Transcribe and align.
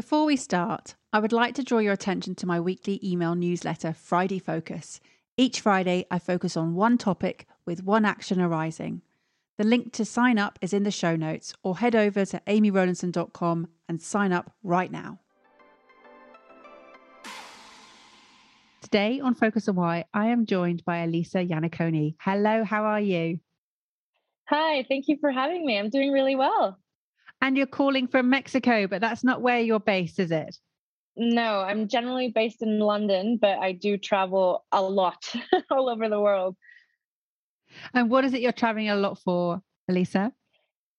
Before 0.00 0.24
we 0.24 0.36
start, 0.36 0.94
I 1.12 1.18
would 1.18 1.30
like 1.30 1.54
to 1.56 1.62
draw 1.62 1.78
your 1.78 1.92
attention 1.92 2.34
to 2.36 2.46
my 2.46 2.58
weekly 2.58 2.98
email 3.04 3.34
newsletter, 3.34 3.92
Friday 3.92 4.38
Focus. 4.38 4.98
Each 5.36 5.60
Friday, 5.60 6.06
I 6.10 6.18
focus 6.18 6.56
on 6.56 6.74
one 6.74 6.96
topic 6.96 7.46
with 7.66 7.84
one 7.84 8.06
action 8.06 8.40
arising. 8.40 9.02
The 9.58 9.64
link 9.64 9.92
to 9.92 10.06
sign 10.06 10.38
up 10.38 10.58
is 10.62 10.72
in 10.72 10.84
the 10.84 10.90
show 10.90 11.16
notes, 11.16 11.52
or 11.62 11.76
head 11.76 11.94
over 11.94 12.24
to 12.24 12.40
amyrowlandson.com 12.46 13.68
and 13.90 14.00
sign 14.00 14.32
up 14.32 14.54
right 14.62 14.90
now. 14.90 15.18
Today 18.80 19.20
on 19.20 19.34
Focus 19.34 19.68
on 19.68 19.74
Why, 19.74 20.06
I 20.14 20.28
am 20.28 20.46
joined 20.46 20.82
by 20.86 21.00
Elisa 21.00 21.44
Iannaccone. 21.44 22.14
Hello, 22.20 22.64
how 22.64 22.84
are 22.84 23.02
you? 23.02 23.40
Hi, 24.48 24.82
thank 24.88 25.08
you 25.08 25.18
for 25.20 25.30
having 25.30 25.66
me. 25.66 25.78
I'm 25.78 25.90
doing 25.90 26.10
really 26.10 26.36
well. 26.36 26.78
And 27.40 27.56
you're 27.56 27.66
calling 27.66 28.06
from 28.06 28.28
Mexico, 28.28 28.86
but 28.86 29.00
that's 29.00 29.24
not 29.24 29.40
where 29.40 29.60
you're 29.60 29.80
based, 29.80 30.18
is 30.18 30.30
it? 30.30 30.56
No, 31.16 31.60
I'm 31.60 31.88
generally 31.88 32.28
based 32.28 32.62
in 32.62 32.78
London, 32.78 33.38
but 33.40 33.58
I 33.58 33.72
do 33.72 33.96
travel 33.96 34.64
a 34.72 34.82
lot 34.82 35.32
all 35.70 35.88
over 35.88 36.08
the 36.08 36.20
world. 36.20 36.56
And 37.94 38.10
what 38.10 38.24
is 38.24 38.34
it 38.34 38.40
you're 38.40 38.52
traveling 38.52 38.90
a 38.90 38.96
lot 38.96 39.18
for, 39.18 39.62
Elisa? 39.88 40.32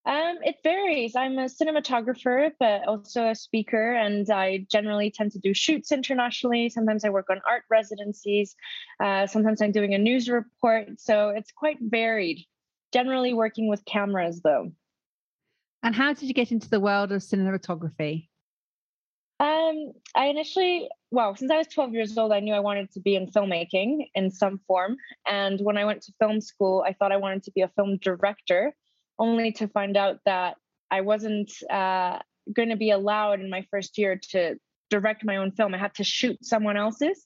Um, 0.03 0.39
it 0.43 0.55
varies. 0.63 1.15
I'm 1.15 1.37
a 1.37 1.45
cinematographer, 1.45 2.51
but 2.59 2.87
also 2.87 3.27
a 3.27 3.35
speaker, 3.35 3.93
and 3.93 4.27
I 4.31 4.65
generally 4.69 5.11
tend 5.11 5.31
to 5.33 5.39
do 5.39 5.53
shoots 5.53 5.91
internationally. 5.91 6.69
Sometimes 6.69 7.05
I 7.05 7.09
work 7.09 7.29
on 7.29 7.39
art 7.47 7.63
residencies. 7.69 8.55
Uh, 9.03 9.27
sometimes 9.27 9.61
I'm 9.61 9.71
doing 9.71 9.93
a 9.93 9.99
news 9.99 10.27
report. 10.27 10.99
So 10.99 11.29
it's 11.29 11.51
quite 11.51 11.77
varied. 11.79 12.43
Generally 12.91 13.35
working 13.35 13.69
with 13.69 13.85
cameras, 13.85 14.41
though. 14.43 14.71
And 15.83 15.95
how 15.95 16.13
did 16.13 16.23
you 16.23 16.33
get 16.33 16.51
into 16.51 16.69
the 16.69 16.79
world 16.79 17.11
of 17.11 17.21
cinematography? 17.21 18.27
Um, 19.39 19.93
I 20.15 20.27
initially, 20.27 20.87
well, 21.09 21.35
since 21.35 21.49
I 21.49 21.57
was 21.57 21.67
12 21.67 21.93
years 21.93 22.17
old, 22.17 22.31
I 22.31 22.39
knew 22.39 22.53
I 22.53 22.59
wanted 22.59 22.91
to 22.91 22.99
be 22.99 23.15
in 23.15 23.25
filmmaking 23.25 24.09
in 24.13 24.29
some 24.29 24.59
form. 24.67 24.97
And 25.27 25.59
when 25.61 25.77
I 25.77 25.85
went 25.85 26.03
to 26.03 26.13
film 26.19 26.41
school, 26.41 26.83
I 26.85 26.93
thought 26.93 27.11
I 27.11 27.17
wanted 27.17 27.43
to 27.43 27.51
be 27.51 27.61
a 27.61 27.67
film 27.69 27.97
director, 27.97 28.75
only 29.17 29.51
to 29.53 29.67
find 29.67 29.97
out 29.97 30.19
that 30.25 30.57
I 30.91 31.01
wasn't 31.01 31.51
uh, 31.71 32.19
going 32.53 32.69
to 32.69 32.75
be 32.75 32.91
allowed 32.91 33.39
in 33.39 33.49
my 33.49 33.65
first 33.71 33.97
year 33.97 34.19
to 34.31 34.57
direct 34.91 35.25
my 35.25 35.37
own 35.37 35.51
film. 35.51 35.73
I 35.73 35.77
had 35.79 35.95
to 35.95 36.03
shoot 36.03 36.45
someone 36.45 36.77
else's. 36.77 37.25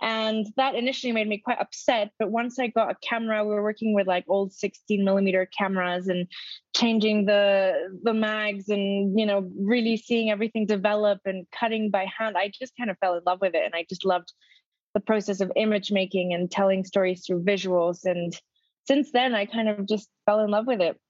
And 0.00 0.46
that 0.56 0.76
initially 0.76 1.12
made 1.12 1.26
me 1.26 1.38
quite 1.38 1.58
upset. 1.58 2.12
But 2.18 2.30
once 2.30 2.58
I 2.58 2.68
got 2.68 2.92
a 2.92 2.96
camera, 3.02 3.44
we 3.44 3.54
were 3.54 3.62
working 3.62 3.94
with 3.94 4.06
like 4.06 4.24
old 4.28 4.52
16 4.52 5.04
millimeter 5.04 5.46
cameras 5.46 6.06
and 6.06 6.28
changing 6.76 7.24
the 7.24 7.72
the 8.04 8.14
mags 8.14 8.68
and 8.68 9.18
you 9.18 9.26
know 9.26 9.50
really 9.58 9.96
seeing 9.96 10.30
everything 10.30 10.66
develop 10.66 11.18
and 11.24 11.46
cutting 11.50 11.90
by 11.90 12.06
hand. 12.16 12.36
I 12.36 12.52
just 12.56 12.74
kind 12.76 12.90
of 12.90 12.98
fell 12.98 13.16
in 13.16 13.22
love 13.26 13.40
with 13.40 13.54
it. 13.54 13.64
And 13.64 13.74
I 13.74 13.84
just 13.88 14.04
loved 14.04 14.32
the 14.94 15.00
process 15.00 15.40
of 15.40 15.50
image 15.56 15.90
making 15.90 16.34
and 16.34 16.50
telling 16.50 16.84
stories 16.84 17.24
through 17.26 17.42
visuals. 17.42 18.04
And 18.04 18.38
since 18.86 19.10
then 19.12 19.34
I 19.34 19.46
kind 19.46 19.68
of 19.68 19.88
just 19.88 20.08
fell 20.26 20.40
in 20.40 20.50
love 20.50 20.66
with 20.66 20.80
it. 20.80 21.00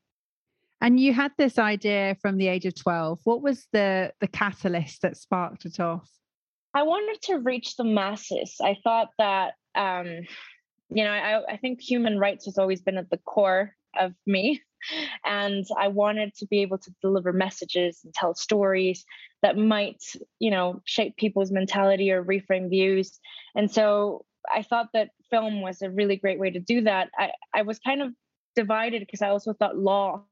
And 0.80 1.00
you 1.00 1.12
had 1.12 1.32
this 1.36 1.58
idea 1.58 2.16
from 2.20 2.36
the 2.36 2.46
age 2.46 2.64
of 2.64 2.74
12. 2.74 3.20
What 3.24 3.42
was 3.42 3.66
the 3.72 4.12
the 4.20 4.28
catalyst 4.28 5.02
that 5.02 5.16
sparked 5.16 5.64
it 5.64 5.80
off? 5.80 6.08
I 6.74 6.82
wanted 6.82 7.20
to 7.22 7.38
reach 7.38 7.76
the 7.76 7.84
masses. 7.84 8.56
I 8.62 8.76
thought 8.84 9.08
that 9.18 9.54
um, 9.74 10.20
you 10.90 11.04
know, 11.04 11.10
I, 11.10 11.52
I 11.52 11.56
think 11.56 11.80
human 11.80 12.18
rights 12.18 12.46
has 12.46 12.58
always 12.58 12.80
been 12.80 12.96
at 12.96 13.10
the 13.10 13.18
core 13.18 13.74
of 13.98 14.14
me. 14.26 14.62
And 15.24 15.66
I 15.76 15.88
wanted 15.88 16.34
to 16.36 16.46
be 16.46 16.62
able 16.62 16.78
to 16.78 16.94
deliver 17.02 17.32
messages 17.32 18.00
and 18.04 18.14
tell 18.14 18.34
stories 18.34 19.04
that 19.42 19.56
might, 19.56 20.02
you 20.38 20.50
know, 20.50 20.80
shape 20.84 21.16
people's 21.16 21.50
mentality 21.50 22.12
or 22.12 22.24
reframe 22.24 22.70
views. 22.70 23.18
And 23.56 23.70
so 23.70 24.24
I 24.54 24.62
thought 24.62 24.90
that 24.94 25.10
film 25.30 25.62
was 25.62 25.82
a 25.82 25.90
really 25.90 26.16
great 26.16 26.38
way 26.38 26.50
to 26.50 26.60
do 26.60 26.82
that. 26.82 27.10
I, 27.18 27.32
I 27.52 27.62
was 27.62 27.80
kind 27.80 28.02
of 28.02 28.12
divided 28.54 29.00
because 29.00 29.20
I 29.20 29.30
also 29.30 29.52
thought 29.52 29.76
law 29.76 30.24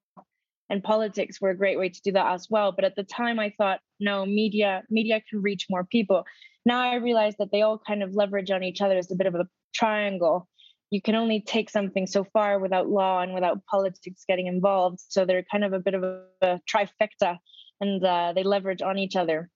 and 0.71 0.83
politics 0.83 1.41
were 1.41 1.51
a 1.51 1.57
great 1.57 1.79
way 1.79 1.89
to 1.89 2.01
do 2.03 2.13
that 2.13 2.33
as 2.33 2.49
well. 2.51 2.73
But 2.73 2.85
at 2.85 2.97
the 2.97 3.05
time 3.05 3.39
i 3.39 3.53
thought 3.57 3.81
no 4.01 4.27
media 4.27 4.83
media 4.91 5.23
can 5.29 5.43
reach 5.43 5.67
more 5.71 5.85
people. 5.85 6.25
Now 6.65 6.81
i 6.81 6.97
realize 6.97 7.35
that 7.39 7.51
they 7.53 7.63
all 7.63 7.79
kind 7.79 8.03
of 8.03 8.15
leverage 8.15 8.51
on 8.51 8.63
each 8.63 8.81
other 8.81 8.99
as 8.99 9.11
a 9.11 9.17
bit 9.17 9.27
of 9.27 9.35
a 9.35 9.47
triangle. 9.75 10.49
You 10.91 11.03
can 11.03 11.17
only 11.17 11.41
take 11.41 11.69
something 11.69 12.07
so 12.07 12.25
far 12.25 12.59
without 12.61 12.89
law 12.89 13.21
and 13.21 13.35
without 13.35 13.65
politics 13.67 14.25
getting 14.29 14.47
involved. 14.47 15.01
So 15.09 15.25
they're 15.25 15.45
kind 15.51 15.65
of 15.65 15.73
a 15.73 15.81
bit 15.81 15.95
of 15.95 16.05
a, 16.05 16.23
a 16.43 16.61
trifecta 16.71 17.39
and 17.81 18.05
uh, 18.05 18.33
they 18.35 18.45
leverage 18.45 18.83
on 18.83 18.97
each 18.97 19.17
other. 19.17 19.51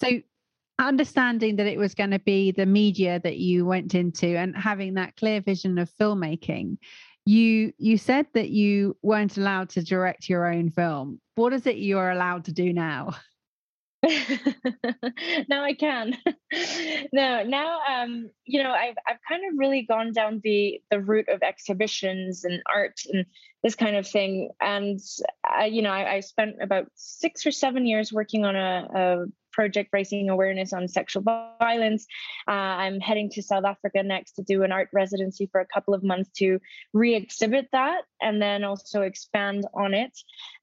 So 0.00 0.20
understanding 0.78 1.56
that 1.56 1.66
it 1.66 1.78
was 1.78 1.94
going 1.94 2.10
to 2.10 2.18
be 2.18 2.52
the 2.52 2.66
media 2.66 3.20
that 3.24 3.38
you 3.38 3.64
went 3.64 3.94
into 3.94 4.26
and 4.26 4.56
having 4.56 4.94
that 4.94 5.16
clear 5.16 5.40
vision 5.40 5.78
of 5.78 5.90
filmmaking 6.00 6.76
you 7.26 7.72
you 7.78 7.98
said 7.98 8.26
that 8.34 8.50
you 8.50 8.96
weren't 9.02 9.36
allowed 9.36 9.68
to 9.68 9.82
direct 9.82 10.28
your 10.28 10.46
own 10.46 10.70
film 10.70 11.20
what 11.34 11.52
is 11.52 11.66
it 11.66 11.76
you're 11.76 12.10
allowed 12.10 12.44
to 12.44 12.52
do 12.52 12.72
now 12.72 13.14
now 15.48 15.64
I 15.64 15.74
can. 15.74 16.16
no, 17.12 17.42
now 17.44 17.78
um, 17.88 18.30
you 18.44 18.62
know, 18.62 18.70
I've 18.70 18.94
I've 19.06 19.18
kind 19.28 19.42
of 19.50 19.58
really 19.58 19.82
gone 19.82 20.12
down 20.12 20.40
the 20.44 20.80
the 20.90 21.00
route 21.00 21.28
of 21.28 21.42
exhibitions 21.42 22.44
and 22.44 22.62
art 22.72 23.00
and 23.12 23.24
this 23.62 23.74
kind 23.74 23.96
of 23.96 24.06
thing. 24.06 24.50
And 24.60 25.00
I, 25.44 25.66
you 25.66 25.82
know, 25.82 25.90
I, 25.90 26.16
I 26.16 26.20
spent 26.20 26.56
about 26.60 26.86
six 26.94 27.46
or 27.46 27.50
seven 27.50 27.86
years 27.86 28.12
working 28.12 28.44
on 28.44 28.54
a, 28.54 28.88
a 28.94 29.24
project 29.56 29.88
raising 29.92 30.28
awareness 30.28 30.72
on 30.74 30.86
sexual 30.86 31.22
violence. 31.58 32.06
Uh, 32.46 32.74
I'm 32.82 33.00
heading 33.00 33.30
to 33.30 33.42
South 33.42 33.64
Africa 33.64 34.02
next 34.02 34.32
to 34.32 34.42
do 34.42 34.62
an 34.62 34.70
art 34.70 34.90
residency 34.92 35.48
for 35.50 35.60
a 35.62 35.66
couple 35.66 35.94
of 35.94 36.04
months 36.04 36.30
to 36.36 36.60
re 36.92 37.14
exhibit 37.14 37.68
that 37.72 38.02
and 38.20 38.40
then 38.40 38.62
also 38.62 39.00
expand 39.02 39.66
on 39.74 39.94
it. 39.94 40.16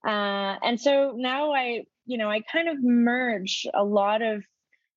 Uh, 0.06 0.54
and 0.62 0.80
so 0.80 1.12
now 1.16 1.52
I, 1.52 1.84
you 2.06 2.16
know, 2.18 2.30
I 2.30 2.40
kind 2.40 2.68
of 2.68 2.76
merge 2.82 3.66
a 3.74 3.84
lot 3.84 4.22
of 4.22 4.44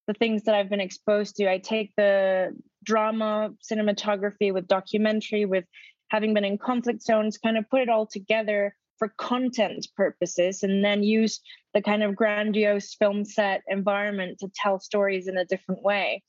the 0.08 0.14
things 0.14 0.44
that 0.44 0.54
I've 0.54 0.70
been 0.70 0.80
exposed 0.80 1.36
to. 1.38 1.52
I 1.52 1.58
take 1.58 1.92
the 1.98 2.56
drama, 2.84 3.50
cinematography 3.70 4.54
with 4.54 4.68
documentary, 4.68 5.46
with 5.46 5.66
having 6.10 6.36
been 6.36 6.46
in 6.46 6.58
conflict 6.60 7.02
zones, 7.02 7.38
kind 7.38 7.58
of 7.58 7.70
put 7.70 7.82
it 7.82 7.90
all 7.90 8.06
together 8.06 8.76
for 8.98 9.14
content 9.18 9.88
purposes 9.96 10.64
and 10.64 10.84
then 10.84 11.04
use 11.04 11.42
the 11.78 11.82
kind 11.84 12.02
of 12.02 12.16
grandiose 12.16 12.96
film 12.96 13.24
set 13.24 13.62
environment 13.68 14.40
to 14.40 14.50
tell 14.56 14.80
stories 14.80 15.28
in 15.28 15.38
a 15.38 15.46
different 15.46 15.84
way. 15.84 16.24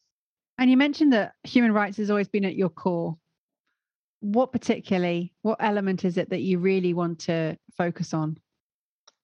And 0.59 0.71
you 0.71 0.77
mentioned 0.77 1.15
that 1.15 1.33
human 1.43 1.73
rights 1.73 1.97
has 1.97 2.11
always 2.11 2.29
been 2.29 2.45
at 2.45 2.55
your 2.55 2.69
core. 2.69 3.17
What 4.21 4.53
particularly, 4.53 5.33
what 5.41 5.57
element 5.61 6.05
is 6.05 6.19
it 6.19 6.29
that 6.29 6.43
you 6.43 6.59
really 6.59 6.93
want 6.93 7.21
to 7.21 7.57
focus 7.79 8.13
on? 8.13 8.37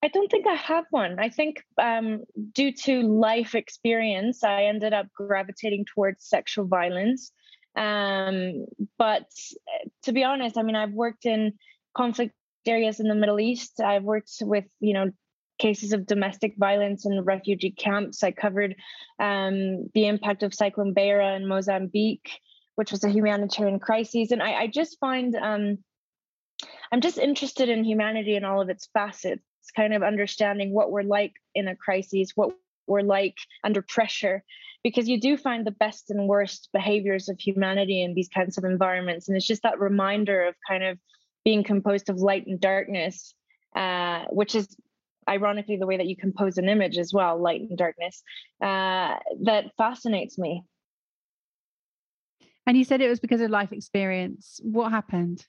I 0.02 0.08
don't 0.08 0.30
think 0.30 0.46
I 0.46 0.54
have 0.54 0.86
one. 0.90 1.18
I 1.18 1.28
think 1.28 1.62
um, 1.78 2.22
due 2.54 2.72
to 2.84 3.02
life 3.02 3.54
experience, 3.54 4.42
I 4.42 4.64
ended 4.64 4.94
up 4.94 5.08
gravitating 5.14 5.84
towards 5.94 6.24
sexual 6.24 6.66
violence. 6.66 7.32
Um, 7.76 8.64
but 8.96 9.28
to 10.04 10.12
be 10.12 10.24
honest, 10.24 10.56
I 10.56 10.62
mean, 10.62 10.76
I've 10.76 10.92
worked 10.92 11.26
in 11.26 11.52
conflict 11.94 12.32
areas 12.64 12.98
in 12.98 13.08
the 13.08 13.14
Middle 13.14 13.40
East. 13.40 13.78
I've 13.78 14.04
worked 14.04 14.30
with, 14.40 14.64
you 14.80 14.94
know, 14.94 15.10
cases 15.58 15.92
of 15.92 16.06
domestic 16.06 16.54
violence 16.56 17.06
in 17.06 17.24
refugee 17.24 17.70
camps. 17.70 18.22
I 18.22 18.32
covered 18.32 18.74
um, 19.20 19.88
the 19.94 20.06
impact 20.06 20.42
of 20.42 20.54
Cyclone 20.54 20.94
Beira 20.94 21.36
in 21.36 21.46
Mozambique, 21.46 22.40
which 22.74 22.90
was 22.90 23.04
a 23.04 23.10
humanitarian 23.10 23.78
crisis. 23.78 24.30
And 24.30 24.42
I, 24.42 24.62
I 24.62 24.66
just 24.66 24.98
find 24.98 25.34
um, 25.36 25.78
I'm 26.92 27.00
just 27.00 27.18
interested 27.18 27.68
in 27.68 27.84
humanity 27.84 28.36
in 28.36 28.44
all 28.44 28.60
of 28.60 28.68
its 28.68 28.88
facets, 28.92 29.42
kind 29.76 29.94
of 29.94 30.02
understanding 30.02 30.72
what 30.72 30.90
we're 30.90 31.02
like 31.02 31.32
in 31.54 31.68
a 31.68 31.76
crisis, 31.76 32.32
what 32.34 32.52
we're 32.86 33.00
like 33.00 33.36
under 33.64 33.82
pressure, 33.82 34.44
because 34.82 35.08
you 35.08 35.18
do 35.20 35.36
find 35.36 35.66
the 35.66 35.70
best 35.70 36.10
and 36.10 36.28
worst 36.28 36.68
behaviors 36.72 37.28
of 37.28 37.38
humanity 37.38 38.02
in 38.02 38.14
these 38.14 38.28
kinds 38.28 38.58
of 38.58 38.64
environments. 38.64 39.28
And 39.28 39.36
it's 39.36 39.46
just 39.46 39.62
that 39.62 39.80
reminder 39.80 40.44
of 40.46 40.54
kind 40.68 40.84
of 40.84 40.98
being 41.44 41.64
composed 41.64 42.10
of 42.10 42.18
light 42.18 42.46
and 42.46 42.60
darkness, 42.60 43.34
uh, 43.74 44.24
which 44.30 44.54
is 44.54 44.68
ironically 45.28 45.76
the 45.76 45.86
way 45.86 45.96
that 45.96 46.06
you 46.06 46.16
compose 46.16 46.58
an 46.58 46.68
image 46.68 46.98
as 46.98 47.12
well, 47.12 47.40
light 47.40 47.60
and 47.60 47.76
darkness, 47.76 48.22
uh, 48.62 49.16
that 49.42 49.72
fascinates 49.76 50.38
me. 50.38 50.64
And 52.66 52.76
you 52.76 52.84
said 52.84 53.00
it 53.00 53.08
was 53.08 53.20
because 53.20 53.40
of 53.40 53.50
life 53.50 53.72
experience. 53.72 54.60
What 54.62 54.90
happened? 54.90 55.46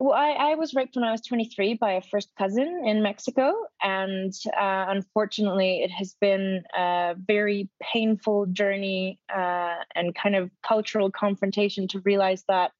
Well, 0.00 0.12
I, 0.12 0.30
I, 0.30 0.54
was 0.54 0.74
raped 0.74 0.94
when 0.94 1.04
I 1.04 1.10
was 1.10 1.22
23 1.22 1.74
by 1.74 1.92
a 1.92 2.00
first 2.00 2.30
cousin 2.38 2.84
in 2.86 3.02
Mexico. 3.02 3.52
And 3.82 4.32
uh, 4.56 4.86
unfortunately, 4.88 5.80
it 5.82 5.90
has 5.90 6.14
been 6.20 6.62
a 6.76 7.16
very 7.16 7.68
painful 7.82 8.46
journey 8.46 9.18
uh, 9.34 9.74
and 9.96 10.14
kind 10.14 10.36
of 10.36 10.50
cultural 10.62 11.10
confrontation 11.10 11.88
to 11.88 12.00
realize 12.00 12.44
that, 12.46 12.70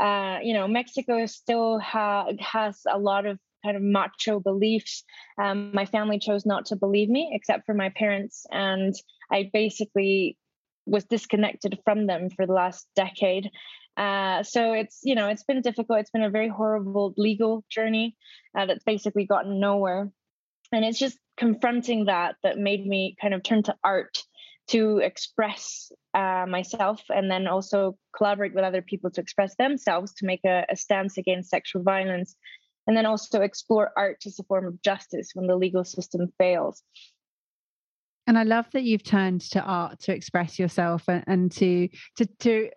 uh, 0.00 0.38
you 0.42 0.52
know, 0.52 0.66
Mexico 0.66 1.24
still 1.26 1.78
ha- 1.78 2.32
has 2.40 2.80
a 2.90 2.98
lot 2.98 3.26
of 3.26 3.38
kind 3.64 3.76
of 3.76 3.82
macho 3.82 4.40
beliefs. 4.40 5.04
Um, 5.40 5.70
my 5.72 5.86
family 5.86 6.18
chose 6.18 6.46
not 6.46 6.66
to 6.66 6.76
believe 6.76 7.08
me, 7.08 7.30
except 7.32 7.66
for 7.66 7.74
my 7.74 7.90
parents. 7.90 8.46
And 8.50 8.94
I 9.30 9.50
basically 9.52 10.36
was 10.86 11.04
disconnected 11.04 11.78
from 11.84 12.06
them 12.06 12.30
for 12.30 12.46
the 12.46 12.52
last 12.52 12.86
decade. 12.96 13.50
Uh, 13.96 14.42
so 14.42 14.72
it's 14.72 15.00
you 15.02 15.14
know 15.14 15.28
it's 15.28 15.44
been 15.44 15.60
difficult. 15.60 16.00
It's 16.00 16.10
been 16.10 16.22
a 16.22 16.30
very 16.30 16.48
horrible 16.48 17.12
legal 17.16 17.64
journey 17.70 18.16
uh, 18.56 18.66
that's 18.66 18.84
basically 18.84 19.26
gotten 19.26 19.60
nowhere, 19.60 20.10
and 20.72 20.84
it's 20.84 20.98
just 20.98 21.18
confronting 21.36 22.06
that 22.06 22.36
that 22.42 22.58
made 22.58 22.86
me 22.86 23.16
kind 23.20 23.34
of 23.34 23.42
turn 23.42 23.62
to 23.64 23.74
art 23.82 24.22
to 24.68 24.98
express 24.98 25.90
uh, 26.14 26.46
myself 26.48 27.02
and 27.08 27.30
then 27.30 27.48
also 27.48 27.98
collaborate 28.16 28.54
with 28.54 28.62
other 28.62 28.82
people 28.82 29.10
to 29.10 29.20
express 29.20 29.56
themselves 29.56 30.14
to 30.14 30.26
make 30.26 30.40
a, 30.44 30.64
a 30.70 30.76
stance 30.76 31.18
against 31.18 31.50
sexual 31.50 31.82
violence 31.82 32.36
and 32.86 32.96
then 32.96 33.06
also 33.06 33.40
explore 33.42 33.92
art 33.96 34.22
as 34.26 34.38
a 34.38 34.44
form 34.44 34.66
of 34.66 34.80
justice 34.82 35.30
when 35.34 35.46
the 35.46 35.56
legal 35.56 35.84
system 35.84 36.32
fails 36.38 36.82
and 38.30 38.38
I 38.38 38.44
love 38.44 38.66
that 38.74 38.84
you've 38.84 39.02
turned 39.02 39.40
to 39.50 39.60
art 39.60 39.98
to 40.02 40.14
express 40.14 40.56
yourself 40.56 41.08
and, 41.08 41.24
and 41.26 41.50
to 41.52 41.88
to 42.16 42.26
to 42.38 42.70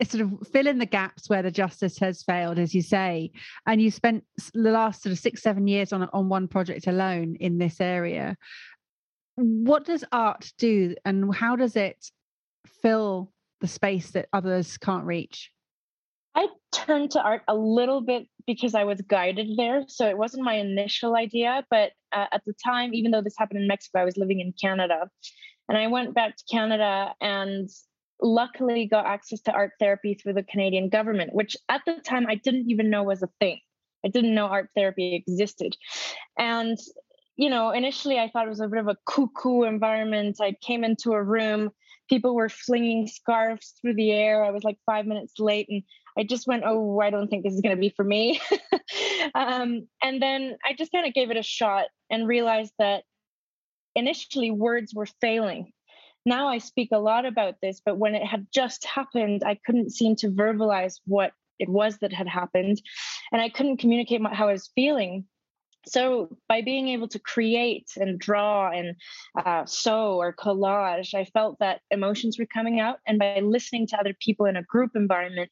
uh, 0.00 0.04
sort 0.04 0.22
of 0.22 0.46
fill 0.52 0.66
in 0.66 0.76
the 0.76 0.84
gaps 0.84 1.30
where 1.30 1.42
the 1.42 1.50
justice 1.50 1.98
has 1.98 2.22
failed, 2.22 2.58
as 2.58 2.74
you 2.74 2.82
say. 2.82 3.30
And 3.66 3.80
you 3.80 3.90
spent 3.90 4.24
the 4.52 4.70
last 4.70 5.02
sort 5.02 5.12
of 5.12 5.18
six, 5.18 5.40
seven 5.40 5.66
years 5.66 5.94
on 5.94 6.10
on 6.12 6.28
one 6.28 6.46
project 6.46 6.86
alone 6.86 7.36
in 7.40 7.56
this 7.56 7.80
area. 7.80 8.36
What 9.36 9.86
does 9.86 10.04
art 10.12 10.52
do, 10.58 10.94
and 11.06 11.34
how 11.34 11.56
does 11.56 11.74
it 11.74 12.04
fill 12.82 13.32
the 13.62 13.66
space 13.66 14.10
that 14.10 14.28
others 14.34 14.76
can't 14.76 15.06
reach? 15.06 15.50
I 16.38 16.46
turned 16.70 17.10
to 17.10 17.20
art 17.20 17.42
a 17.48 17.54
little 17.56 18.00
bit 18.00 18.28
because 18.46 18.76
I 18.76 18.84
was 18.84 19.00
guided 19.00 19.56
there. 19.56 19.82
So 19.88 20.08
it 20.08 20.16
wasn't 20.16 20.44
my 20.44 20.54
initial 20.54 21.16
idea, 21.16 21.64
but 21.68 21.90
uh, 22.12 22.26
at 22.30 22.42
the 22.46 22.54
time, 22.64 22.94
even 22.94 23.10
though 23.10 23.22
this 23.22 23.34
happened 23.36 23.60
in 23.60 23.66
Mexico, 23.66 24.00
I 24.00 24.04
was 24.04 24.16
living 24.16 24.38
in 24.38 24.52
Canada. 24.52 25.10
And 25.68 25.76
I 25.76 25.88
went 25.88 26.14
back 26.14 26.36
to 26.36 26.44
Canada 26.48 27.12
and 27.20 27.68
luckily 28.22 28.86
got 28.86 29.04
access 29.04 29.40
to 29.42 29.52
art 29.52 29.72
therapy 29.80 30.14
through 30.14 30.34
the 30.34 30.44
Canadian 30.44 30.90
government, 30.90 31.34
which 31.34 31.56
at 31.68 31.82
the 31.86 31.94
time 31.94 32.26
I 32.28 32.36
didn't 32.36 32.70
even 32.70 32.88
know 32.88 33.02
was 33.02 33.24
a 33.24 33.28
thing. 33.40 33.58
I 34.06 34.08
didn't 34.08 34.34
know 34.34 34.46
art 34.46 34.70
therapy 34.76 35.16
existed. 35.16 35.76
And, 36.38 36.78
you 37.36 37.50
know, 37.50 37.72
initially 37.72 38.20
I 38.20 38.30
thought 38.30 38.46
it 38.46 38.50
was 38.50 38.60
a 38.60 38.68
bit 38.68 38.78
of 38.78 38.86
a 38.86 38.96
cuckoo 39.06 39.64
environment. 39.64 40.36
I 40.40 40.54
came 40.62 40.84
into 40.84 41.14
a 41.14 41.22
room, 41.22 41.70
people 42.08 42.34
were 42.34 42.48
flinging 42.48 43.06
scarves 43.06 43.74
through 43.80 43.94
the 43.94 44.10
air. 44.12 44.44
I 44.44 44.50
was 44.50 44.64
like 44.64 44.78
five 44.86 45.06
minutes 45.06 45.34
late 45.38 45.68
and 45.68 45.82
I 46.16 46.24
just 46.24 46.46
went, 46.46 46.64
oh, 46.66 47.00
I 47.00 47.10
don't 47.10 47.28
think 47.28 47.44
this 47.44 47.54
is 47.54 47.60
going 47.60 47.76
to 47.76 47.80
be 47.80 47.90
for 47.90 48.04
me. 48.04 48.40
um, 49.34 49.86
and 50.02 50.20
then 50.20 50.56
I 50.64 50.72
just 50.74 50.92
kind 50.92 51.06
of 51.06 51.14
gave 51.14 51.30
it 51.30 51.36
a 51.36 51.42
shot 51.42 51.86
and 52.10 52.26
realized 52.26 52.72
that 52.78 53.04
initially 53.94 54.50
words 54.50 54.94
were 54.94 55.06
failing 55.20 55.72
now 56.28 56.48
I 56.48 56.58
speak 56.58 56.90
a 56.92 56.98
lot 56.98 57.24
about 57.24 57.56
this, 57.62 57.80
but 57.84 57.96
when 57.96 58.14
it 58.14 58.24
had 58.24 58.46
just 58.52 58.84
happened, 58.84 59.42
I 59.44 59.58
couldn't 59.64 59.90
seem 59.90 60.14
to 60.16 60.28
verbalize 60.28 61.00
what 61.06 61.32
it 61.58 61.68
was 61.68 61.98
that 61.98 62.12
had 62.12 62.28
happened. 62.28 62.80
And 63.32 63.40
I 63.40 63.48
couldn't 63.48 63.78
communicate 63.78 64.20
how 64.32 64.48
I 64.48 64.52
was 64.52 64.70
feeling. 64.74 65.24
So, 65.86 66.36
by 66.48 66.60
being 66.60 66.88
able 66.88 67.08
to 67.08 67.18
create 67.18 67.88
and 67.96 68.18
draw 68.18 68.70
and 68.70 68.94
uh, 69.38 69.64
sew 69.64 70.16
or 70.16 70.34
collage, 70.34 71.14
I 71.14 71.24
felt 71.24 71.58
that 71.60 71.80
emotions 71.90 72.38
were 72.38 72.46
coming 72.46 72.80
out. 72.80 72.98
And 73.06 73.18
by 73.18 73.40
listening 73.40 73.86
to 73.88 73.98
other 73.98 74.14
people 74.20 74.46
in 74.46 74.56
a 74.56 74.62
group 74.62 74.92
environment, 74.94 75.50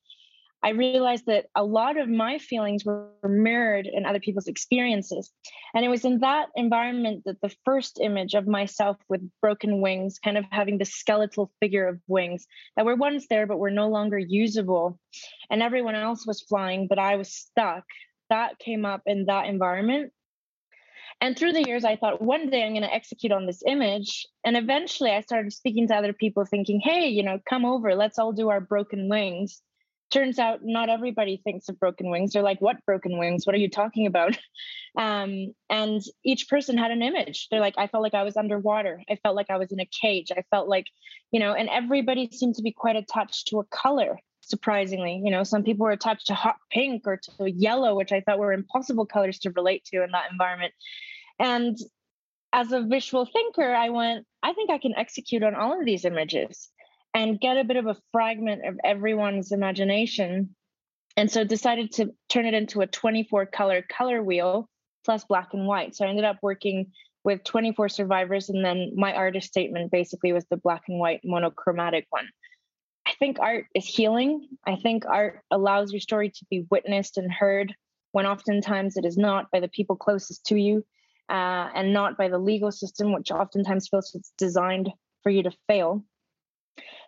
I 0.62 0.70
realized 0.70 1.26
that 1.26 1.46
a 1.54 1.62
lot 1.62 1.96
of 1.96 2.08
my 2.08 2.38
feelings 2.38 2.84
were 2.84 3.08
mirrored 3.22 3.86
in 3.86 4.04
other 4.04 4.18
people's 4.18 4.48
experiences. 4.48 5.30
And 5.74 5.84
it 5.84 5.88
was 5.88 6.04
in 6.04 6.18
that 6.20 6.48
environment 6.56 7.22
that 7.24 7.40
the 7.40 7.54
first 7.64 8.00
image 8.02 8.34
of 8.34 8.48
myself 8.48 8.96
with 9.08 9.20
broken 9.40 9.80
wings, 9.80 10.18
kind 10.18 10.36
of 10.36 10.44
having 10.50 10.78
the 10.78 10.84
skeletal 10.84 11.52
figure 11.60 11.86
of 11.86 12.00
wings 12.08 12.46
that 12.76 12.84
were 12.84 12.96
once 12.96 13.26
there 13.28 13.46
but 13.46 13.58
were 13.58 13.70
no 13.70 13.88
longer 13.88 14.18
usable, 14.18 14.98
and 15.50 15.62
everyone 15.62 15.94
else 15.94 16.26
was 16.26 16.42
flying, 16.42 16.88
but 16.88 16.98
I 16.98 17.16
was 17.16 17.32
stuck, 17.32 17.84
that 18.30 18.58
came 18.58 18.84
up 18.84 19.02
in 19.06 19.26
that 19.26 19.46
environment. 19.46 20.12
And 21.20 21.36
through 21.36 21.52
the 21.52 21.66
years, 21.66 21.84
I 21.84 21.96
thought 21.96 22.20
one 22.20 22.50
day 22.50 22.62
I'm 22.64 22.72
going 22.72 22.82
to 22.82 22.92
execute 22.92 23.32
on 23.32 23.46
this 23.46 23.62
image. 23.66 24.26
And 24.44 24.56
eventually 24.56 25.10
I 25.10 25.22
started 25.22 25.52
speaking 25.52 25.88
to 25.88 25.94
other 25.94 26.12
people, 26.12 26.44
thinking, 26.44 26.80
hey, 26.80 27.08
you 27.08 27.22
know, 27.22 27.38
come 27.48 27.64
over, 27.64 27.94
let's 27.94 28.18
all 28.18 28.32
do 28.32 28.50
our 28.50 28.60
broken 28.60 29.08
wings. 29.08 29.62
Turns 30.10 30.38
out 30.38 30.60
not 30.62 30.88
everybody 30.88 31.40
thinks 31.42 31.68
of 31.68 31.80
broken 31.80 32.10
wings. 32.10 32.32
They're 32.32 32.42
like 32.42 32.60
what 32.60 32.84
broken 32.84 33.18
wings? 33.18 33.44
What 33.44 33.54
are 33.54 33.58
you 33.58 33.70
talking 33.70 34.06
about? 34.06 34.38
Um, 34.98 35.52
and 35.68 36.00
each 36.24 36.48
person 36.48 36.78
had 36.78 36.90
an 36.90 37.02
image. 37.02 37.48
They're 37.50 37.60
like 37.60 37.74
i 37.76 37.86
felt 37.86 38.02
like 38.02 38.14
i 38.14 38.22
was 38.22 38.38
underwater. 38.38 39.02
I 39.10 39.16
felt 39.16 39.36
like 39.36 39.50
i 39.50 39.58
was 39.58 39.70
in 39.70 39.78
a 39.78 39.84
cage. 39.84 40.32
I 40.34 40.42
felt 40.50 40.68
like 40.68 40.86
you 41.32 41.38
know 41.38 41.52
and 41.52 41.68
everybody 41.68 42.30
seemed 42.32 42.54
to 42.54 42.62
be 42.62 42.72
quite 42.72 42.96
attached 42.96 43.48
to 43.48 43.60
a 43.60 43.64
color 43.64 44.18
surprisingly 44.48 45.20
you 45.24 45.30
know 45.30 45.42
some 45.42 45.62
people 45.62 45.84
were 45.84 45.92
attached 45.92 46.26
to 46.26 46.34
hot 46.34 46.56
pink 46.70 47.02
or 47.06 47.16
to 47.16 47.50
yellow 47.50 47.94
which 47.94 48.12
i 48.12 48.20
thought 48.20 48.38
were 48.38 48.52
impossible 48.52 49.06
colors 49.06 49.38
to 49.38 49.50
relate 49.50 49.84
to 49.84 50.02
in 50.02 50.10
that 50.12 50.30
environment 50.30 50.72
and 51.38 51.76
as 52.52 52.72
a 52.72 52.80
visual 52.80 53.26
thinker 53.26 53.74
i 53.74 53.88
went 53.88 54.24
i 54.42 54.52
think 54.52 54.70
i 54.70 54.78
can 54.78 54.94
execute 54.96 55.42
on 55.42 55.54
all 55.54 55.78
of 55.78 55.84
these 55.84 56.04
images 56.04 56.70
and 57.16 57.40
get 57.40 57.56
a 57.56 57.64
bit 57.64 57.78
of 57.78 57.86
a 57.86 57.96
fragment 58.12 58.66
of 58.66 58.78
everyone's 58.84 59.50
imagination. 59.50 60.54
And 61.16 61.30
so 61.30 61.44
decided 61.44 61.92
to 61.92 62.12
turn 62.28 62.44
it 62.44 62.52
into 62.52 62.82
a 62.82 62.86
24 62.86 63.46
color 63.46 63.80
color 63.80 64.22
wheel 64.22 64.68
plus 65.02 65.24
black 65.24 65.54
and 65.54 65.66
white. 65.66 65.96
So 65.96 66.04
I 66.04 66.10
ended 66.10 66.26
up 66.26 66.36
working 66.42 66.92
with 67.24 67.42
24 67.42 67.88
survivors. 67.88 68.50
And 68.50 68.62
then 68.62 68.92
my 68.96 69.14
artist 69.14 69.48
statement 69.48 69.90
basically 69.90 70.34
was 70.34 70.44
the 70.50 70.58
black 70.58 70.82
and 70.88 71.00
white 71.00 71.22
monochromatic 71.24 72.06
one. 72.10 72.28
I 73.16 73.18
think 73.18 73.38
art 73.40 73.66
is 73.74 73.86
healing. 73.86 74.46
I 74.66 74.76
think 74.76 75.06
art 75.06 75.40
allows 75.50 75.90
your 75.90 76.00
story 76.00 76.28
to 76.28 76.46
be 76.50 76.66
witnessed 76.70 77.16
and 77.16 77.32
heard 77.32 77.74
when 78.12 78.26
oftentimes 78.26 78.98
it 78.98 79.06
is 79.06 79.16
not 79.16 79.50
by 79.50 79.60
the 79.60 79.68
people 79.68 79.96
closest 79.96 80.44
to 80.46 80.56
you 80.56 80.84
uh, 81.30 81.70
and 81.74 81.94
not 81.94 82.18
by 82.18 82.28
the 82.28 82.38
legal 82.38 82.70
system, 82.70 83.14
which 83.14 83.30
oftentimes 83.30 83.88
feels 83.88 84.14
it's 84.14 84.32
designed 84.36 84.90
for 85.22 85.30
you 85.30 85.42
to 85.44 85.50
fail. 85.66 86.04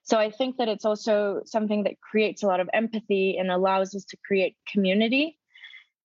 So 0.03 0.19
I 0.19 0.31
think 0.31 0.57
that 0.57 0.69
it's 0.69 0.87
also 0.87 1.43
something 1.45 1.85
that 1.85 2.01
creates 2.01 2.43
a 2.43 2.47
lot 2.47 2.61
of 2.61 2.71
empathy 2.73 3.37
and 3.37 3.51
allows 3.51 3.95
us 3.95 4.07
to 4.07 4.17
create 4.27 4.57
community. 4.67 5.38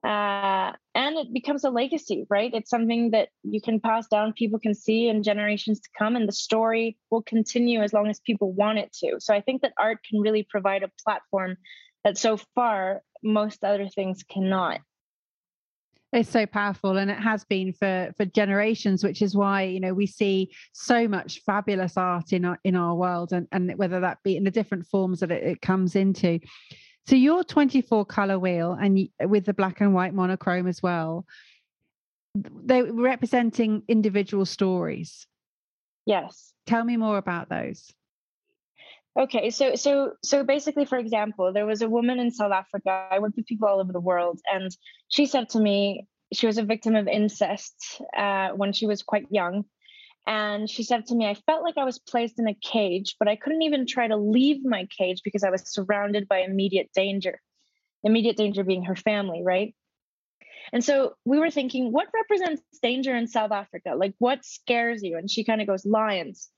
Uh, 0.03 0.74
and 0.95 1.15
it 1.15 1.33
becomes 1.33 1.63
a 1.63 1.69
legacy, 1.69 2.25
right? 2.29 2.53
It's 2.53 2.69
something 2.69 3.12
that 3.12 3.29
you 3.43 3.62
can 3.62 3.79
pass 3.79 4.05
down, 4.07 4.33
people 4.33 4.60
can 4.60 4.75
see 4.75 5.07
in 5.07 5.24
generations 5.24 5.79
to 5.79 5.89
come, 5.98 6.17
and 6.17 6.27
the 6.27 6.33
story 6.33 6.98
will 7.10 7.22
continue 7.22 7.81
as 7.81 7.93
long 7.93 8.10
as 8.10 8.19
people 8.19 8.51
want 8.51 8.79
it 8.79 8.91
to. 9.01 9.15
So 9.19 9.33
I 9.33 9.39
think 9.39 9.62
that 9.62 9.74
art 9.79 10.00
can 10.07 10.19
really 10.19 10.45
provide 10.50 10.83
a 10.83 10.91
platform 11.03 11.55
that 12.03 12.17
so 12.17 12.38
far 12.53 13.01
most 13.24 13.63
other 13.63 13.88
things 13.88 14.24
cannot. 14.24 14.81
It's 16.12 16.29
so 16.29 16.45
powerful, 16.45 16.98
and 16.98 17.10
it 17.10 17.17
has 17.17 17.43
been 17.45 17.74
for 17.74 18.12
for 18.15 18.25
generations, 18.25 19.03
which 19.03 19.24
is 19.24 19.36
why 19.36 19.63
you 19.63 19.79
know 19.79 19.95
we 19.95 20.05
see 20.05 20.51
so 20.74 21.07
much 21.07 21.41
fabulous 21.43 21.98
art 21.98 22.33
in 22.33 22.45
our 22.45 22.60
in 22.63 22.75
our 22.75 22.93
world, 22.93 23.33
and 23.33 23.48
and 23.51 23.75
whether 23.77 24.00
that 24.01 24.19
be 24.24 24.38
in 24.38 24.43
the 24.43 24.51
different 24.51 24.86
forms 24.86 25.22
that 25.22 25.31
it, 25.31 25.43
it 25.43 25.62
comes 25.62 25.95
into. 25.95 26.39
So 27.07 27.15
your 27.15 27.43
24 27.43 28.05
color 28.05 28.39
wheel, 28.39 28.74
and 28.74 29.10
with 29.22 29.45
the 29.45 29.53
black 29.53 29.81
and 29.81 29.93
white 29.93 30.13
monochrome 30.13 30.67
as 30.67 30.81
well, 30.81 31.25
they 32.36 32.81
were 32.81 33.03
representing 33.03 33.83
individual 33.88 34.45
stories. 34.45 35.27
Yes. 36.05 36.53
Tell 36.65 36.83
me 36.83 36.98
more 36.98 37.17
about 37.17 37.50
those. 37.50 37.91
Okay, 39.19 39.51
so 39.51 39.75
so 39.75 40.13
so 40.24 40.43
basically, 40.43 40.86
for 40.86 40.98
example, 40.98 41.53
there 41.53 41.67
was 41.67 41.83
a 41.83 41.89
woman 41.89 42.19
in 42.19 42.31
South 42.31 42.51
Africa. 42.51 43.07
I 43.12 43.19
worked 43.19 43.36
with 43.36 43.45
people 43.45 43.67
all 43.67 43.79
over 43.79 43.93
the 43.93 44.00
world, 44.00 44.39
and 44.51 44.75
she 45.10 45.27
said 45.27 45.50
to 45.50 45.60
me 45.60 46.07
she 46.33 46.48
was 46.48 46.57
a 46.57 46.63
victim 46.63 46.95
of 46.95 47.07
incest 47.07 48.01
uh, 48.17 48.50
when 48.50 48.74
she 48.74 48.88
was 48.88 49.03
quite 49.03 49.27
young, 49.29 49.65
and 50.25 50.70
she 50.70 50.84
said 50.84 51.06
to 51.08 51.15
me, 51.15 51.25
"I 51.25 51.34
felt 51.34 51.63
like 51.63 51.77
I 51.77 51.84
was 51.84 52.00
placed 52.00 52.39
in 52.39 52.48
a 52.48 52.53
cage, 52.53 53.15
but 53.20 53.27
I 53.27 53.36
couldn't 53.36 53.63
even 53.63 53.86
try 53.86 54.08
to 54.08 54.18
leave 54.18 54.63
my 54.63 54.88
cage 54.98 55.22
because 55.24 55.44
I 55.44 55.50
was 55.50 55.72
surrounded 55.72 56.27
by 56.27 56.39
immediate 56.39 56.89
danger. 56.94 57.42
Immediate 58.03 58.38
danger 58.38 58.63
being 58.63 58.84
her 58.84 58.96
family, 58.96 59.42
right?" 59.44 59.75
And 60.72 60.84
so 60.84 61.15
we 61.25 61.39
were 61.39 61.51
thinking, 61.51 61.92
what 61.92 62.08
represents 62.13 62.63
danger 62.82 63.15
in 63.15 63.27
South 63.27 63.51
Africa? 63.51 63.94
Like 63.96 64.15
what 64.18 64.46
scares 64.46 65.03
you? 65.03 65.18
And 65.18 65.30
she 65.30 65.44
kind 65.44 65.62
of 65.62 65.68
goes, 65.68 65.86
lions. 65.86 66.50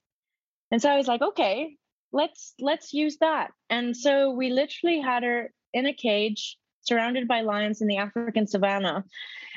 And 0.70 0.80
so 0.80 0.90
I 0.90 0.96
was 0.96 1.06
like, 1.06 1.22
okay, 1.22 1.76
let's 2.12 2.54
let's 2.60 2.92
use 2.92 3.18
that. 3.18 3.50
And 3.68 3.96
so 3.96 4.30
we 4.30 4.50
literally 4.50 5.00
had 5.00 5.22
her 5.22 5.52
in 5.72 5.86
a 5.86 5.92
cage 5.92 6.56
surrounded 6.86 7.28
by 7.28 7.40
lions 7.42 7.80
in 7.80 7.88
the 7.88 7.96
African 7.96 8.46
savannah. 8.46 9.04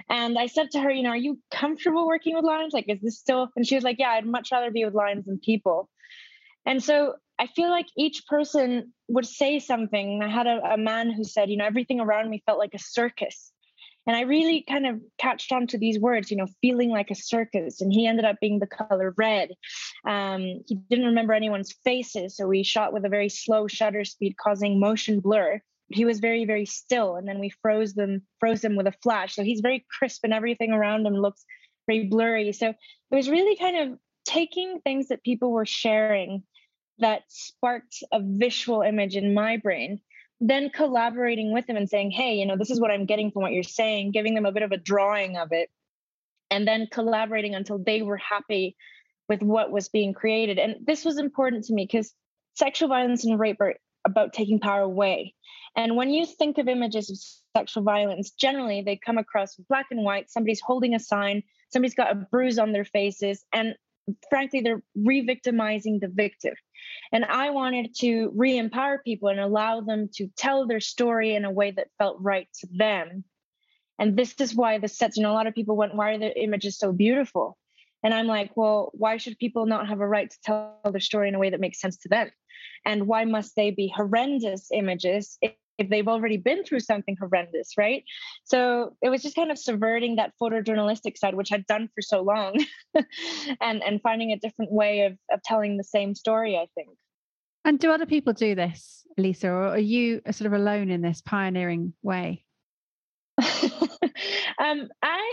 And 0.09 0.37
I 0.37 0.47
said 0.47 0.71
to 0.71 0.79
her, 0.79 0.91
you 0.91 1.03
know, 1.03 1.11
are 1.11 1.17
you 1.17 1.39
comfortable 1.51 2.07
working 2.07 2.35
with 2.35 2.45
lions? 2.45 2.73
Like, 2.73 2.85
is 2.87 3.01
this 3.01 3.19
still? 3.19 3.49
And 3.55 3.67
she 3.67 3.75
was 3.75 3.83
like, 3.83 3.97
yeah, 3.99 4.09
I'd 4.09 4.25
much 4.25 4.49
rather 4.51 4.71
be 4.71 4.85
with 4.85 4.93
lions 4.93 5.25
than 5.25 5.39
people. 5.39 5.89
And 6.65 6.83
so 6.83 7.15
I 7.37 7.47
feel 7.47 7.69
like 7.69 7.87
each 7.97 8.25
person 8.27 8.93
would 9.07 9.25
say 9.25 9.59
something. 9.59 10.21
I 10.21 10.29
had 10.29 10.47
a, 10.47 10.73
a 10.73 10.77
man 10.77 11.11
who 11.11 11.23
said, 11.23 11.49
you 11.49 11.57
know, 11.57 11.65
everything 11.65 11.99
around 11.99 12.29
me 12.29 12.43
felt 12.45 12.59
like 12.59 12.73
a 12.73 12.79
circus. 12.79 13.51
And 14.07 14.15
I 14.15 14.21
really 14.21 14.65
kind 14.67 14.87
of 14.87 14.99
catched 15.19 15.51
on 15.51 15.67
to 15.67 15.77
these 15.77 15.99
words, 15.99 16.31
you 16.31 16.37
know, 16.37 16.47
feeling 16.61 16.89
like 16.89 17.11
a 17.11 17.15
circus. 17.15 17.79
And 17.79 17.93
he 17.93 18.07
ended 18.07 18.25
up 18.25 18.37
being 18.41 18.59
the 18.59 18.67
color 18.67 19.13
red. 19.17 19.51
Um, 20.05 20.61
he 20.67 20.75
didn't 20.89 21.05
remember 21.05 21.33
anyone's 21.33 21.75
faces. 21.83 22.35
So 22.35 22.47
we 22.47 22.63
shot 22.63 22.91
with 22.91 23.05
a 23.05 23.09
very 23.09 23.29
slow 23.29 23.67
shutter 23.67 24.03
speed, 24.03 24.35
causing 24.41 24.79
motion 24.79 25.19
blur. 25.19 25.61
He 25.91 26.05
was 26.05 26.19
very, 26.19 26.45
very 26.45 26.65
still. 26.65 27.15
And 27.15 27.27
then 27.27 27.39
we 27.39 27.51
froze 27.61 27.93
them, 27.93 28.21
froze 28.39 28.63
him 28.63 28.75
with 28.75 28.87
a 28.87 28.93
flash. 29.03 29.35
So 29.35 29.43
he's 29.43 29.61
very 29.61 29.85
crisp 29.97 30.23
and 30.23 30.33
everything 30.33 30.71
around 30.71 31.05
him 31.05 31.15
looks 31.15 31.43
very 31.87 32.05
blurry. 32.05 32.51
So 32.53 32.69
it 32.69 32.75
was 33.15 33.29
really 33.29 33.55
kind 33.55 33.91
of 33.91 33.99
taking 34.25 34.79
things 34.81 35.07
that 35.07 35.23
people 35.23 35.51
were 35.51 35.65
sharing 35.65 36.43
that 36.99 37.23
sparked 37.29 38.03
a 38.11 38.19
visual 38.21 38.81
image 38.81 39.15
in 39.15 39.33
my 39.33 39.57
brain 39.57 39.99
then 40.41 40.69
collaborating 40.69 41.53
with 41.53 41.67
them 41.67 41.75
and 41.75 41.89
saying 41.89 42.11
hey 42.11 42.35
you 42.35 42.45
know 42.45 42.55
this 42.55 42.69
is 42.69 42.79
what 42.79 42.91
i'm 42.91 43.05
getting 43.05 43.31
from 43.31 43.41
what 43.41 43.51
you're 43.51 43.63
saying 43.63 44.11
giving 44.11 44.35
them 44.35 44.45
a 44.45 44.51
bit 44.51 44.63
of 44.63 44.71
a 44.71 44.77
drawing 44.77 45.37
of 45.37 45.51
it 45.51 45.69
and 46.49 46.67
then 46.67 46.87
collaborating 46.91 47.55
until 47.55 47.77
they 47.77 48.01
were 48.01 48.17
happy 48.17 48.75
with 49.27 49.41
what 49.41 49.71
was 49.71 49.89
being 49.89 50.13
created 50.13 50.57
and 50.57 50.75
this 50.85 51.03
was 51.03 51.17
important 51.17 51.65
to 51.65 51.73
me 51.73 51.85
because 51.85 52.13
sexual 52.55 52.89
violence 52.89 53.25
and 53.25 53.39
rape 53.39 53.59
are 53.59 53.75
about 54.09 54.33
taking 54.33 54.59
power 54.59 54.81
away. 54.81 55.33
And 55.75 55.95
when 55.95 56.09
you 56.09 56.25
think 56.25 56.57
of 56.57 56.67
images 56.67 57.09
of 57.09 57.17
sexual 57.55 57.83
violence 57.83 58.31
generally 58.31 58.81
they 58.81 58.95
come 58.95 59.17
across 59.17 59.55
black 59.55 59.87
and 59.91 60.03
white 60.03 60.29
somebody's 60.29 60.61
holding 60.61 60.93
a 60.93 60.99
sign 60.99 61.43
somebody's 61.71 61.95
got 61.95 62.11
a 62.11 62.15
bruise 62.15 62.59
on 62.59 62.71
their 62.71 62.85
faces 62.85 63.43
and 63.53 63.75
frankly 64.29 64.61
they're 64.61 64.83
re-victimizing 64.95 65.99
the 65.99 66.07
victim. 66.07 66.53
And 67.11 67.25
i 67.25 67.49
wanted 67.49 67.95
to 67.99 68.31
re-empower 68.35 69.01
people 69.03 69.29
and 69.29 69.39
allow 69.39 69.81
them 69.81 70.09
to 70.15 70.27
tell 70.37 70.67
their 70.67 70.79
story 70.79 71.35
in 71.35 71.45
a 71.45 71.51
way 71.51 71.71
that 71.71 71.87
felt 71.97 72.17
right 72.19 72.47
to 72.59 72.67
them. 72.71 73.23
And 73.99 74.15
this 74.15 74.33
is 74.39 74.55
why 74.55 74.77
the 74.77 74.87
sets 74.87 75.17
you 75.17 75.23
know 75.23 75.31
a 75.31 75.39
lot 75.39 75.47
of 75.47 75.55
people 75.55 75.75
went 75.75 75.95
why 75.95 76.11
are 76.11 76.19
the 76.19 76.41
images 76.41 76.77
so 76.77 76.91
beautiful? 76.91 77.57
And 78.03 78.13
i'm 78.13 78.27
like 78.27 78.51
well 78.55 78.91
why 78.93 79.17
should 79.17 79.37
people 79.37 79.65
not 79.65 79.87
have 79.87 79.99
a 79.99 80.07
right 80.07 80.29
to 80.29 80.37
tell 80.43 80.79
their 80.91 81.01
story 81.01 81.27
in 81.27 81.35
a 81.35 81.39
way 81.39 81.49
that 81.49 81.59
makes 81.59 81.81
sense 81.81 81.97
to 81.97 82.09
them 82.09 82.29
and 82.85 83.07
why 83.07 83.25
must 83.25 83.55
they 83.55 83.71
be 83.71 83.91
horrendous 83.95 84.69
images 84.73 85.37
if 85.79 85.89
they've 85.89 86.07
already 86.07 86.37
been 86.37 86.63
through 86.63 86.81
something 86.81 87.15
horrendous, 87.19 87.77
right? 87.77 88.03
So 88.43 88.95
it 89.01 89.09
was 89.09 89.23
just 89.23 89.35
kind 89.35 89.49
of 89.49 89.57
subverting 89.57 90.17
that 90.17 90.33
photojournalistic 90.39 91.17
side, 91.17 91.35
which 91.35 91.51
I'd 91.53 91.65
done 91.67 91.89
for 91.95 92.01
so 92.01 92.21
long, 92.21 92.63
and 93.61 93.81
and 93.81 94.01
finding 94.01 94.31
a 94.31 94.39
different 94.39 94.71
way 94.71 95.01
of 95.01 95.17
of 95.31 95.41
telling 95.43 95.77
the 95.77 95.83
same 95.83 96.13
story. 96.13 96.57
I 96.57 96.67
think. 96.75 96.89
And 97.65 97.79
do 97.79 97.91
other 97.91 98.05
people 98.05 98.33
do 98.33 98.55
this, 98.55 99.05
Lisa, 99.17 99.49
or 99.49 99.67
are 99.69 99.79
you 99.79 100.21
sort 100.31 100.47
of 100.47 100.53
alone 100.53 100.89
in 100.89 101.01
this 101.01 101.21
pioneering 101.21 101.93
way? 102.01 102.43
um, 104.59 104.89
I 105.01 105.31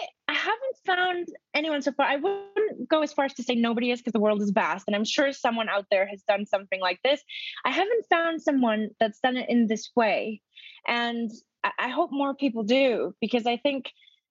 found 0.87 1.29
anyone 1.55 1.83
so 1.83 1.93
far. 1.93 2.07
I 2.07 2.17
wouldn't 2.17 2.89
go 2.89 3.03
as 3.03 3.13
far 3.13 3.25
as 3.25 3.35
to 3.35 3.43
say 3.43 3.55
nobody 3.55 3.91
is 3.91 4.01
because 4.01 4.13
the 4.13 4.21
world 4.21 4.43
is 4.43 4.51
vast, 4.51 4.85
and 4.87 4.97
I'm 4.97 5.05
sure 5.05 5.33
someone 5.33 5.69
out 5.69 5.87
there 5.91 6.07
has 6.07 6.23
done 6.29 6.47
something 6.47 6.81
like 6.81 7.01
this. 7.03 7.23
I 7.65 7.71
haven't 7.71 8.07
found 8.09 8.43
someone 8.43 8.91
that's 9.01 9.21
done 9.21 9.37
it 9.37 9.49
in 9.49 9.67
this 9.67 9.91
way, 9.95 10.43
and 10.87 11.31
I, 11.79 11.89
hope 11.89 12.11
more 12.13 12.35
people 12.35 12.63
do 12.63 13.15
because 13.21 13.47
I 13.47 13.57
think 13.57 13.91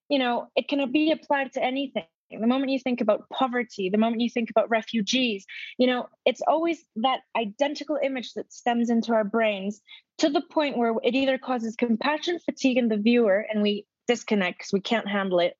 you 0.10 0.20
know 0.20 0.48
it 0.56 0.68
can 0.68 0.92
be 0.92 1.12
applied 1.12 1.54
to 1.54 1.64
anything 1.64 2.06
the 2.32 2.48
moment 2.48 2.72
you 2.72 2.80
think 2.80 3.02
about 3.02 3.30
poverty, 3.30 3.90
the 3.90 3.98
moment 3.98 4.22
you 4.22 4.30
think 4.30 4.50
about 4.50 4.70
refugees, 4.70 5.46
you 5.78 5.88
know, 5.88 6.08
it's 6.26 6.42
always 6.48 6.84
that 6.98 7.20
identical 7.38 8.00
image 8.02 8.34
that 8.34 8.52
stems 8.52 8.90
into 8.90 9.14
our 9.14 9.24
brains 9.24 9.82
to 10.18 10.30
the 10.30 10.42
point 10.42 10.78
where 10.78 10.96
it 11.04 11.16
either 11.16 11.38
causes 11.38 11.76
compassion 11.76 12.40
fatigue 12.40 12.78
in 12.78 12.88
the 12.88 12.98
viewer 12.98 13.46
and 13.50 13.62
we 13.62 13.86
disconnect 14.08 14.60
because 14.60 14.74
we 14.74 14.82
can't 14.82 15.08
handle 15.08 15.40
it, 15.40 15.56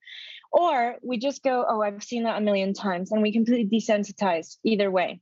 or 0.56 0.96
we 1.04 1.18
just 1.18 1.44
go, 1.44 1.66
oh, 1.68 1.82
I've 1.82 2.02
seen 2.02 2.24
that 2.24 2.38
a 2.38 2.42
million 2.42 2.74
times 2.74 3.12
and 3.12 3.22
we 3.22 3.34
completely 3.34 3.78
desensitize 3.78 4.56
either 4.64 4.90
way. 4.90 5.20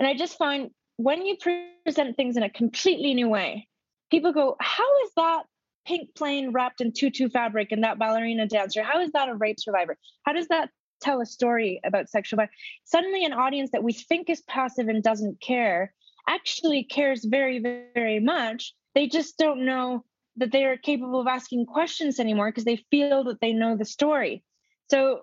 And 0.00 0.08
I 0.08 0.14
just 0.14 0.36
find 0.36 0.70
when 0.96 1.24
you 1.24 1.36
present 1.84 2.16
things 2.16 2.36
in 2.36 2.42
a 2.42 2.50
completely 2.50 3.14
new 3.14 3.28
way, 3.28 3.68
people 4.10 4.32
go, 4.32 4.56
how 4.60 5.00
is 5.04 5.12
that 5.16 5.44
pink 5.86 6.16
plane 6.16 6.50
wrapped 6.50 6.80
in 6.80 6.92
tutu 6.92 7.28
fabric 7.28 7.70
and 7.70 7.84
that 7.84 8.00
ballerina 8.00 8.48
dancer? 8.48 8.82
How 8.82 9.00
is 9.00 9.12
that 9.12 9.28
a 9.28 9.34
rape 9.36 9.60
survivor? 9.60 9.96
How 10.24 10.32
does 10.32 10.48
that 10.48 10.70
tell 11.00 11.20
a 11.20 11.26
story 11.26 11.80
about 11.84 12.10
sexual 12.10 12.38
violence? 12.38 12.56
Suddenly, 12.84 13.24
an 13.24 13.32
audience 13.32 13.70
that 13.70 13.84
we 13.84 13.92
think 13.92 14.28
is 14.28 14.42
passive 14.48 14.88
and 14.88 15.04
doesn't 15.04 15.40
care 15.40 15.94
actually 16.28 16.82
cares 16.82 17.24
very, 17.24 17.60
very 17.94 18.18
much. 18.18 18.74
They 18.96 19.06
just 19.06 19.38
don't 19.38 19.64
know 19.64 20.04
that 20.36 20.52
they 20.52 20.64
are 20.64 20.76
capable 20.76 21.20
of 21.20 21.26
asking 21.26 21.66
questions 21.66 22.18
anymore 22.18 22.50
because 22.50 22.64
they 22.64 22.84
feel 22.90 23.24
that 23.24 23.40
they 23.40 23.52
know 23.52 23.76
the 23.76 23.84
story. 23.84 24.42
So, 24.90 25.20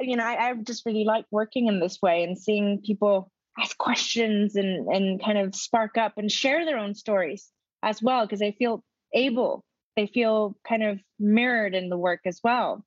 you 0.00 0.16
know, 0.16 0.24
I, 0.24 0.50
I 0.50 0.54
just 0.54 0.86
really 0.86 1.04
like 1.04 1.24
working 1.30 1.66
in 1.66 1.80
this 1.80 1.98
way 2.02 2.24
and 2.24 2.38
seeing 2.38 2.80
people 2.84 3.30
ask 3.58 3.76
questions 3.76 4.54
and 4.54 4.86
and 4.88 5.22
kind 5.22 5.38
of 5.38 5.54
spark 5.54 5.98
up 5.98 6.14
and 6.16 6.30
share 6.30 6.64
their 6.64 6.78
own 6.78 6.94
stories 6.94 7.50
as 7.82 8.00
well 8.00 8.24
because 8.24 8.38
they 8.38 8.54
feel 8.58 8.84
able 9.12 9.64
they 9.96 10.06
feel 10.06 10.56
kind 10.66 10.84
of 10.84 11.00
mirrored 11.18 11.74
in 11.74 11.88
the 11.88 11.98
work 11.98 12.20
as 12.24 12.40
well. 12.42 12.84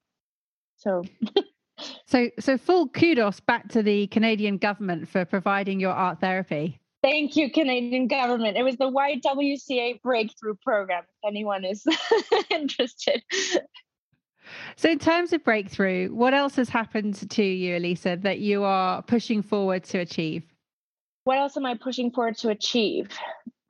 So 0.77 1.03
So 2.05 2.29
so 2.39 2.57
full 2.57 2.89
kudos 2.89 3.39
back 3.39 3.69
to 3.69 3.83
the 3.83 4.07
Canadian 4.07 4.57
government 4.57 5.07
for 5.07 5.25
providing 5.25 5.79
your 5.79 5.91
art 5.91 6.19
therapy. 6.19 6.80
Thank 7.03 7.35
you, 7.35 7.49
Canadian 7.49 8.07
government. 8.07 8.57
It 8.57 8.63
was 8.63 8.77
the 8.77 8.91
YWCA 8.91 10.01
breakthrough 10.03 10.55
program, 10.63 11.03
if 11.03 11.27
anyone 11.27 11.65
is 11.65 11.83
interested. 12.51 13.23
So, 14.75 14.89
in 14.89 14.99
terms 14.99 15.33
of 15.33 15.43
breakthrough, 15.43 16.09
what 16.09 16.33
else 16.33 16.55
has 16.57 16.69
happened 16.69 17.29
to 17.31 17.43
you, 17.43 17.77
Elisa, 17.77 18.17
that 18.21 18.39
you 18.39 18.63
are 18.63 19.01
pushing 19.01 19.41
forward 19.41 19.83
to 19.85 19.99
achieve? 19.99 20.43
What 21.23 21.37
else 21.37 21.57
am 21.57 21.65
I 21.65 21.75
pushing 21.75 22.11
forward 22.11 22.37
to 22.39 22.49
achieve? 22.49 23.09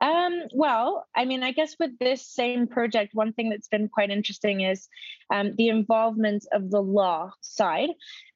Um, 0.02 0.42
well, 0.52 1.06
I 1.14 1.24
mean, 1.24 1.42
I 1.42 1.52
guess 1.52 1.76
with 1.78 1.96
this 2.00 2.26
same 2.26 2.66
project, 2.66 3.14
one 3.14 3.32
thing 3.32 3.50
that's 3.50 3.68
been 3.68 3.88
quite 3.88 4.10
interesting 4.10 4.62
is 4.62 4.88
um, 5.32 5.54
the 5.56 5.68
involvement 5.68 6.44
of 6.52 6.70
the 6.70 6.80
law 6.80 7.30
side. 7.40 7.90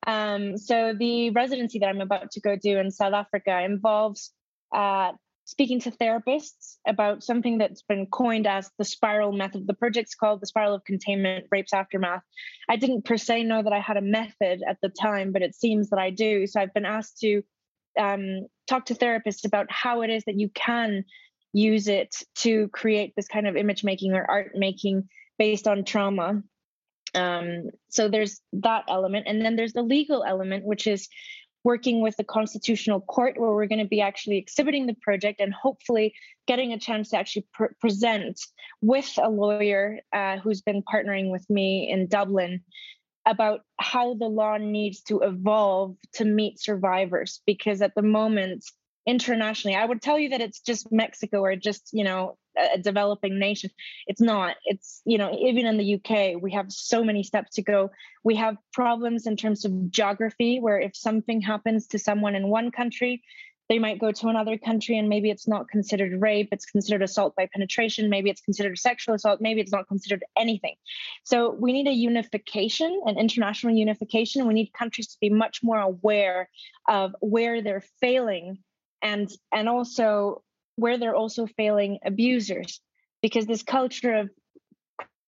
Um, 0.07 0.57
so, 0.57 0.95
the 0.99 1.31
residency 1.31 1.81
that 1.81 1.89
I'm 1.89 2.01
about 2.01 2.31
to 2.33 2.41
go 2.41 2.57
do 2.57 2.79
in 2.79 2.91
South 2.91 3.15
Africa 3.15 3.63
involves 3.63 4.33
uh, 4.75 5.13
speaking 5.45 5.81
to 5.81 5.91
therapists 5.93 6.77
about 6.87 7.23
something 7.23 7.59
that's 7.59 7.83
been 7.83 8.07
coined 8.07 8.47
as 8.47 8.71
the 8.79 8.85
spiral 8.85 9.33
method. 9.33 9.67
The 9.67 9.75
project's 9.75 10.15
called 10.15 10.41
the 10.41 10.47
Spiral 10.47 10.75
of 10.75 10.85
Containment 10.85 11.47
Rapes 11.51 11.73
Aftermath. 11.73 12.23
I 12.69 12.77
didn't 12.77 13.05
per 13.05 13.17
se 13.17 13.45
know 13.45 13.63
that 13.63 13.73
I 13.73 13.81
had 13.81 13.97
a 13.97 14.03
method 14.03 14.63
at 14.69 14.79
the 14.83 14.89
time, 14.89 15.33
but 15.33 15.43
it 15.43 15.55
seems 15.55 15.91
that 15.91 16.01
I 16.01 16.11
do. 16.11 16.47
So, 16.47 16.61
I've 16.61 16.75
been 16.75 16.85
asked 16.85 17.19
to 17.21 17.43
um, 17.99 18.47
talk 18.67 18.87
to 18.87 18.95
therapists 18.95 19.47
about 19.47 19.71
how 19.71 20.03
it 20.03 20.11
is 20.11 20.25
that 20.25 20.39
you 20.39 20.49
can 20.51 21.05
use 21.53 21.89
it 21.89 22.15
to 22.37 22.69
create 22.69 23.15
this 23.17 23.29
kind 23.29 23.47
of 23.47 23.57
image 23.57 23.83
making 23.83 24.13
or 24.13 24.29
art 24.29 24.53
making 24.55 25.09
based 25.39 25.67
on 25.67 25.85
trauma. 25.85 26.43
Um, 27.15 27.71
so 27.89 28.09
there's 28.09 28.41
that 28.53 28.85
element. 28.89 29.27
And 29.27 29.43
then 29.43 29.57
there's 29.57 29.73
the 29.73 29.83
legal 29.83 30.23
element, 30.23 30.65
which 30.65 30.87
is 30.87 31.09
working 31.67 32.01
with 32.01 32.17
the 32.17 32.23
constitutional 32.23 33.01
court 33.01 33.35
where 33.37 33.53
we're 33.53 33.67
going 33.67 33.81
to 33.81 33.95
be 33.97 34.01
actually 34.01 34.39
exhibiting 34.39 34.87
the 34.87 34.95
project 35.03 35.41
and 35.41 35.53
hopefully 35.53 36.15
getting 36.47 36.73
a 36.73 36.79
chance 36.79 37.11
to 37.11 37.17
actually 37.17 37.45
pr- 37.53 37.75
present 37.81 38.41
with 38.83 39.19
a 39.21 39.29
lawyer 39.29 39.99
uh, 40.13 40.37
who's 40.37 40.63
been 40.63 40.81
partnering 40.81 41.29
with 41.33 41.45
me 41.51 41.91
in 41.91 42.07
dublin 42.07 42.61
about 43.27 43.63
how 43.81 44.15
the 44.15 44.29
law 44.29 44.57
needs 44.57 45.03
to 45.03 45.19
evolve 45.23 45.97
to 46.13 46.25
meet 46.25 46.61
survivors 46.61 47.41
because 47.47 47.83
at 47.83 47.97
the 47.97 48.03
moment 48.03 48.65
internationally. 49.05 49.77
I 49.77 49.85
would 49.85 50.03
tell 50.03 50.19
you 50.19 50.31
that 50.31 50.41
it's 50.41 50.61
just 50.61 50.93
Mexico 50.93 51.41
or 51.41 51.57
just, 51.57 51.91
you 51.93 52.05
know, 52.05 52.37
a 52.57 52.79
developing 52.79 53.39
nation. 53.39 53.71
It's 54.07 54.21
not. 54.21 54.57
It's, 54.65 55.03
you 55.05 55.19
know, 55.19 55.37
even 55.41 55.67
in 55.67 55.77
the 55.77 55.95
UK, 55.95 56.41
we 56.41 56.53
have 56.53 56.73
so 56.73 57.05
many 57.05 57.23
steps 57.23 57.57
to 57.57 57.63
go. 57.63 57.91
We 58.25 58.37
have 58.37 58.57
problems 58.73 59.27
in 59.27 59.37
terms 59.37 59.65
of 59.65 59.91
geography, 59.91 60.59
where 60.61 60.81
if 60.81 60.97
something 60.97 61.41
happens 61.41 61.87
to 61.89 61.99
someone 61.99 62.35
in 62.35 62.49
one 62.49 62.71
country, 62.71 63.23
they 63.69 63.79
might 63.79 63.99
go 63.99 64.13
to 64.13 64.29
another 64.29 64.57
country 64.57 64.97
and 64.97 65.09
maybe 65.09 65.31
it's 65.31 65.49
not 65.49 65.69
considered 65.69 66.21
rape 66.21 66.49
it's 66.53 66.67
considered 66.67 67.03
assault 67.03 67.35
by 67.37 67.49
penetration 67.53 68.09
maybe 68.09 68.31
it's 68.31 68.41
considered 68.41 68.79
sexual 68.79 69.15
assault 69.15 69.41
maybe 69.41 69.61
it's 69.61 69.73
not 69.73 69.89
considered 69.89 70.25
anything 70.37 70.75
so 71.25 71.51
we 71.51 71.73
need 71.73 71.89
a 71.89 71.93
unification 71.93 73.01
an 73.07 73.19
international 73.19 73.75
unification 73.75 74.47
we 74.47 74.55
need 74.55 74.73
countries 74.73 75.09
to 75.09 75.17
be 75.21 75.31
much 75.31 75.61
more 75.63 75.79
aware 75.81 76.49
of 76.89 77.15
where 77.21 77.63
they're 77.63 77.85
failing 78.01 78.59
and 79.03 79.31
and 79.53 79.69
also 79.69 80.43
where 80.77 80.99
they're 80.99 81.17
also 81.17 81.47
failing 81.47 81.99
abusers. 82.05 82.81
Because 83.23 83.47
this 83.47 83.63
culture 83.63 84.15
of 84.15 84.31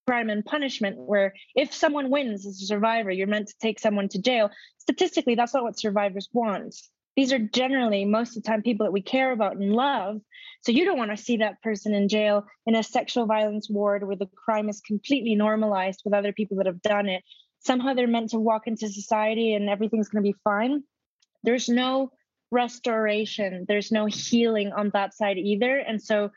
crime 0.07 0.31
and 0.31 0.45
punishment 0.45 0.97
where 0.97 1.35
if 1.55 1.75
someone 1.75 2.09
wins 2.09 2.47
as 2.47 2.62
a 2.62 2.64
survivor 2.64 3.11
you're 3.11 3.26
meant 3.26 3.47
to 3.47 3.55
take 3.61 3.78
someone 3.78 4.09
to 4.09 4.19
jail 4.19 4.49
statistically 4.78 5.35
that's 5.35 5.52
not 5.52 5.62
what 5.62 5.78
survivors 5.78 6.31
want. 6.33 6.75
These 7.14 7.31
are 7.33 7.38
generally 7.38 8.07
most 8.07 8.35
of 8.35 8.43
the 8.43 8.49
time 8.49 8.62
people 8.62 8.87
that 8.87 8.93
we 8.93 9.02
care 9.02 9.33
about 9.33 9.57
and 9.57 9.73
love. 9.73 10.21
So 10.62 10.73
you 10.73 10.87
don't 10.87 10.97
want 10.97 11.11
to 11.11 11.17
see 11.17 11.38
that 11.38 11.61
person 11.62 11.93
in 11.93 12.09
jail 12.09 12.47
in 12.64 12.75
a 12.75 12.83
sexual 12.83 13.26
violence 13.26 13.69
ward 13.69 14.07
where 14.07 14.17
the 14.17 14.31
crime 14.45 14.69
is 14.69 14.81
completely 14.81 15.35
normalized 15.35 16.00
with 16.05 16.14
other 16.14 16.33
people 16.33 16.57
that 16.57 16.67
have 16.67 16.81
done 16.81 17.09
it. 17.09 17.23
Somehow 17.59 17.93
they're 17.93 18.07
meant 18.07 18.31
to 18.31 18.38
walk 18.38 18.67
into 18.67 18.88
society 18.88 19.52
and 19.52 19.69
everything's 19.69 20.09
going 20.09 20.25
to 20.25 20.31
be 20.31 20.37
fine. 20.45 20.85
There's 21.43 21.69
no 21.69 22.12
restoration. 22.50 23.64
There's 23.69 23.93
no 23.93 24.07
healing 24.07 24.73
on 24.73 24.90
that 24.95 25.14
side 25.14 25.38
either. 25.38 25.78
And 25.78 26.02
so 26.02 26.31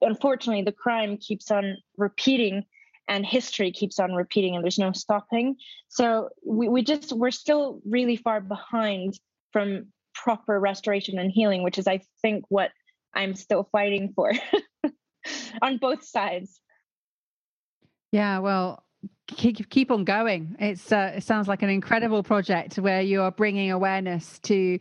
unfortunately 0.00 0.62
the 0.62 0.72
crime 0.72 1.16
keeps 1.16 1.50
on 1.50 1.76
repeating 1.96 2.64
and 3.08 3.26
history 3.26 3.72
keeps 3.72 3.98
on 3.98 4.14
repeating 4.14 4.54
and 4.54 4.64
there's 4.64 4.78
no 4.78 4.92
stopping. 4.92 5.56
So 5.88 6.28
we, 6.46 6.68
we 6.68 6.82
just 6.82 7.12
we're 7.12 7.30
still 7.30 7.80
really 7.84 8.16
far 8.16 8.40
behind 8.40 9.18
from 9.52 9.86
proper 10.14 10.58
restoration 10.58 11.18
and 11.18 11.30
healing, 11.30 11.62
which 11.62 11.78
is, 11.78 11.86
I 11.86 12.02
think, 12.22 12.44
what 12.48 12.70
I'm 13.14 13.34
still 13.34 13.68
fighting 13.72 14.12
for 14.14 14.32
on 15.62 15.78
both 15.78 16.04
sides. 16.04 16.60
Yeah, 18.12 18.38
well, 18.38 18.84
keep 19.26 19.68
keep 19.70 19.90
on 19.90 20.04
going. 20.04 20.56
It's 20.58 20.92
uh, 20.92 21.12
it 21.16 21.22
sounds 21.22 21.48
like 21.48 21.62
an 21.62 21.70
incredible 21.70 22.22
project 22.22 22.78
where 22.78 23.00
you 23.00 23.22
are 23.22 23.30
bringing 23.30 23.70
awareness 23.70 24.38
to 24.40 24.78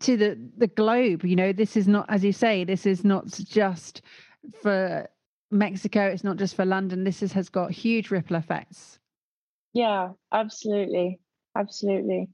to 0.00 0.16
the 0.16 0.38
the 0.56 0.68
globe. 0.68 1.24
You 1.24 1.36
know, 1.36 1.52
this 1.52 1.76
is 1.76 1.88
not, 1.88 2.06
as 2.08 2.24
you 2.24 2.32
say, 2.32 2.64
this 2.64 2.86
is 2.86 3.04
not 3.04 3.26
just 3.26 4.02
for 4.62 5.08
Mexico. 5.50 6.06
It's 6.06 6.24
not 6.24 6.36
just 6.36 6.54
for 6.54 6.64
London. 6.64 7.04
This 7.04 7.22
is, 7.22 7.32
has 7.32 7.48
got 7.48 7.70
huge 7.70 8.10
ripple 8.10 8.36
effects. 8.36 8.98
Yeah, 9.72 10.10
absolutely, 10.32 11.20
absolutely. 11.56 12.28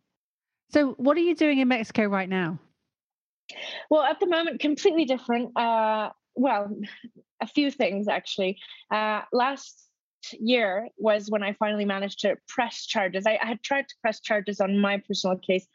So, 0.71 0.93
what 0.93 1.17
are 1.17 1.21
you 1.21 1.35
doing 1.35 1.59
in 1.59 1.69
Mexico 1.69 2.05
right 2.07 2.29
now? 2.29 2.59
Well, 3.91 4.03
at 4.03 4.21
the 4.21 4.27
moment, 4.27 4.61
completely 4.61 5.05
different. 5.05 5.57
Uh, 5.57 6.11
well, 6.35 6.75
a 7.41 7.47
few 7.47 7.71
things 7.71 8.09
actually. 8.09 8.59
Uh, 8.91 9.23
last 9.33 9.84
year 10.39 10.89
was 10.97 11.31
when 11.31 11.43
I 11.43 11.53
finally 11.55 11.85
managed 11.85 12.21
to 12.21 12.37
press 12.49 12.87
charges. 12.87 13.27
I, 13.27 13.39
I, 13.43 13.47
had 13.47 13.63
tried 13.63 13.89
to 13.89 13.95
press 14.01 14.21
charges 14.21 14.61
on 14.61 14.79
my 14.79 14.99
personal 14.99 15.39
case 15.39 15.67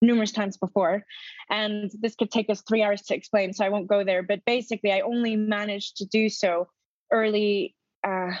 numerous 0.00 0.32
times 0.32 0.56
before, 0.56 1.04
and 1.50 1.90
this 2.00 2.14
could 2.16 2.30
take 2.30 2.50
us 2.50 2.62
three 2.62 2.82
hours 2.82 3.02
to 3.02 3.14
explain, 3.14 3.52
so 3.52 3.64
I 3.64 3.68
won't 3.68 3.86
go 3.88 4.04
there. 4.04 4.22
But 4.22 4.44
basically, 4.44 4.92
I 4.92 5.00
only 5.00 5.36
managed 5.36 5.96
to 5.98 6.06
do 6.06 6.28
so 6.28 6.68
early. 7.12 7.74
Uh, 8.04 8.32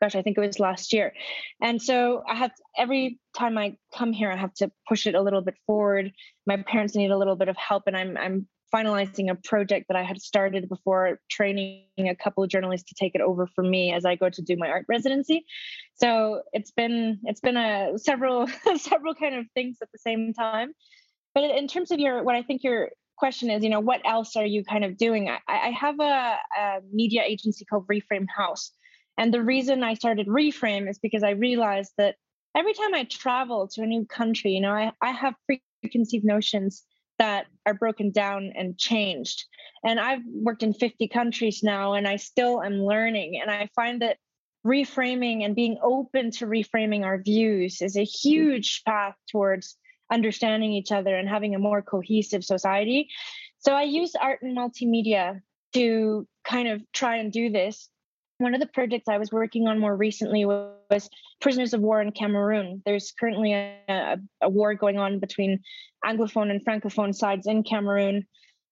gosh, 0.00 0.14
I 0.14 0.22
think 0.22 0.36
it 0.36 0.40
was 0.40 0.60
last 0.60 0.92
year. 0.92 1.12
And 1.62 1.80
so 1.82 2.22
I 2.28 2.34
have 2.36 2.52
every 2.76 3.18
time 3.36 3.58
I 3.58 3.76
come 3.96 4.12
here, 4.12 4.30
I 4.30 4.36
have 4.36 4.54
to 4.54 4.70
push 4.88 5.06
it 5.06 5.14
a 5.14 5.22
little 5.22 5.40
bit 5.40 5.56
forward. 5.66 6.12
My 6.46 6.56
parents 6.58 6.94
need 6.94 7.10
a 7.10 7.18
little 7.18 7.36
bit 7.36 7.48
of 7.48 7.56
help, 7.56 7.84
and 7.86 7.96
I'm 7.96 8.16
I'm 8.16 8.46
finalizing 8.74 9.30
a 9.30 9.34
project 9.34 9.86
that 9.88 9.96
I 9.96 10.02
had 10.02 10.20
started 10.20 10.68
before 10.68 11.20
training 11.30 11.84
a 11.98 12.14
couple 12.14 12.44
of 12.44 12.50
journalists 12.50 12.88
to 12.88 12.94
take 12.94 13.14
it 13.14 13.20
over 13.20 13.46
for 13.46 13.62
me 13.64 13.92
as 13.92 14.04
I 14.04 14.14
go 14.14 14.28
to 14.28 14.42
do 14.42 14.56
my 14.56 14.68
art 14.68 14.86
residency. 14.88 15.44
So 15.94 16.42
it's 16.52 16.70
been 16.70 17.18
it's 17.24 17.40
been 17.40 17.56
a 17.56 17.98
several 17.98 18.46
several 18.76 19.14
kind 19.14 19.34
of 19.34 19.46
things 19.54 19.78
at 19.82 19.90
the 19.92 19.98
same 19.98 20.32
time. 20.34 20.72
But 21.34 21.44
in 21.44 21.68
terms 21.68 21.90
of 21.90 21.98
your 21.98 22.22
what 22.22 22.34
I 22.34 22.42
think 22.42 22.62
your 22.62 22.90
question 23.16 23.50
is, 23.50 23.64
you 23.64 23.70
know, 23.70 23.80
what 23.80 24.00
else 24.04 24.36
are 24.36 24.46
you 24.46 24.64
kind 24.64 24.84
of 24.84 24.96
doing? 24.96 25.28
I, 25.28 25.38
I 25.48 25.70
have 25.70 25.98
a, 25.98 26.36
a 26.58 26.80
media 26.92 27.22
agency 27.24 27.64
called 27.64 27.86
Reframe 27.88 28.26
House 28.28 28.72
and 29.18 29.34
the 29.34 29.42
reason 29.42 29.82
I 29.82 29.94
started 29.94 30.28
Reframe 30.28 30.88
is 30.88 30.98
because 30.98 31.24
I 31.24 31.30
realized 31.30 31.92
that 31.98 32.14
every 32.56 32.72
time 32.72 32.94
I 32.94 33.02
travel 33.04 33.66
to 33.72 33.82
a 33.82 33.86
new 33.86 34.06
country, 34.06 34.52
you 34.52 34.60
know, 34.60 34.70
I, 34.70 34.92
I 35.02 35.10
have 35.10 35.34
preconceived 35.82 36.24
notions 36.24 36.84
that 37.18 37.46
are 37.66 37.74
broken 37.74 38.10
down 38.10 38.52
and 38.56 38.78
changed. 38.78 39.44
And 39.84 40.00
I've 40.00 40.22
worked 40.26 40.62
in 40.62 40.72
50 40.72 41.08
countries 41.08 41.60
now 41.62 41.94
and 41.94 42.06
I 42.06 42.16
still 42.16 42.62
am 42.62 42.82
learning. 42.82 43.40
And 43.40 43.50
I 43.50 43.68
find 43.74 44.02
that 44.02 44.18
reframing 44.66 45.44
and 45.44 45.54
being 45.54 45.78
open 45.82 46.30
to 46.32 46.46
reframing 46.46 47.04
our 47.04 47.20
views 47.22 47.80
is 47.80 47.96
a 47.96 48.04
huge 48.04 48.82
path 48.84 49.14
towards 49.30 49.76
understanding 50.10 50.72
each 50.72 50.92
other 50.92 51.16
and 51.16 51.28
having 51.28 51.54
a 51.54 51.58
more 51.58 51.82
cohesive 51.82 52.44
society. 52.44 53.08
So 53.58 53.74
I 53.74 53.82
use 53.82 54.14
art 54.14 54.42
and 54.42 54.56
multimedia 54.56 55.40
to 55.74 56.26
kind 56.44 56.68
of 56.68 56.82
try 56.92 57.16
and 57.16 57.30
do 57.30 57.50
this 57.50 57.88
one 58.38 58.54
of 58.54 58.60
the 58.60 58.66
projects 58.66 59.08
I 59.08 59.18
was 59.18 59.32
working 59.32 59.66
on 59.66 59.78
more 59.78 59.94
recently 59.94 60.44
was 60.44 61.10
prisoners 61.40 61.74
of 61.74 61.80
war 61.80 62.00
in 62.00 62.12
Cameroon. 62.12 62.82
There's 62.86 63.12
currently 63.18 63.52
a, 63.52 64.16
a 64.40 64.48
war 64.48 64.74
going 64.74 64.98
on 64.98 65.18
between 65.18 65.60
Anglophone 66.04 66.50
and 66.50 66.64
Francophone 66.64 67.14
sides 67.14 67.46
in 67.46 67.64
Cameroon. 67.64 68.26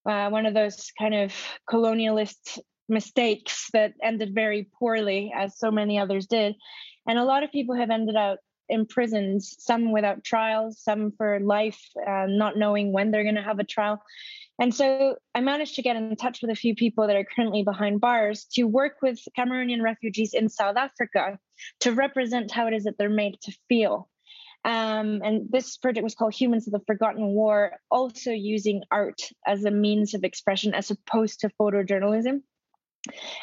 Uh, 0.05 0.29
one 0.29 0.45
of 0.45 0.53
those 0.53 0.91
kind 0.97 1.13
of 1.13 1.33
colonialist 1.69 2.59
mistakes 2.87 3.67
that 3.73 3.93
ended 4.01 4.33
very 4.33 4.69
poorly, 4.79 5.33
as 5.35 5.59
so 5.59 5.69
many 5.69 5.99
others 5.99 6.27
did. 6.27 6.55
And 7.05 7.19
a 7.19 7.25
lot 7.25 7.43
of 7.43 7.51
people 7.51 7.75
have 7.75 7.89
ended 7.89 8.15
up 8.15 8.39
in 8.69 8.85
prisons, 8.85 9.55
some 9.59 9.91
without 9.91 10.23
trials, 10.23 10.79
some 10.81 11.11
for 11.17 11.39
life, 11.39 11.81
uh, 12.05 12.25
not 12.27 12.57
knowing 12.57 12.91
when 12.91 13.11
they're 13.11 13.23
going 13.23 13.35
to 13.35 13.41
have 13.41 13.59
a 13.59 13.63
trial. 13.63 14.01
And 14.59 14.73
so 14.73 15.15
I 15.35 15.41
managed 15.41 15.75
to 15.75 15.81
get 15.81 15.95
in 15.95 16.15
touch 16.15 16.41
with 16.41 16.51
a 16.51 16.55
few 16.55 16.75
people 16.75 17.07
that 17.07 17.15
are 17.15 17.25
currently 17.35 17.63
behind 17.63 18.01
bars 18.01 18.45
to 18.53 18.63
work 18.63 18.97
with 19.01 19.19
Cameroonian 19.37 19.81
refugees 19.81 20.33
in 20.33 20.49
South 20.49 20.77
Africa 20.77 21.37
to 21.81 21.93
represent 21.93 22.51
how 22.51 22.67
it 22.67 22.73
is 22.73 22.85
that 22.85 22.97
they're 22.97 23.09
made 23.09 23.39
to 23.41 23.53
feel. 23.69 24.09
Um, 24.65 25.21
and 25.23 25.47
this 25.49 25.77
project 25.77 26.03
was 26.03 26.15
called 26.15 26.33
Humans 26.33 26.67
of 26.67 26.73
the 26.73 26.85
Forgotten 26.87 27.27
War, 27.27 27.73
also 27.89 28.31
using 28.31 28.81
art 28.91 29.21
as 29.45 29.63
a 29.63 29.71
means 29.71 30.13
of 30.13 30.23
expression 30.23 30.73
as 30.73 30.91
opposed 30.91 31.41
to 31.41 31.51
photojournalism. 31.61 32.41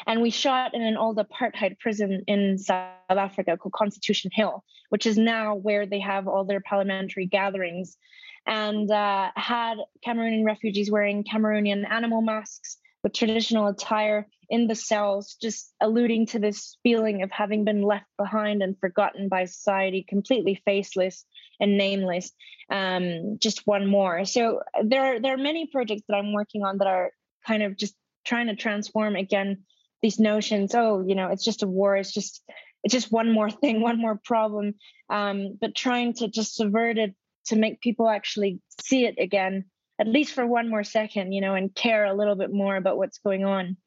And 0.07 0.21
we 0.21 0.29
shot 0.29 0.73
in 0.73 0.81
an 0.81 0.97
old 0.97 1.17
apartheid 1.17 1.79
prison 1.79 2.23
in 2.27 2.57
South 2.57 2.89
Africa 3.09 3.57
called 3.57 3.73
Constitution 3.73 4.31
Hill, 4.33 4.63
which 4.89 5.05
is 5.05 5.17
now 5.17 5.55
where 5.55 5.85
they 5.85 5.99
have 5.99 6.27
all 6.27 6.45
their 6.45 6.61
parliamentary 6.61 7.25
gatherings 7.25 7.97
and 8.45 8.89
uh, 8.91 9.31
had 9.35 9.77
Cameroonian 10.05 10.45
refugees 10.45 10.91
wearing 10.91 11.23
Cameroonian 11.23 11.89
animal 11.89 12.21
masks 12.21 12.77
with 13.03 13.13
traditional 13.13 13.67
attire 13.67 14.27
in 14.49 14.67
the 14.67 14.75
cells, 14.75 15.35
just 15.41 15.73
alluding 15.81 16.27
to 16.27 16.39
this 16.39 16.77
feeling 16.83 17.23
of 17.23 17.31
having 17.31 17.63
been 17.63 17.81
left 17.81 18.05
behind 18.17 18.61
and 18.61 18.79
forgotten 18.79 19.29
by 19.29 19.45
society, 19.45 20.05
completely 20.07 20.61
faceless 20.65 21.25
and 21.59 21.77
nameless. 21.77 22.31
Um, 22.69 23.37
just 23.39 23.65
one 23.65 23.87
more. 23.87 24.25
So 24.25 24.61
there 24.83 25.03
are 25.05 25.19
there 25.19 25.33
are 25.33 25.37
many 25.37 25.67
projects 25.67 26.03
that 26.07 26.15
I'm 26.15 26.33
working 26.33 26.63
on 26.63 26.79
that 26.79 26.87
are 26.87 27.11
kind 27.45 27.63
of 27.63 27.77
just 27.77 27.95
trying 28.25 28.47
to 28.47 28.55
transform 28.55 29.15
again 29.15 29.63
these 30.01 30.19
notions. 30.19 30.73
Oh, 30.75 31.03
you 31.05 31.15
know, 31.15 31.29
it's 31.29 31.43
just 31.43 31.63
a 31.63 31.67
war. 31.67 31.95
It's 31.95 32.13
just 32.13 32.43
it's 32.83 32.93
just 32.93 33.11
one 33.11 33.31
more 33.31 33.49
thing, 33.61 33.81
one 33.81 33.99
more 33.99 34.19
problem. 34.23 34.75
Um, 35.09 35.57
but 35.59 35.75
trying 35.75 36.13
to 36.15 36.27
just 36.27 36.55
subvert 36.55 36.97
it 36.97 37.15
to 37.45 37.55
make 37.55 37.81
people 37.81 38.09
actually 38.09 38.59
see 38.81 39.05
it 39.05 39.15
again 39.19 39.65
at 39.99 40.07
least 40.07 40.33
for 40.33 40.45
one 40.45 40.69
more 40.69 40.83
second 40.83 41.31
you 41.31 41.41
know 41.41 41.55
and 41.55 41.73
care 41.75 42.05
a 42.05 42.13
little 42.13 42.35
bit 42.35 42.51
more 42.51 42.75
about 42.75 42.97
what's 42.97 43.17
going 43.19 43.45
on 43.45 43.77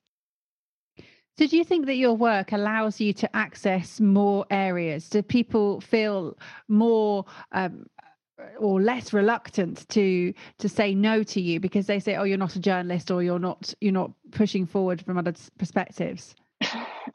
so 1.38 1.46
do 1.46 1.56
you 1.56 1.64
think 1.64 1.86
that 1.86 1.96
your 1.96 2.14
work 2.14 2.52
allows 2.52 3.00
you 3.00 3.12
to 3.12 3.36
access 3.36 4.00
more 4.00 4.46
areas 4.50 5.08
do 5.08 5.22
people 5.22 5.80
feel 5.80 6.36
more 6.68 7.24
um, 7.52 7.86
or 8.58 8.80
less 8.80 9.12
reluctant 9.12 9.88
to 9.88 10.32
to 10.58 10.68
say 10.68 10.94
no 10.94 11.22
to 11.22 11.40
you 11.40 11.60
because 11.60 11.86
they 11.86 11.98
say 11.98 12.16
oh 12.16 12.24
you're 12.24 12.38
not 12.38 12.54
a 12.56 12.60
journalist 12.60 13.10
or 13.10 13.22
you're 13.22 13.38
not 13.38 13.74
you're 13.80 13.92
not 13.92 14.12
pushing 14.30 14.66
forward 14.66 15.02
from 15.02 15.18
other 15.18 15.34
perspectives 15.58 16.34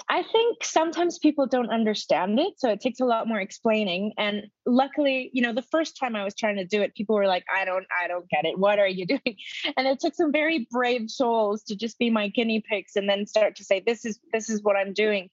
I 0.09 0.23
think 0.23 0.63
sometimes 0.63 1.19
people 1.19 1.47
don't 1.47 1.69
understand 1.69 2.39
it. 2.39 2.53
So 2.57 2.69
it 2.69 2.79
takes 2.79 2.99
a 2.99 3.05
lot 3.05 3.27
more 3.27 3.39
explaining. 3.39 4.13
And 4.17 4.43
luckily, 4.65 5.29
you 5.33 5.41
know, 5.41 5.53
the 5.53 5.61
first 5.63 5.97
time 5.99 6.15
I 6.15 6.23
was 6.23 6.33
trying 6.33 6.55
to 6.57 6.65
do 6.65 6.81
it, 6.81 6.95
people 6.95 7.15
were 7.15 7.27
like, 7.27 7.43
I 7.53 7.65
don't, 7.65 7.85
I 8.01 8.07
don't 8.07 8.27
get 8.29 8.45
it. 8.45 8.57
What 8.57 8.79
are 8.79 8.87
you 8.87 9.05
doing? 9.07 9.37
And 9.77 9.87
it 9.87 9.99
took 9.99 10.15
some 10.15 10.31
very 10.31 10.67
brave 10.71 11.09
souls 11.09 11.63
to 11.63 11.75
just 11.75 11.99
be 11.99 12.09
my 12.09 12.29
guinea 12.29 12.63
pigs 12.67 12.95
and 12.95 13.07
then 13.07 13.25
start 13.25 13.55
to 13.57 13.63
say, 13.63 13.83
this 13.85 14.05
is, 14.05 14.19
this 14.31 14.49
is 14.49 14.63
what 14.63 14.75
I'm 14.75 14.93
doing. 14.93 15.29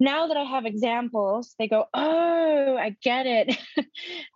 Now 0.00 0.26
that 0.26 0.36
I 0.36 0.44
have 0.44 0.66
examples, 0.66 1.54
they 1.58 1.68
go, 1.68 1.86
oh, 1.94 2.76
I 2.76 2.96
get 3.02 3.26
it. 3.26 3.56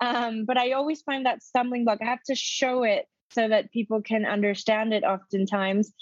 um, 0.00 0.44
but 0.44 0.56
I 0.56 0.72
always 0.72 1.02
find 1.02 1.26
that 1.26 1.42
stumbling 1.42 1.84
block. 1.84 1.98
I 2.02 2.06
have 2.06 2.22
to 2.24 2.34
show 2.34 2.84
it 2.84 3.06
so 3.30 3.48
that 3.48 3.72
people 3.72 4.00
can 4.02 4.24
understand 4.24 4.94
it 4.94 5.04
oftentimes 5.04 5.92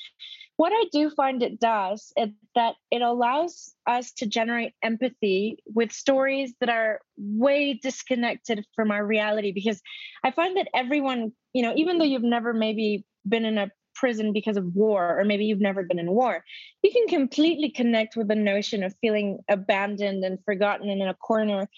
what 0.57 0.73
I 0.75 0.85
do 0.90 1.11
find 1.11 1.42
it 1.42 1.61
does 1.61 2.12
is 2.16 2.31
that 2.55 2.77
it 2.90 3.03
allows 3.03 3.75
us 3.87 4.12
to 4.14 4.27
generate 4.27 4.73
empathy 4.83 5.59
with 5.66 5.92
stories 5.92 6.55
that 6.61 6.71
are 6.71 7.01
way 7.19 7.75
disconnected 7.75 8.64
from 8.75 8.90
our 8.90 9.05
reality. 9.05 9.53
Because 9.53 9.81
I 10.25 10.31
find 10.31 10.57
that 10.57 10.69
everyone, 10.75 11.33
you 11.53 11.62
know, 11.62 11.75
even 11.77 11.99
though 11.99 12.05
you've 12.05 12.23
never 12.23 12.55
maybe 12.55 13.05
been 13.29 13.45
in 13.45 13.59
a 13.59 13.71
prison 13.99 14.33
because 14.33 14.57
of 14.57 14.75
war, 14.75 15.19
or 15.19 15.25
maybe 15.25 15.45
you've 15.47 15.61
never 15.61 15.83
been 15.83 15.99
in 15.99 16.11
war, 16.11 16.45
you 16.83 16.91
can 16.93 17.09
completely 17.09 17.71
connect 17.71 18.17
with 18.17 18.29
the 18.29 18.35
notion 18.35 18.83
of 18.83 18.95
feeling 19.01 19.39
abandoned 19.49 20.25
and 20.25 20.39
forgotten 20.45 20.89
and 20.89 21.03
in 21.03 21.09
a 21.09 21.15
corner 21.15 21.69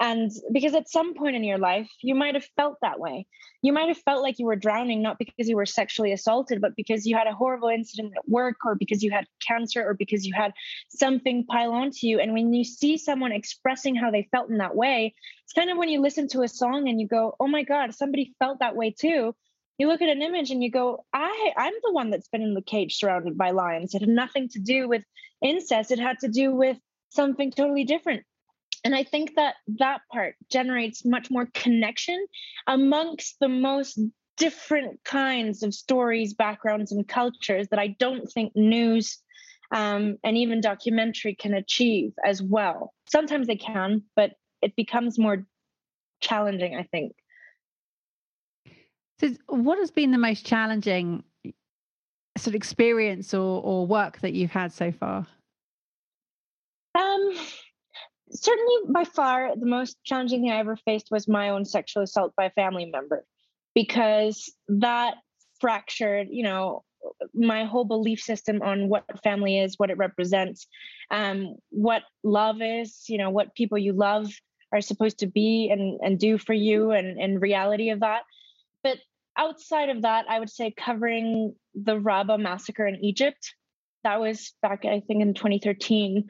and 0.00 0.32
because 0.52 0.74
at 0.74 0.90
some 0.90 1.14
point 1.14 1.36
in 1.36 1.44
your 1.44 1.58
life, 1.58 1.88
you 2.02 2.16
might 2.16 2.34
have 2.34 2.46
felt 2.56 2.78
that 2.82 2.98
way. 2.98 3.26
You 3.62 3.72
might 3.72 3.88
have 3.88 3.98
felt 3.98 4.22
like 4.22 4.38
you 4.38 4.46
were 4.46 4.56
drowning, 4.56 5.02
not 5.02 5.18
because 5.18 5.48
you 5.48 5.56
were 5.56 5.66
sexually 5.66 6.12
assaulted, 6.12 6.60
but 6.60 6.74
because 6.74 7.06
you 7.06 7.16
had 7.16 7.28
a 7.28 7.34
horrible 7.34 7.68
incident 7.68 8.12
at 8.16 8.28
work, 8.28 8.56
or 8.64 8.74
because 8.74 9.02
you 9.02 9.12
had 9.12 9.26
cancer, 9.46 9.86
or 9.86 9.94
because 9.94 10.26
you 10.26 10.34
had 10.34 10.52
something 10.88 11.46
pile 11.46 11.72
onto 11.72 12.08
you. 12.08 12.18
And 12.18 12.32
when 12.32 12.52
you 12.52 12.64
see 12.64 12.98
someone 12.98 13.30
expressing 13.30 13.94
how 13.94 14.10
they 14.10 14.28
felt 14.32 14.50
in 14.50 14.58
that 14.58 14.74
way, 14.74 15.14
it's 15.44 15.52
kind 15.52 15.70
of 15.70 15.78
when 15.78 15.88
you 15.88 16.00
listen 16.00 16.26
to 16.28 16.42
a 16.42 16.48
song 16.48 16.88
and 16.88 17.00
you 17.00 17.06
go, 17.06 17.36
oh 17.38 17.46
my 17.46 17.62
God, 17.62 17.94
somebody 17.94 18.34
felt 18.40 18.58
that 18.58 18.74
way 18.74 18.90
too. 18.90 19.34
You 19.78 19.88
look 19.88 20.02
at 20.02 20.08
an 20.08 20.22
image 20.22 20.50
and 20.50 20.62
you 20.62 20.70
go, 20.70 21.04
I, 21.12 21.52
I'm 21.56 21.74
the 21.82 21.92
one 21.92 22.10
that's 22.10 22.28
been 22.28 22.42
in 22.42 22.54
the 22.54 22.62
cage 22.62 22.96
surrounded 22.96 23.36
by 23.36 23.50
lions. 23.50 23.94
It 23.94 24.02
had 24.02 24.08
nothing 24.08 24.48
to 24.50 24.60
do 24.60 24.88
with 24.88 25.04
incest, 25.42 25.90
it 25.90 25.98
had 25.98 26.18
to 26.20 26.28
do 26.28 26.54
with 26.54 26.78
something 27.10 27.50
totally 27.50 27.84
different 27.84 28.24
and 28.84 28.94
I 28.94 29.02
think 29.02 29.34
that 29.36 29.54
that 29.78 30.02
part 30.12 30.36
generates 30.52 31.04
much 31.04 31.30
more 31.30 31.48
connection 31.54 32.26
amongst 32.66 33.36
the 33.40 33.48
most 33.48 33.98
different 34.36 35.02
kinds 35.04 35.62
of 35.62 35.72
stories, 35.72 36.34
backgrounds, 36.34 36.92
and 36.92 37.08
cultures 37.08 37.68
that 37.68 37.78
I 37.78 37.88
don't 37.98 38.30
think 38.30 38.52
news 38.54 39.18
um, 39.72 40.18
and 40.22 40.36
even 40.36 40.60
documentary 40.60 41.34
can 41.34 41.54
achieve 41.54 42.12
as 42.24 42.42
well. 42.42 42.92
Sometimes 43.08 43.46
they 43.46 43.56
can, 43.56 44.02
but 44.14 44.32
it 44.60 44.76
becomes 44.76 45.18
more 45.18 45.46
challenging, 46.20 46.76
I 46.76 46.82
think. 46.82 47.12
So, 49.20 49.30
what 49.48 49.78
has 49.78 49.90
been 49.90 50.10
the 50.10 50.18
most 50.18 50.44
challenging 50.44 51.22
sort 52.36 52.48
of 52.48 52.54
experience 52.54 53.32
or, 53.32 53.62
or 53.62 53.86
work 53.86 54.20
that 54.20 54.32
you've 54.32 54.50
had 54.50 54.72
so 54.72 54.90
far? 54.90 55.26
Um, 56.96 57.34
certainly 58.30 58.74
by 58.88 59.04
far 59.04 59.54
the 59.56 59.66
most 59.66 59.96
challenging 60.04 60.42
thing 60.42 60.50
I 60.50 60.58
ever 60.58 60.76
faced 60.76 61.08
was 61.10 61.28
my 61.28 61.50
own 61.50 61.64
sexual 61.64 62.02
assault 62.02 62.32
by 62.36 62.46
a 62.46 62.50
family 62.50 62.86
member 62.86 63.24
because 63.74 64.52
that 64.68 65.16
fractured, 65.60 66.28
you 66.30 66.42
know, 66.42 66.82
my 67.34 67.64
whole 67.64 67.84
belief 67.84 68.20
system 68.20 68.62
on 68.62 68.88
what 68.88 69.04
family 69.22 69.58
is, 69.58 69.74
what 69.76 69.90
it 69.90 69.98
represents, 69.98 70.66
um, 71.10 71.56
what 71.70 72.02
love 72.22 72.56
is, 72.60 73.04
you 73.08 73.18
know, 73.18 73.30
what 73.30 73.54
people 73.54 73.78
you 73.78 73.92
love 73.92 74.30
are 74.72 74.80
supposed 74.80 75.18
to 75.18 75.26
be 75.26 75.68
and, 75.70 76.00
and 76.02 76.18
do 76.18 76.38
for 76.38 76.54
you 76.54 76.90
and, 76.90 77.20
and 77.20 77.42
reality 77.42 77.90
of 77.90 78.00
that. 78.00 78.22
Outside 79.36 79.88
of 79.88 80.02
that, 80.02 80.26
I 80.28 80.38
would 80.38 80.50
say 80.50 80.72
covering 80.76 81.54
the 81.74 81.98
Rabaa 81.98 82.38
massacre 82.38 82.86
in 82.86 83.04
Egypt. 83.04 83.54
That 84.04 84.20
was 84.20 84.52
back, 84.62 84.84
I 84.84 85.00
think, 85.00 85.22
in 85.22 85.34
2013 85.34 86.28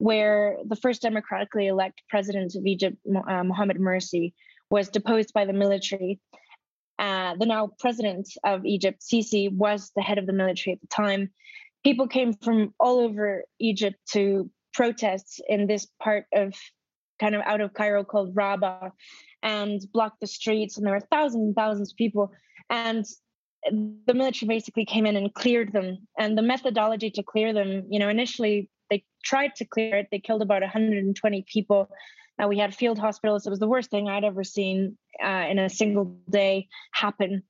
where 0.00 0.56
the 0.66 0.76
first 0.76 1.02
democratically 1.02 1.66
elected 1.66 2.02
president 2.08 2.54
of 2.56 2.64
Egypt, 2.64 2.96
uh, 3.28 3.44
Mohamed 3.44 3.78
Morsi, 3.78 4.32
was 4.70 4.88
deposed 4.88 5.34
by 5.34 5.44
the 5.44 5.52
military. 5.52 6.18
Uh, 6.98 7.34
the 7.36 7.44
now 7.44 7.70
president 7.78 8.26
of 8.42 8.64
Egypt, 8.64 9.02
Sisi, 9.02 9.52
was 9.52 9.92
the 9.94 10.02
head 10.02 10.16
of 10.16 10.26
the 10.26 10.32
military 10.32 10.72
at 10.72 10.80
the 10.80 10.86
time. 10.86 11.30
People 11.84 12.08
came 12.08 12.32
from 12.32 12.72
all 12.80 12.98
over 12.98 13.44
Egypt 13.58 13.98
to 14.12 14.50
protests 14.72 15.38
in 15.46 15.66
this 15.66 15.86
part 16.02 16.24
of 16.34 16.54
kind 17.20 17.34
of 17.34 17.42
out 17.44 17.60
of 17.60 17.74
Cairo 17.74 18.02
called 18.02 18.34
Rabaa 18.34 18.92
and 19.42 19.80
blocked 19.92 20.20
the 20.20 20.26
streets. 20.26 20.76
And 20.76 20.86
there 20.86 20.94
were 20.94 21.00
thousands 21.00 21.46
and 21.46 21.54
thousands 21.54 21.92
of 21.92 21.96
people. 21.96 22.32
And 22.68 23.04
the 23.70 24.14
military 24.14 24.48
basically 24.48 24.84
came 24.84 25.06
in 25.06 25.16
and 25.16 25.32
cleared 25.34 25.72
them. 25.72 25.98
And 26.18 26.36
the 26.36 26.42
methodology 26.42 27.10
to 27.10 27.22
clear 27.22 27.52
them, 27.52 27.86
you 27.90 27.98
know, 27.98 28.08
initially 28.08 28.70
they 28.90 29.04
tried 29.24 29.54
to 29.56 29.64
clear 29.64 29.96
it. 29.96 30.08
They 30.10 30.18
killed 30.18 30.42
about 30.42 30.62
120 30.62 31.44
people. 31.50 31.90
Uh, 32.42 32.48
we 32.48 32.58
had 32.58 32.74
field 32.74 32.98
hospitals. 32.98 33.46
It 33.46 33.50
was 33.50 33.58
the 33.58 33.68
worst 33.68 33.90
thing 33.90 34.08
I'd 34.08 34.24
ever 34.24 34.44
seen 34.44 34.96
uh, 35.22 35.46
in 35.48 35.58
a 35.58 35.68
single 35.68 36.16
day 36.30 36.68
happen. 36.92 37.42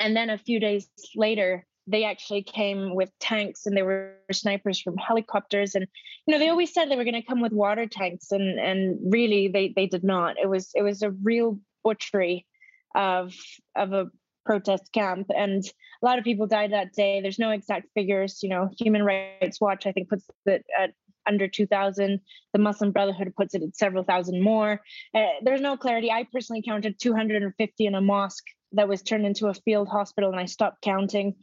And 0.00 0.16
then 0.16 0.30
a 0.30 0.38
few 0.38 0.58
days 0.58 0.88
later, 1.14 1.66
they 1.86 2.04
actually 2.04 2.42
came 2.42 2.94
with 2.94 3.10
tanks 3.20 3.66
and 3.66 3.76
they 3.76 3.82
were 3.82 4.14
snipers 4.32 4.80
from 4.80 4.96
helicopters. 4.96 5.74
And 5.74 5.86
you 6.26 6.32
know 6.32 6.38
they 6.38 6.48
always 6.48 6.72
said 6.72 6.88
they 6.90 6.96
were 6.96 7.04
going 7.04 7.14
to 7.14 7.22
come 7.22 7.40
with 7.40 7.52
water 7.52 7.86
tanks 7.86 8.32
and 8.32 8.58
and 8.58 8.98
really 9.12 9.48
they 9.48 9.72
they 9.74 9.86
did 9.86 10.04
not. 10.04 10.36
It 10.42 10.48
was 10.48 10.70
it 10.74 10.82
was 10.82 11.02
a 11.02 11.10
real 11.10 11.58
butchery 11.82 12.46
of 12.94 13.34
of 13.76 13.92
a 13.92 14.06
protest 14.46 14.92
camp. 14.92 15.30
And 15.34 15.64
a 15.64 16.04
lot 16.04 16.18
of 16.18 16.24
people 16.24 16.46
died 16.46 16.72
that 16.72 16.92
day. 16.92 17.20
There's 17.20 17.38
no 17.38 17.50
exact 17.50 17.88
figures 17.94 18.42
you 18.42 18.48
know 18.48 18.70
human 18.78 19.02
rights 19.04 19.60
watch 19.60 19.86
i 19.86 19.92
think 19.92 20.08
puts 20.08 20.24
it 20.46 20.64
at 20.78 20.92
under 21.26 21.48
2000 21.48 22.20
the 22.52 22.58
muslim 22.58 22.92
brotherhood 22.92 23.32
puts 23.36 23.54
it 23.54 23.62
at 23.62 23.76
several 23.76 24.04
thousand 24.04 24.42
more. 24.42 24.80
Uh, 25.14 25.26
there's 25.42 25.60
no 25.60 25.76
clarity. 25.76 26.10
I 26.10 26.26
personally 26.32 26.62
counted 26.62 26.98
250 26.98 27.86
in 27.86 27.94
a 27.94 28.00
mosque 28.00 28.44
that 28.72 28.88
was 28.88 29.02
turned 29.02 29.24
into 29.24 29.46
a 29.46 29.54
field 29.54 29.88
hospital 29.88 30.30
and 30.30 30.40
i 30.40 30.44
stopped 30.46 30.82
counting 30.82 31.34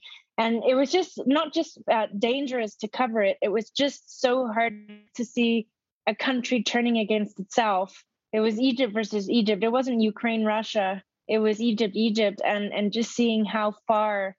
and 0.41 0.63
it 0.67 0.75
was 0.75 0.91
just 0.91 1.21
not 1.25 1.53
just 1.53 1.79
uh, 1.91 2.07
dangerous 2.17 2.75
to 2.75 2.87
cover 2.87 3.21
it 3.21 3.37
it 3.41 3.51
was 3.57 3.69
just 3.69 4.21
so 4.21 4.47
hard 4.47 4.73
to 5.15 5.23
see 5.25 5.67
a 6.07 6.15
country 6.15 6.63
turning 6.63 6.97
against 6.97 7.39
itself 7.39 8.03
it 8.33 8.39
was 8.39 8.59
egypt 8.59 8.93
versus 8.93 9.29
egypt 9.29 9.63
it 9.63 9.71
wasn't 9.71 10.01
ukraine 10.01 10.43
russia 10.45 11.03
it 11.31 11.39
was 11.39 11.61
Egypt, 11.61 11.95
Egypt, 11.95 12.41
and 12.43 12.73
and 12.73 12.91
just 12.91 13.11
seeing 13.15 13.45
how 13.45 13.73
far 13.87 14.35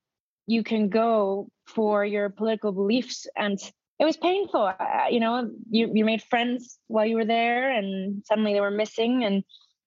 you 0.46 0.62
can 0.62 0.90
go 0.90 1.48
for 1.66 2.04
your 2.04 2.28
political 2.28 2.70
beliefs, 2.70 3.26
and 3.34 3.58
it 3.98 4.04
was 4.04 4.18
painful. 4.18 4.70
Uh, 4.78 5.06
you 5.10 5.18
know, 5.18 5.50
you 5.70 5.90
you 5.94 6.04
made 6.04 6.22
friends 6.22 6.78
while 6.88 7.06
you 7.06 7.16
were 7.16 7.24
there, 7.24 7.70
and 7.70 8.22
suddenly 8.26 8.52
they 8.52 8.60
were 8.60 8.70
missing. 8.70 9.24
And 9.24 9.42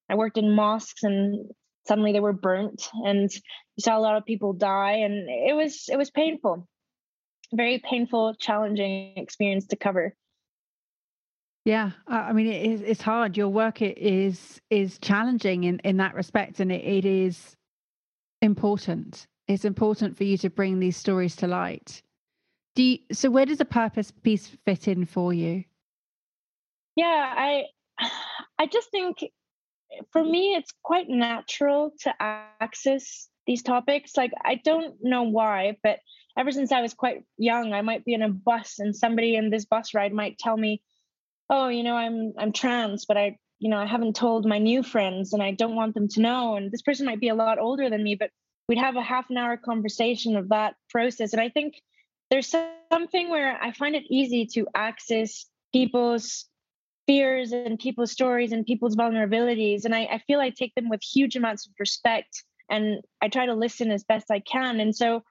I 0.10 0.15
worked 0.15 0.39
in 0.39 0.56
mosques, 0.56 1.04
and 1.04 1.47
suddenly 1.87 2.11
they 2.11 2.19
were 2.19 2.33
burnt, 2.33 2.89
and 3.05 3.31
you 3.33 3.81
saw 3.81 3.97
a 3.97 3.99
lot 3.99 4.17
of 4.17 4.25
people 4.25 4.53
die, 4.53 4.97
and 4.97 5.29
it 5.29 5.55
was 5.55 5.89
it 5.89 5.97
was 5.97 6.09
painful, 6.09 6.67
very 7.53 7.79
painful, 7.79 8.35
challenging 8.39 9.13
experience 9.17 9.67
to 9.67 9.75
cover. 9.75 10.15
Yeah, 11.65 11.91
I 12.07 12.31
mean 12.33 12.47
it 12.47 12.65
is, 12.65 12.81
it's 12.81 13.01
hard. 13.01 13.37
Your 13.37 13.49
work 13.49 13.81
is 13.81 14.61
is 14.69 14.99
challenging 14.99 15.63
in 15.63 15.79
in 15.79 15.97
that 15.97 16.13
respect, 16.13 16.59
and 16.59 16.71
it, 16.71 16.83
it 16.83 17.05
is 17.05 17.55
important. 18.41 19.27
It's 19.47 19.65
important 19.65 20.17
for 20.17 20.23
you 20.23 20.37
to 20.39 20.49
bring 20.49 20.79
these 20.79 20.97
stories 20.97 21.35
to 21.37 21.47
light. 21.47 22.01
Do 22.75 22.83
you, 22.83 22.99
so? 23.11 23.29
Where 23.29 23.45
does 23.45 23.57
the 23.57 23.65
purpose 23.65 24.11
piece 24.11 24.47
fit 24.65 24.87
in 24.87 25.05
for 25.05 25.33
you? 25.33 25.63
Yeah, 26.95 27.33
I 27.35 27.65
I 28.59 28.67
just 28.67 28.91
think 28.91 29.17
for 30.11 30.23
me 30.23 30.55
it's 30.55 30.73
quite 30.83 31.09
natural 31.09 31.93
to 32.01 32.13
access 32.19 33.29
these 33.47 33.63
topics. 33.63 34.17
Like 34.17 34.31
I 34.43 34.55
don't 34.55 34.95
know 35.01 35.23
why, 35.23 35.77
but 35.83 35.99
ever 36.37 36.51
since 36.51 36.71
I 36.71 36.81
was 36.81 36.93
quite 36.93 37.23
young, 37.37 37.73
I 37.73 37.81
might 37.81 38.03
be 38.03 38.13
in 38.13 38.21
a 38.21 38.29
bus 38.29 38.79
and 38.79 38.95
somebody 38.95 39.35
in 39.35 39.49
this 39.49 39.65
bus 39.65 39.93
ride 39.93 40.13
might 40.13 40.37
tell 40.37 40.57
me 40.57 40.81
oh 41.49 41.67
you 41.67 41.83
know 41.83 41.95
i'm 41.95 42.33
i'm 42.37 42.51
trans 42.51 43.05
but 43.05 43.17
i 43.17 43.37
you 43.59 43.69
know 43.69 43.77
i 43.77 43.85
haven't 43.85 44.15
told 44.15 44.45
my 44.45 44.57
new 44.57 44.83
friends 44.83 45.33
and 45.33 45.41
i 45.41 45.51
don't 45.51 45.75
want 45.75 45.93
them 45.93 46.07
to 46.07 46.21
know 46.21 46.55
and 46.55 46.71
this 46.71 46.81
person 46.81 47.05
might 47.05 47.19
be 47.19 47.29
a 47.29 47.35
lot 47.35 47.59
older 47.59 47.89
than 47.89 48.03
me 48.03 48.15
but 48.15 48.29
we'd 48.67 48.77
have 48.77 48.95
a 48.95 49.01
half 49.01 49.29
an 49.29 49.37
hour 49.37 49.57
conversation 49.57 50.35
of 50.35 50.49
that 50.49 50.75
process 50.89 51.33
and 51.33 51.41
i 51.41 51.49
think 51.49 51.75
there's 52.29 52.53
something 52.91 53.29
where 53.29 53.57
i 53.61 53.71
find 53.71 53.95
it 53.95 54.03
easy 54.09 54.45
to 54.45 54.67
access 54.73 55.45
people's 55.71 56.45
fears 57.07 57.51
and 57.51 57.79
people's 57.79 58.11
stories 58.11 58.51
and 58.51 58.65
people's 58.65 58.95
vulnerabilities 58.95 59.85
and 59.85 59.93
I, 59.93 60.01
I 60.05 60.21
feel 60.27 60.39
i 60.39 60.49
take 60.49 60.73
them 60.75 60.89
with 60.89 61.01
huge 61.03 61.35
amounts 61.35 61.67
of 61.67 61.73
respect 61.79 62.43
and 62.69 63.01
i 63.21 63.27
try 63.27 63.45
to 63.45 63.53
listen 63.53 63.91
as 63.91 64.03
best 64.03 64.31
i 64.31 64.39
can 64.39 64.79
and 64.79 64.95
so 64.95 65.23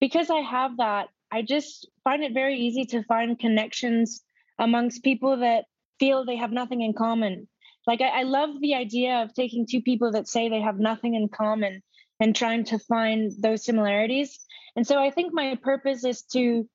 because 0.00 0.30
i 0.30 0.40
have 0.40 0.78
that 0.78 1.08
i 1.30 1.42
just 1.42 1.88
find 2.04 2.22
it 2.22 2.32
very 2.32 2.58
easy 2.58 2.84
to 2.86 3.02
find 3.04 3.38
connections 3.38 4.22
amongst 4.60 5.02
people 5.02 5.38
that 5.38 5.64
feel 6.00 6.24
they 6.24 6.36
have 6.36 6.50
nothing 6.50 6.82
in 6.82 6.94
common. 6.94 7.48
Like, 7.86 8.00
I, 8.00 8.20
I 8.20 8.22
love 8.24 8.50
the 8.60 8.74
idea 8.74 9.22
of 9.22 9.34
taking 9.34 9.66
two 9.66 9.82
people 9.82 10.12
that 10.12 10.28
say 10.28 10.48
they 10.48 10.60
have 10.60 10.80
nothing 10.80 11.14
in 11.14 11.28
common 11.28 11.82
and 12.20 12.34
trying 12.34 12.64
to 12.64 12.78
find 12.78 13.32
those 13.40 13.64
similarities. 13.64 14.38
And 14.76 14.86
so 14.86 14.98
I 14.98 15.10
think 15.10 15.32
my 15.32 15.56
purpose 15.62 16.04
is 16.04 16.22
to, 16.32 16.68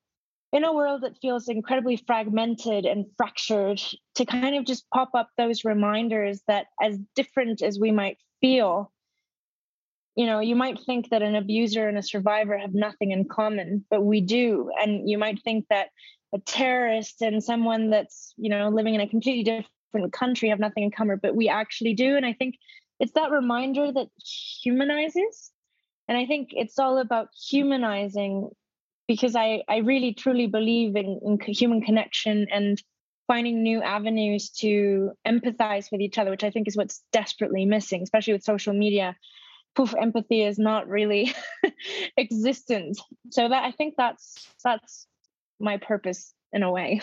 in 0.56 0.64
a 0.64 0.72
world 0.72 1.02
that 1.02 1.18
feels 1.20 1.48
incredibly 1.48 1.96
fragmented 1.96 2.86
and 2.86 3.04
fractured, 3.18 3.78
to 4.14 4.24
kind 4.24 4.56
of 4.56 4.64
just 4.64 4.88
pop 4.90 5.10
up 5.14 5.28
those 5.36 5.66
reminders 5.66 6.40
that 6.48 6.68
as 6.80 6.98
different 7.14 7.60
as 7.60 7.78
we 7.78 7.92
might 7.92 8.16
feel, 8.40 8.90
you 10.14 10.24
know, 10.24 10.40
you 10.40 10.56
might 10.56 10.80
think 10.80 11.10
that 11.10 11.20
an 11.20 11.36
abuser 11.36 11.86
and 11.88 11.98
a 11.98 12.02
survivor 12.02 12.56
have 12.56 12.72
nothing 12.72 13.10
in 13.10 13.28
common, 13.28 13.84
but 13.90 14.02
we 14.02 14.22
do. 14.22 14.70
And 14.80 15.08
you 15.10 15.18
might 15.18 15.42
think 15.42 15.66
that 15.68 15.88
a 16.34 16.38
terrorist 16.38 17.20
and 17.20 17.44
someone 17.44 17.90
that's, 17.90 18.32
you 18.38 18.48
know, 18.48 18.70
living 18.70 18.94
in 18.94 19.02
a 19.02 19.08
completely 19.08 19.44
different 19.44 20.12
country 20.14 20.48
have 20.48 20.58
nothing 20.58 20.84
in 20.84 20.90
common, 20.90 21.20
but 21.22 21.36
we 21.36 21.50
actually 21.50 21.92
do. 21.92 22.16
And 22.16 22.24
I 22.24 22.32
think 22.32 22.54
it's 22.98 23.12
that 23.12 23.30
reminder 23.30 23.92
that 23.92 24.08
humanizes. 24.62 25.52
And 26.08 26.16
I 26.16 26.24
think 26.24 26.48
it's 26.52 26.78
all 26.78 26.96
about 26.96 27.28
humanizing 27.50 28.48
because 29.08 29.36
I, 29.36 29.62
I 29.68 29.78
really 29.78 30.14
truly 30.14 30.46
believe 30.46 30.96
in, 30.96 31.20
in 31.24 31.38
human 31.52 31.80
connection 31.80 32.46
and 32.50 32.82
finding 33.26 33.62
new 33.62 33.82
avenues 33.82 34.50
to 34.50 35.12
empathize 35.26 35.90
with 35.90 36.00
each 36.00 36.18
other, 36.18 36.30
which 36.30 36.44
I 36.44 36.50
think 36.50 36.68
is 36.68 36.76
what's 36.76 37.02
desperately 37.12 37.64
missing, 37.64 38.02
especially 38.02 38.34
with 38.34 38.44
social 38.44 38.72
media. 38.72 39.16
Poof 39.74 39.94
empathy 40.00 40.42
is 40.42 40.58
not 40.58 40.88
really 40.88 41.34
existent. 42.16 42.98
So 43.30 43.48
that 43.48 43.64
i 43.64 43.72
think 43.72 43.94
that's 43.96 44.48
that's 44.64 45.06
my 45.60 45.76
purpose 45.76 46.32
in 46.52 46.62
a 46.62 46.70
way. 46.70 47.00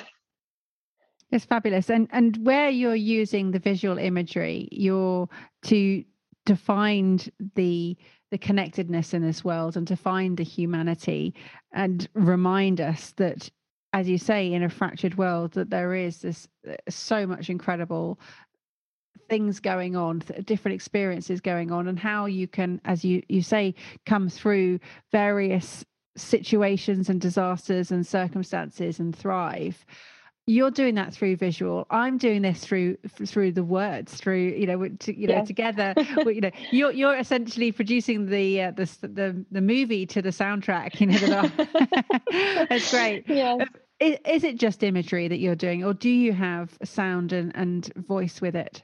It's 1.32 1.46
fabulous. 1.46 1.90
And 1.90 2.08
and 2.12 2.38
where 2.38 2.70
you're 2.70 2.96
using 2.96 3.52
the 3.52 3.60
visual 3.60 3.98
imagery 3.98 4.70
you're 4.72 5.30
to 5.66 6.04
to 6.46 6.56
find 6.56 7.30
the 7.56 7.96
the 8.34 8.38
connectedness 8.40 9.14
in 9.14 9.22
this 9.22 9.44
world 9.44 9.78
and 9.78 9.88
to 9.88 9.96
find 9.96 10.38
the 10.38 10.44
humanity 10.44 11.36
and 11.72 12.10
remind 12.16 12.82
us 12.82 13.12
that 13.18 13.48
as 13.94 14.10
you 14.10 14.18
say 14.18 14.52
in 14.52 14.64
a 14.64 14.70
fractured 14.70 15.16
world 15.20 15.52
that 15.52 15.70
there 15.70 15.94
is 15.94 16.18
this 16.22 16.48
uh, 16.68 16.74
so 16.90 17.28
much 17.28 17.52
incredible 17.52 18.20
things 19.30 19.60
going 19.60 19.96
on 19.96 20.24
different 20.46 20.74
experiences 20.74 21.42
going 21.42 21.72
on 21.72 21.88
and 21.88 22.00
how 22.00 22.26
you 22.26 22.48
can 22.48 22.82
as 22.86 23.06
you 23.06 23.22
you 23.30 23.44
say 23.44 23.76
come 24.08 24.28
through 24.28 24.80
various 25.12 25.86
situations 26.18 27.10
and 27.10 27.22
disasters 27.22 27.92
and 27.92 28.04
circumstances 28.04 29.00
and 29.00 29.16
thrive 29.16 29.86
you're 30.46 30.72
doing 30.72 30.96
that 30.96 31.14
through 31.14 31.36
visual 31.36 31.88
i'm 31.90 32.18
doing 32.18 32.42
this 32.42 32.60
through 32.60 32.98
through 33.26 33.52
the 33.52 33.64
words 33.64 34.16
through 34.16 34.54
you 34.58 34.66
know 34.66 34.88
to, 35.00 35.18
you 35.18 35.28
know 35.28 35.36
yes. 35.36 35.48
together 35.48 35.94
you 36.26 36.42
know 36.42 36.52
you're 36.72 36.92
you're 36.92 37.18
essentially 37.18 37.72
producing 37.72 38.26
the 38.26 38.62
uh, 38.62 38.72
the, 38.72 38.86
the 39.02 39.46
the 39.52 39.62
movie 39.62 40.06
to 40.06 40.22
the 40.22 40.30
soundtrack 40.30 41.00
you 41.00 41.08
know 41.08 42.66
that's 42.70 42.92
great 42.92 43.24
yeah 43.28 43.58
is, 44.00 44.18
is 44.26 44.44
it 44.44 44.58
just 44.58 44.84
imagery 44.84 45.28
that 45.28 45.40
you're 45.40 45.56
doing 45.56 45.84
or 45.84 45.94
do 45.94 46.10
you 46.10 46.34
have 46.34 46.78
sound 46.84 47.32
and, 47.32 47.56
and 47.56 47.92
voice 47.96 48.42
with 48.42 48.56
it 48.56 48.84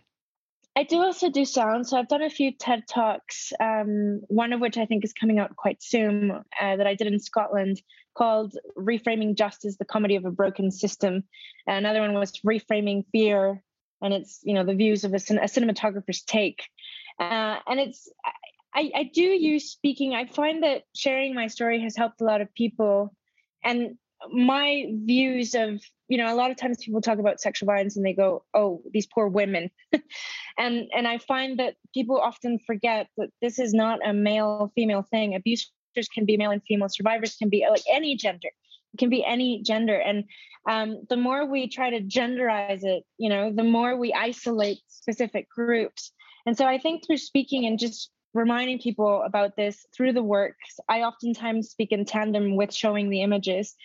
I 0.75 0.83
do 0.83 0.99
also 0.99 1.29
do 1.29 1.43
sound. 1.43 1.87
So 1.87 1.97
I've 1.97 2.07
done 2.07 2.21
a 2.21 2.29
few 2.29 2.53
TED 2.53 2.83
Talks, 2.87 3.51
um, 3.59 4.21
one 4.27 4.53
of 4.53 4.61
which 4.61 4.77
I 4.77 4.85
think 4.85 5.03
is 5.03 5.11
coming 5.11 5.37
out 5.37 5.53
quite 5.57 5.83
soon 5.83 6.31
uh, 6.31 6.75
that 6.77 6.87
I 6.87 6.95
did 6.95 7.07
in 7.07 7.19
Scotland 7.19 7.81
called 8.15 8.55
Reframing 8.77 9.35
Justice, 9.35 9.77
the 9.77 9.85
Comedy 9.85 10.15
of 10.15 10.25
a 10.25 10.31
Broken 10.31 10.71
System. 10.71 11.23
Another 11.67 12.01
one 12.01 12.13
was 12.13 12.39
Reframing 12.45 13.05
Fear, 13.11 13.63
and 14.01 14.13
it's, 14.13 14.39
you 14.43 14.53
know, 14.53 14.63
the 14.63 14.73
views 14.73 15.03
of 15.03 15.13
a, 15.13 15.17
a 15.17 15.47
cinematographer's 15.47 16.21
take. 16.21 16.63
Uh, 17.19 17.57
and 17.67 17.79
it's, 17.79 18.11
I, 18.73 18.91
I 18.95 19.11
do 19.13 19.21
use 19.21 19.71
speaking. 19.71 20.13
I 20.13 20.25
find 20.25 20.63
that 20.63 20.83
sharing 20.95 21.33
my 21.33 21.47
story 21.47 21.81
has 21.81 21.95
helped 21.95 22.21
a 22.21 22.25
lot 22.25 22.41
of 22.41 22.53
people. 22.53 23.13
And 23.63 23.97
my 24.31 24.85
views 25.05 25.55
of 25.55 25.81
you 26.07 26.17
know 26.17 26.33
a 26.33 26.35
lot 26.35 26.51
of 26.51 26.57
times 26.57 26.83
people 26.83 27.01
talk 27.01 27.19
about 27.19 27.39
sexual 27.39 27.67
violence 27.67 27.95
and 27.95 28.05
they 28.05 28.13
go 28.13 28.43
oh 28.53 28.81
these 28.91 29.07
poor 29.07 29.27
women 29.27 29.69
and 30.57 30.87
and 30.93 31.07
i 31.07 31.17
find 31.19 31.59
that 31.59 31.75
people 31.93 32.19
often 32.19 32.59
forget 32.67 33.07
that 33.17 33.29
this 33.41 33.59
is 33.59 33.73
not 33.73 33.99
a 34.05 34.11
male 34.11 34.71
female 34.75 35.03
thing 35.03 35.35
abusers 35.35 35.71
can 36.13 36.25
be 36.25 36.37
male 36.37 36.51
and 36.51 36.63
female 36.67 36.89
survivors 36.89 37.35
can 37.35 37.49
be 37.49 37.65
like 37.69 37.83
any 37.91 38.15
gender 38.15 38.49
it 38.93 38.97
can 38.97 39.09
be 39.09 39.23
any 39.23 39.61
gender 39.61 39.95
and 39.95 40.23
um, 40.69 41.03
the 41.09 41.17
more 41.17 41.45
we 41.45 41.69
try 41.69 41.89
to 41.89 42.01
genderize 42.01 42.83
it 42.83 43.03
you 43.17 43.29
know 43.29 43.51
the 43.51 43.63
more 43.63 43.97
we 43.97 44.13
isolate 44.13 44.79
specific 44.87 45.49
groups 45.49 46.11
and 46.45 46.57
so 46.57 46.65
i 46.65 46.77
think 46.77 47.05
through 47.05 47.17
speaking 47.17 47.65
and 47.65 47.79
just 47.79 48.11
reminding 48.33 48.79
people 48.79 49.23
about 49.25 49.55
this 49.55 49.85
through 49.95 50.13
the 50.13 50.23
works. 50.23 50.79
I 50.87 51.01
oftentimes 51.01 51.69
speak 51.69 51.91
in 51.91 52.05
tandem 52.05 52.55
with 52.55 52.73
showing 52.73 53.09
the 53.09 53.21
images. 53.21 53.75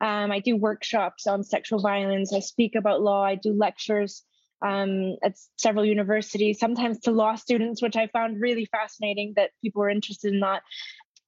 Um, 0.00 0.32
I 0.32 0.40
do 0.40 0.56
workshops 0.56 1.26
on 1.26 1.44
sexual 1.44 1.80
violence. 1.80 2.32
I 2.32 2.40
speak 2.40 2.74
about 2.74 3.00
law. 3.00 3.22
I 3.22 3.36
do 3.36 3.52
lectures 3.52 4.24
um, 4.64 5.16
at 5.22 5.34
several 5.56 5.84
universities, 5.84 6.58
sometimes 6.58 7.00
to 7.00 7.10
law 7.10 7.34
students, 7.34 7.82
which 7.82 7.96
I 7.96 8.06
found 8.08 8.40
really 8.40 8.64
fascinating 8.66 9.34
that 9.36 9.50
people 9.62 9.80
were 9.80 9.90
interested 9.90 10.32
in 10.32 10.40
that. 10.40 10.62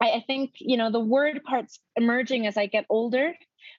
I, 0.01 0.11
I 0.13 0.25
think, 0.27 0.53
you 0.59 0.77
know, 0.77 0.91
the 0.91 1.01
word 1.01 1.43
part's 1.45 1.79
emerging 1.97 2.47
as 2.47 2.57
I 2.57 2.67
get 2.67 2.87
older 2.89 3.35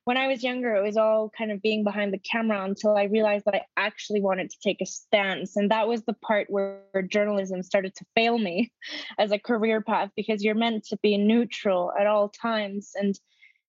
when 0.05 0.17
I 0.17 0.27
was 0.27 0.43
younger, 0.43 0.75
it 0.75 0.83
was 0.83 0.97
all 0.97 1.31
kind 1.35 1.51
of 1.51 1.61
being 1.61 1.83
behind 1.83 2.13
the 2.13 2.19
camera 2.19 2.63
until 2.63 2.95
I 2.95 3.03
realized 3.03 3.45
that 3.45 3.55
I 3.55 3.65
actually 3.75 4.21
wanted 4.21 4.51
to 4.51 4.59
take 4.63 4.81
a 4.81 4.85
stance. 4.85 5.55
And 5.55 5.71
that 5.71 5.87
was 5.87 6.03
the 6.03 6.13
part 6.13 6.47
where 6.49 6.83
journalism 7.09 7.63
started 7.63 7.95
to 7.95 8.05
fail 8.15 8.37
me 8.37 8.71
as 9.17 9.31
a 9.31 9.39
career 9.39 9.81
path 9.81 10.11
because 10.15 10.43
you're 10.43 10.55
meant 10.55 10.85
to 10.85 10.97
be 11.01 11.17
neutral 11.17 11.91
at 11.99 12.07
all 12.07 12.29
times. 12.29 12.91
And 12.95 13.19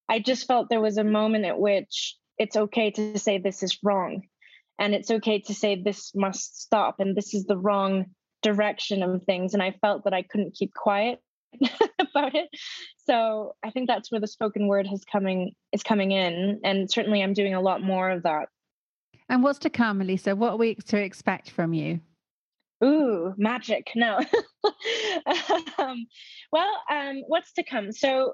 I 0.07 0.19
just 0.19 0.47
felt 0.47 0.69
there 0.69 0.81
was 0.81 0.97
a 0.97 1.03
moment 1.03 1.45
at 1.45 1.59
which 1.59 2.15
it's 2.37 2.55
okay 2.55 2.91
to 2.91 3.17
say 3.17 3.39
this 3.39 3.63
is 3.63 3.79
wrong. 3.83 4.21
And 4.79 4.93
it's 4.93 5.09
okay 5.09 5.39
to 5.39 5.55
say 5.55 5.75
this 5.81 6.11
must 6.13 6.61
stop 6.61 6.99
and 6.99 7.15
this 7.15 7.33
is 7.33 7.45
the 7.45 7.57
wrong 7.57 8.05
direction 8.43 9.01
of 9.01 9.23
things. 9.23 9.55
And 9.55 9.63
I 9.63 9.71
felt 9.81 10.03
that 10.03 10.13
I 10.13 10.21
couldn't 10.21 10.53
keep 10.53 10.71
quiet 10.75 11.19
about 11.99 12.35
it. 12.35 12.49
So 13.05 13.55
I 13.63 13.71
think 13.71 13.87
that's 13.87 14.11
where 14.11 14.21
the 14.21 14.27
spoken 14.27 14.67
word 14.67 14.87
has 14.87 15.03
coming 15.05 15.53
is 15.71 15.83
coming 15.83 16.11
in, 16.11 16.59
and 16.63 16.89
certainly 16.89 17.23
I'm 17.23 17.33
doing 17.33 17.53
a 17.53 17.61
lot 17.61 17.81
more 17.81 18.09
of 18.09 18.23
that. 18.23 18.49
And 19.29 19.43
what's 19.43 19.59
to 19.59 19.69
come, 19.69 20.01
Elisa? 20.01 20.35
What 20.35 20.53
are 20.53 20.57
we 20.57 20.75
to 20.75 20.97
expect 20.97 21.49
from 21.49 21.73
you? 21.73 21.99
Ooh, 22.83 23.33
magic! 23.37 23.91
No. 23.95 24.19
um, 25.77 26.05
well, 26.51 26.81
um, 26.91 27.23
what's 27.27 27.53
to 27.53 27.63
come? 27.63 27.91
So 27.91 28.33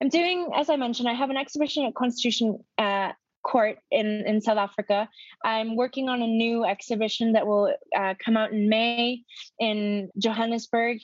I'm 0.00 0.08
doing, 0.08 0.48
as 0.54 0.70
I 0.70 0.76
mentioned, 0.76 1.08
I 1.08 1.12
have 1.12 1.30
an 1.30 1.36
exhibition 1.36 1.84
at 1.84 1.94
Constitution 1.94 2.58
uh, 2.78 3.12
court 3.42 3.78
in, 3.90 4.24
in 4.26 4.40
South 4.40 4.58
Africa. 4.58 5.08
I'm 5.44 5.76
working 5.76 6.08
on 6.08 6.22
a 6.22 6.26
new 6.26 6.64
exhibition 6.64 7.32
that 7.32 7.46
will 7.46 7.74
uh, 7.96 8.14
come 8.24 8.36
out 8.36 8.52
in 8.52 8.68
May 8.68 9.22
in 9.58 10.10
Johannesburg, 10.18 10.98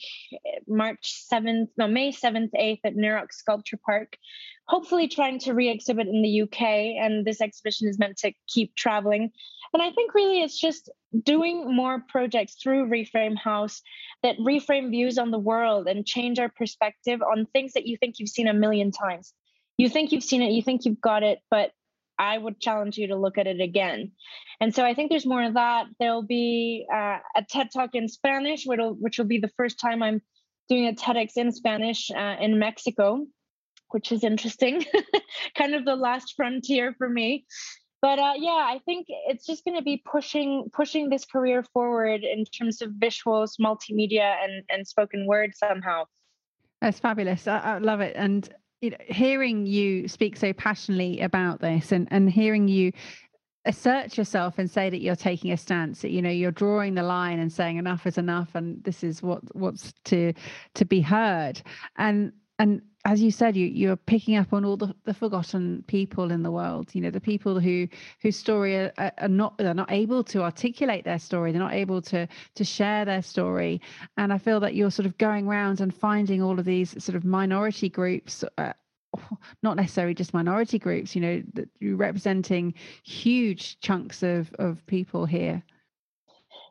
March 0.67 1.25
7th, 1.31 1.67
no, 1.77 1.87
May 1.87 2.11
7th, 2.11 2.51
8th 2.59 2.79
at 2.83 2.95
Nirox 2.95 3.33
Sculpture 3.33 3.79
Park. 3.85 4.17
Hopefully, 4.67 5.07
trying 5.07 5.39
to 5.39 5.53
re 5.53 5.69
exhibit 5.69 6.07
in 6.07 6.21
the 6.21 6.41
UK. 6.41 6.61
And 6.61 7.25
this 7.25 7.41
exhibition 7.41 7.87
is 7.87 7.97
meant 7.97 8.17
to 8.17 8.31
keep 8.47 8.75
traveling. 8.75 9.31
And 9.73 9.83
I 9.83 9.91
think 9.91 10.13
really 10.13 10.41
it's 10.41 10.59
just 10.59 10.89
doing 11.23 11.75
more 11.75 12.03
projects 12.07 12.55
through 12.61 12.89
Reframe 12.89 13.37
House 13.37 13.81
that 14.23 14.37
reframe 14.37 14.91
views 14.91 15.17
on 15.17 15.31
the 15.31 15.39
world 15.39 15.87
and 15.87 16.05
change 16.05 16.39
our 16.39 16.49
perspective 16.49 17.21
on 17.21 17.47
things 17.47 17.73
that 17.73 17.87
you 17.87 17.97
think 17.97 18.15
you've 18.19 18.29
seen 18.29 18.47
a 18.47 18.53
million 18.53 18.91
times. 18.91 19.33
You 19.77 19.89
think 19.89 20.11
you've 20.11 20.23
seen 20.23 20.41
it, 20.41 20.51
you 20.51 20.61
think 20.61 20.85
you've 20.85 21.01
got 21.01 21.23
it, 21.23 21.39
but 21.49 21.71
I 22.19 22.37
would 22.37 22.59
challenge 22.59 22.97
you 22.97 23.07
to 23.07 23.15
look 23.15 23.37
at 23.37 23.47
it 23.47 23.61
again. 23.61 24.11
And 24.59 24.75
so 24.75 24.85
I 24.85 24.93
think 24.93 25.09
there's 25.09 25.25
more 25.25 25.43
of 25.43 25.53
that. 25.53 25.85
There'll 25.99 26.21
be 26.21 26.85
uh, 26.93 27.19
a 27.35 27.43
TED 27.49 27.69
Talk 27.73 27.91
in 27.95 28.09
Spanish, 28.09 28.65
which 28.65 28.77
will, 28.77 28.93
which 28.95 29.17
will 29.17 29.25
be 29.25 29.39
the 29.39 29.51
first 29.55 29.79
time 29.79 30.03
I'm 30.03 30.21
doing 30.67 30.87
a 30.87 30.93
TEDx 30.93 31.31
in 31.37 31.51
Spanish 31.53 32.11
uh, 32.11 32.35
in 32.41 32.59
Mexico, 32.59 33.25
which 33.89 34.11
is 34.11 34.23
interesting, 34.23 34.85
kind 35.57 35.73
of 35.73 35.85
the 35.85 35.95
last 35.95 36.33
frontier 36.35 36.93
for 36.97 37.09
me. 37.09 37.45
But 38.01 38.19
uh, 38.19 38.33
yeah, 38.37 38.51
I 38.51 38.79
think 38.85 39.07
it's 39.09 39.45
just 39.45 39.65
going 39.65 39.75
to 39.75 39.83
be 39.83 40.01
pushing 40.09 40.69
pushing 40.71 41.09
this 41.09 41.25
career 41.25 41.63
forward 41.73 42.23
in 42.23 42.45
terms 42.45 42.81
of 42.81 42.91
visuals, 42.91 43.59
multimedia, 43.59 44.35
and 44.41 44.63
and 44.69 44.87
spoken 44.87 45.25
word 45.25 45.51
somehow. 45.53 46.05
That's 46.81 46.99
fabulous. 46.99 47.45
I, 47.45 47.59
I 47.59 47.77
love 47.79 47.99
it, 47.99 48.15
and 48.15 48.49
you 48.81 48.91
know, 48.91 48.97
hearing 49.07 49.65
you 49.65 50.07
speak 50.07 50.37
so 50.37 50.53
passionately 50.53 51.19
about 51.21 51.59
this 51.59 51.91
and, 51.91 52.07
and 52.11 52.29
hearing 52.29 52.67
you 52.67 52.91
assert 53.65 54.17
yourself 54.17 54.57
and 54.57 54.71
say 54.71 54.89
that 54.89 55.01
you're 55.01 55.15
taking 55.15 55.51
a 55.51 55.57
stance 55.57 56.01
that 56.01 56.11
you 56.11 56.21
know 56.21 56.29
you're 56.29 56.51
drawing 56.51 56.95
the 56.95 57.03
line 57.03 57.39
and 57.39 57.51
saying 57.51 57.77
enough 57.77 58.07
is 58.07 58.17
enough 58.17 58.55
and 58.55 58.81
this 58.83 59.03
is 59.03 59.21
what 59.21 59.41
what's 59.55 59.93
to 60.05 60.33
to 60.75 60.85
be 60.85 61.01
heard. 61.01 61.61
And 61.97 62.31
and 62.57 62.81
as 63.05 63.21
you 63.21 63.31
said 63.31 63.55
you 63.55 63.65
you're 63.65 63.95
picking 63.95 64.35
up 64.35 64.51
on 64.51 64.65
all 64.65 64.75
the, 64.75 64.93
the 65.05 65.13
forgotten 65.13 65.83
people 65.87 66.31
in 66.31 66.43
the 66.43 66.51
world 66.51 66.93
you 66.93 67.01
know 67.01 67.09
the 67.09 67.21
people 67.21 67.59
who 67.59 67.87
whose 68.21 68.35
story 68.35 68.75
are, 68.75 69.11
are 69.17 69.27
not 69.27 69.57
they're 69.57 69.73
not 69.73 69.91
able 69.91 70.23
to 70.23 70.41
articulate 70.43 71.05
their 71.05 71.19
story 71.19 71.51
they're 71.51 71.61
not 71.61 71.73
able 71.73 72.01
to 72.01 72.27
to 72.55 72.63
share 72.63 73.05
their 73.05 73.21
story. 73.21 73.81
And 74.17 74.33
i 74.33 74.37
feel 74.37 74.59
that 74.59 74.75
you're 74.75 74.91
sort 74.91 75.05
of 75.05 75.17
going 75.17 75.47
around 75.47 75.81
and 75.81 75.93
finding 75.93 76.41
all 76.41 76.59
of 76.59 76.65
these 76.65 77.01
sort 77.03 77.15
of 77.15 77.23
minority 77.23 77.89
groups 77.89 78.43
uh, 78.57 78.73
not 79.63 79.77
necessarily 79.77 80.13
just 80.13 80.33
minority 80.33 80.77
groups 80.77 81.15
you 81.15 81.21
know 81.21 81.41
that 81.53 81.69
you're 81.79 81.95
representing 81.95 82.73
huge 83.03 83.79
chunks 83.79 84.23
of 84.23 84.53
of 84.59 84.85
people 84.87 85.25
here. 85.25 85.63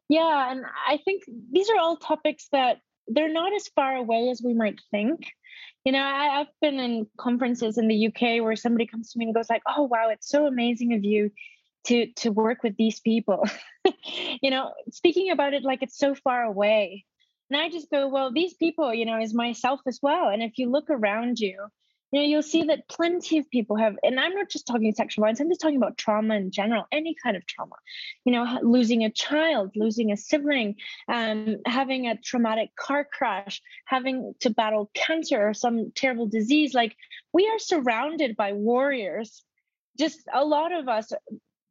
Yeah 0.09 0.53
and 0.53 0.65
i 0.87 0.99
think 1.05 1.25
these 1.53 1.71
are 1.71 1.79
all 1.79 1.97
topics 1.97 2.49
that 2.53 2.81
they're 3.09 3.33
not 3.33 3.55
as 3.55 3.69
far 3.69 3.97
away 3.97 4.29
as 4.31 4.43
we 4.43 4.55
might 4.55 4.81
think. 4.91 5.27
You 5.85 5.93
know, 5.93 6.03
I, 6.03 6.41
I've 6.41 6.61
been 6.61 6.79
in 6.79 7.07
conferences 7.19 7.79
in 7.79 7.89
the 7.89 8.09
UK 8.09 8.43
where 8.43 8.57
somebody 8.57 8.87
comes 8.87 9.13
to 9.13 9.19
me 9.19 9.27
and 9.27 9.35
goes 9.35 9.51
like, 9.51 9.63
"Oh 9.67 9.85
wow, 9.85 10.09
it's 10.11 10.29
so 10.29 10.47
amazing 10.47 10.95
of 10.95 11.05
you 11.05 11.31
to 11.87 12.07
to 12.17 12.31
work 12.31 12.63
with 12.63 12.77
these 12.77 13.01
people." 13.01 13.45
you 14.43 14.51
know, 14.51 14.73
speaking 14.91 15.31
about 15.31 15.55
it 15.55 15.65
like 15.65 15.83
it's 15.83 15.99
so 15.99 16.15
far 16.15 16.43
away. 16.43 17.05
And 17.51 17.61
I 17.61 17.71
just 17.71 17.91
go, 17.91 18.09
well, 18.09 18.31
these 18.31 18.53
people, 18.55 18.93
you 18.93 19.07
know, 19.07 19.19
is 19.19 19.33
myself 19.33 19.81
as 19.87 19.99
well. 20.03 20.29
And 20.29 20.43
if 20.43 20.59
you 20.59 20.71
look 20.71 20.91
around 20.91 21.39
you, 21.39 21.69
you 22.11 22.21
know, 22.21 22.27
you'll 22.27 22.43
see 22.43 22.65
that 22.65 22.89
plenty 22.89 23.39
of 23.39 23.51
people 23.51 23.77
have, 23.77 23.97
and 24.03 24.19
I'm 24.19 24.35
not 24.35 24.49
just 24.49 24.67
talking 24.67 24.93
sexual 24.93 25.23
violence, 25.23 25.41
I'm 25.41 25.51
just 25.51 25.61
talking 25.61 25.77
about 25.77 25.99
trauma 25.99 26.37
in 26.37 26.51
general, 26.51 26.87
any 26.91 27.15
kind 27.23 27.37
of 27.37 27.47
trauma. 27.47 27.77
You 28.25 28.33
know, 28.33 28.59
losing 28.63 29.05
a 29.05 29.11
child, 29.11 29.73
losing 29.77 30.11
a 30.11 30.17
sibling, 30.17 30.77
um, 31.09 31.59
having 31.67 32.07
a 32.07 32.17
traumatic 32.17 32.71
car 32.77 33.05
crash, 33.05 33.61
having 33.85 34.35
to 34.41 34.51
battle 34.51 34.91
cancer 34.95 35.49
or 35.49 35.55
some 35.55 35.93
terrible 35.95 36.27
disease. 36.27 36.75
Like, 36.75 36.97
we 37.33 37.47
are 37.49 37.59
surrounded 37.59 38.37
by 38.37 38.53
warriors. 38.53 39.45
Just 39.99 40.21
a 40.33 40.45
lot 40.45 40.73
of 40.73 40.89
us 40.89 41.13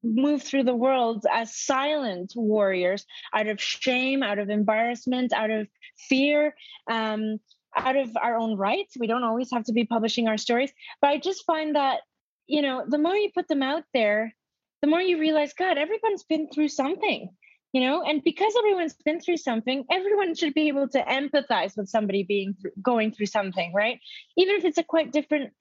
move 0.03 0.43
through 0.43 0.63
the 0.63 0.75
world 0.75 1.25
as 1.31 1.55
silent 1.55 2.33
warriors 2.35 3.05
out 3.33 3.47
of 3.47 3.61
shame, 3.61 4.21
out 4.21 4.39
of 4.39 4.49
embarrassment, 4.49 5.33
out 5.33 5.49
of 5.49 5.67
fear. 5.97 6.55
Um, 6.89 7.39
out 7.77 7.95
of 7.95 8.15
our 8.17 8.37
own 8.37 8.57
rights. 8.57 8.95
We 8.99 9.07
don't 9.07 9.23
always 9.23 9.51
have 9.51 9.65
to 9.65 9.73
be 9.73 9.85
publishing 9.85 10.27
our 10.27 10.37
stories. 10.37 10.71
But 11.01 11.09
I 11.11 11.19
just 11.19 11.45
find 11.45 11.75
that, 11.75 11.99
you 12.47 12.61
know, 12.61 12.83
the 12.87 12.97
more 12.97 13.15
you 13.15 13.29
put 13.33 13.47
them 13.47 13.63
out 13.63 13.83
there, 13.93 14.33
the 14.81 14.87
more 14.87 15.01
you 15.01 15.19
realize, 15.19 15.53
God, 15.53 15.77
everyone's 15.77 16.23
been 16.23 16.49
through 16.49 16.69
something, 16.69 17.29
you 17.73 17.81
know, 17.81 18.03
and 18.03 18.23
because 18.23 18.53
everyone's 18.57 18.95
been 19.05 19.19
through 19.19 19.37
something, 19.37 19.85
everyone 19.91 20.35
should 20.35 20.53
be 20.53 20.67
able 20.67 20.87
to 20.89 21.01
empathize 21.03 21.75
with 21.75 21.89
somebody 21.89 22.23
being 22.23 22.55
through, 22.59 22.71
going 22.81 23.11
through 23.11 23.25
something, 23.25 23.73
right? 23.73 23.99
Even 24.37 24.55
if 24.55 24.65
it's 24.65 24.77
a 24.77 24.83
quite 24.83 25.11
different 25.11 25.51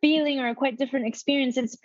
feeling 0.00 0.40
or 0.40 0.48
a 0.48 0.54
quite 0.54 0.76
different 0.76 1.06
experience, 1.06 1.56
it's, 1.56 1.76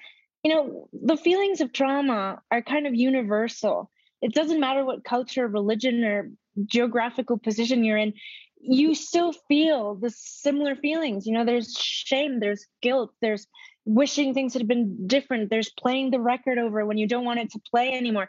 you 0.43 0.53
know, 0.53 0.89
the 0.93 1.17
feelings 1.17 1.61
of 1.61 1.71
trauma 1.71 2.41
are 2.51 2.61
kind 2.61 2.87
of 2.87 2.95
universal. 2.95 3.91
It 4.21 4.33
doesn't 4.33 4.59
matter 4.59 4.83
what 4.83 5.03
culture, 5.03 5.47
religion, 5.47 6.03
or 6.03 6.31
geographical 6.65 7.37
position 7.37 7.83
you're 7.83 7.97
in 7.97 8.13
you 8.59 8.95
still 8.95 9.33
feel 9.47 9.95
the 9.95 10.09
similar 10.09 10.75
feelings. 10.75 11.25
You 11.25 11.33
know, 11.33 11.45
there's 11.45 11.73
shame, 11.77 12.39
there's 12.39 12.65
guilt, 12.81 13.11
there's 13.21 13.47
wishing 13.85 14.33
things 14.33 14.53
had 14.53 14.67
been 14.67 15.07
different, 15.07 15.49
there's 15.49 15.69
playing 15.69 16.11
the 16.11 16.19
record 16.19 16.57
over 16.57 16.85
when 16.85 16.97
you 16.97 17.07
don't 17.07 17.25
want 17.25 17.39
it 17.39 17.51
to 17.51 17.61
play 17.71 17.93
anymore. 17.93 18.27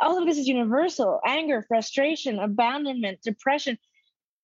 All 0.00 0.18
of 0.18 0.26
this 0.26 0.38
is 0.38 0.46
universal 0.46 1.20
anger, 1.26 1.64
frustration, 1.66 2.38
abandonment, 2.38 3.20
depression. 3.22 3.78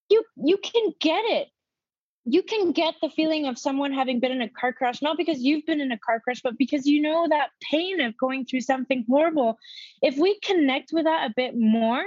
You 0.09 0.23
you 0.43 0.57
can 0.57 0.93
get 0.99 1.23
it. 1.25 1.49
You 2.25 2.43
can 2.43 2.71
get 2.71 2.95
the 3.01 3.09
feeling 3.09 3.45
of 3.47 3.57
someone 3.57 3.93
having 3.93 4.19
been 4.19 4.31
in 4.31 4.41
a 4.41 4.49
car 4.49 4.73
crash, 4.73 5.01
not 5.01 5.17
because 5.17 5.39
you've 5.39 5.65
been 5.65 5.81
in 5.81 5.91
a 5.91 5.97
car 5.97 6.19
crash, 6.19 6.41
but 6.43 6.57
because 6.57 6.85
you 6.85 7.01
know 7.01 7.27
that 7.29 7.49
pain 7.71 8.01
of 8.01 8.17
going 8.17 8.45
through 8.45 8.61
something 8.61 9.05
horrible. 9.07 9.57
If 10.01 10.17
we 10.17 10.39
connect 10.39 10.91
with 10.91 11.05
that 11.05 11.29
a 11.29 11.33
bit 11.35 11.53
more, 11.55 12.03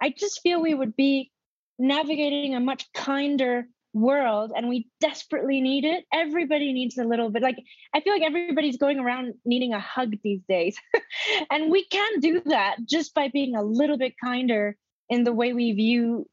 I 0.00 0.10
just 0.16 0.40
feel 0.42 0.60
we 0.60 0.74
would 0.74 0.96
be 0.96 1.30
navigating 1.78 2.54
a 2.54 2.60
much 2.60 2.90
kinder 2.92 3.66
world 3.92 4.52
and 4.54 4.68
we 4.68 4.88
desperately 5.00 5.60
need 5.60 5.84
it. 5.84 6.04
Everybody 6.12 6.72
needs 6.72 6.98
a 6.98 7.04
little 7.04 7.30
bit 7.30 7.42
like 7.42 7.56
i 7.94 8.00
feel 8.00 8.12
like 8.12 8.22
everybody's 8.22 8.76
going 8.76 8.98
around 8.98 9.34
needing 9.44 9.72
a 9.72 9.80
hug 9.80 10.14
these 10.22 10.42
days. 10.48 10.78
And 11.50 11.70
we 11.70 11.84
can 11.84 12.20
do 12.20 12.42
that 12.46 12.76
just 12.84 13.14
by 13.14 13.28
being 13.28 13.56
a 13.56 13.62
little 13.62 13.96
bit 13.96 14.14
kinder 14.22 14.76
in 15.08 15.24
the 15.24 15.32
way 15.32 15.52
we 15.52 15.72
view 15.72 16.28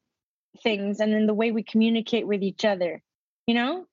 things 0.62 1.00
and 1.00 1.14
in 1.14 1.26
the 1.26 1.34
way 1.34 1.52
we 1.52 1.62
communicate 1.62 2.26
with 2.26 2.42
each 2.42 2.64
other 2.64 3.02
you 3.46 3.54
know? 3.54 3.86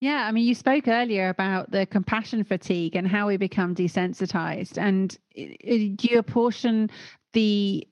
Yeah, 0.00 0.26
I 0.26 0.32
mean, 0.32 0.46
you 0.46 0.54
spoke 0.54 0.86
earlier 0.86 1.28
about 1.28 1.72
the 1.72 1.84
compassion 1.84 2.44
fatigue 2.44 2.94
and 2.94 3.08
how 3.08 3.26
we 3.26 3.36
become 3.36 3.74
desensitized. 3.74 4.78
And 4.78 5.16
uh, 5.36 5.42
uh, 5.42 5.78
do 5.96 6.08
you 6.08 6.18
apportion 6.18 6.90
the 7.32 7.86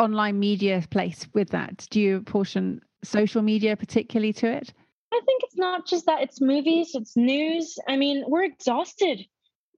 online 0.00 0.38
media 0.38 0.82
place 0.90 1.28
with 1.34 1.50
that? 1.50 1.86
Do 1.90 2.00
you 2.00 2.22
portion 2.22 2.80
social 3.04 3.42
media 3.42 3.76
particularly 3.76 4.32
to 4.34 4.46
it? 4.46 4.72
I 5.12 5.20
think 5.26 5.42
it's 5.44 5.56
not 5.56 5.86
just 5.86 6.06
that, 6.06 6.22
it's 6.22 6.40
movies, 6.40 6.92
it's 6.94 7.16
news. 7.16 7.78
I 7.88 7.96
mean, 7.96 8.24
we're 8.26 8.44
exhausted. 8.44 9.20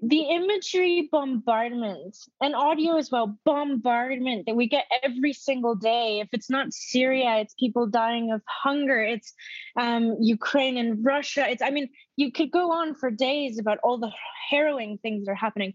The 0.05 0.23
imagery 0.23 1.09
bombardment 1.13 2.17
and 2.41 2.55
audio 2.55 2.97
as 2.97 3.11
well, 3.11 3.39
bombardment 3.45 4.47
that 4.47 4.57
we 4.57 4.69
get 4.69 4.85
every 5.03 5.33
single 5.33 5.77
day. 5.77 6.21
If 6.21 6.29
it's 6.33 6.51
not 6.51 6.73
Syria, 6.73 7.37
it's 7.37 7.55
people 7.55 7.87
dying 7.87 8.33
of 8.33 8.43
hunger. 8.47 9.01
It's 9.01 9.33
um, 9.81 10.17
Ukraine 10.21 10.77
and 10.77 11.05
Russia. 11.05 11.49
It's, 11.49 11.63
I 11.63 11.71
mean, 11.71 11.89
you 12.17 12.33
could 12.33 12.51
go 12.51 12.73
on 12.73 12.95
for 12.95 13.11
days 13.11 13.59
about 13.59 13.79
all 13.85 13.99
the 13.99 14.11
harrowing 14.51 14.99
things 14.99 15.25
that 15.25 15.33
are 15.33 15.37
happening. 15.37 15.73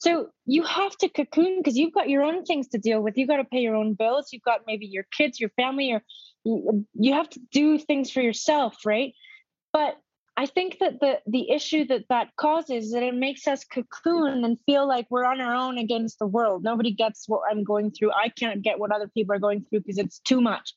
So 0.00 0.30
you 0.46 0.62
have 0.62 0.96
to 0.98 1.10
cocoon 1.10 1.58
because 1.58 1.76
you've 1.76 1.92
got 1.92 2.08
your 2.08 2.22
own 2.22 2.44
things 2.44 2.68
to 2.68 2.78
deal 2.78 3.02
with. 3.02 3.18
You've 3.18 3.28
got 3.28 3.36
to 3.36 3.44
pay 3.44 3.60
your 3.60 3.76
own 3.76 3.92
bills. 3.92 4.30
You've 4.32 4.42
got 4.42 4.62
maybe 4.66 4.86
your 4.86 5.04
kids, 5.12 5.38
your 5.38 5.50
family, 5.50 5.92
or 5.92 6.02
you 6.94 7.12
have 7.12 7.28
to 7.30 7.40
do 7.52 7.78
things 7.78 8.10
for 8.10 8.22
yourself, 8.22 8.78
right? 8.86 9.12
But 9.74 9.98
I 10.38 10.46
think 10.46 10.78
that 10.78 11.00
the 11.00 11.20
the 11.26 11.50
issue 11.50 11.84
that 11.88 12.06
that 12.08 12.34
causes 12.36 12.86
is 12.86 12.92
that 12.92 13.02
it 13.02 13.14
makes 13.14 13.46
us 13.46 13.62
cocoon 13.62 14.42
and 14.42 14.58
feel 14.64 14.88
like 14.88 15.06
we're 15.10 15.26
on 15.26 15.38
our 15.38 15.54
own 15.54 15.76
against 15.76 16.18
the 16.18 16.26
world. 16.26 16.62
Nobody 16.64 16.92
gets 16.92 17.28
what 17.28 17.42
I'm 17.50 17.62
going 17.62 17.90
through. 17.90 18.12
I 18.12 18.30
can't 18.30 18.62
get 18.62 18.78
what 18.78 18.92
other 18.92 19.08
people 19.08 19.34
are 19.34 19.38
going 19.38 19.66
through 19.68 19.80
because 19.80 19.98
it's 19.98 20.18
too 20.20 20.40
much. 20.40 20.72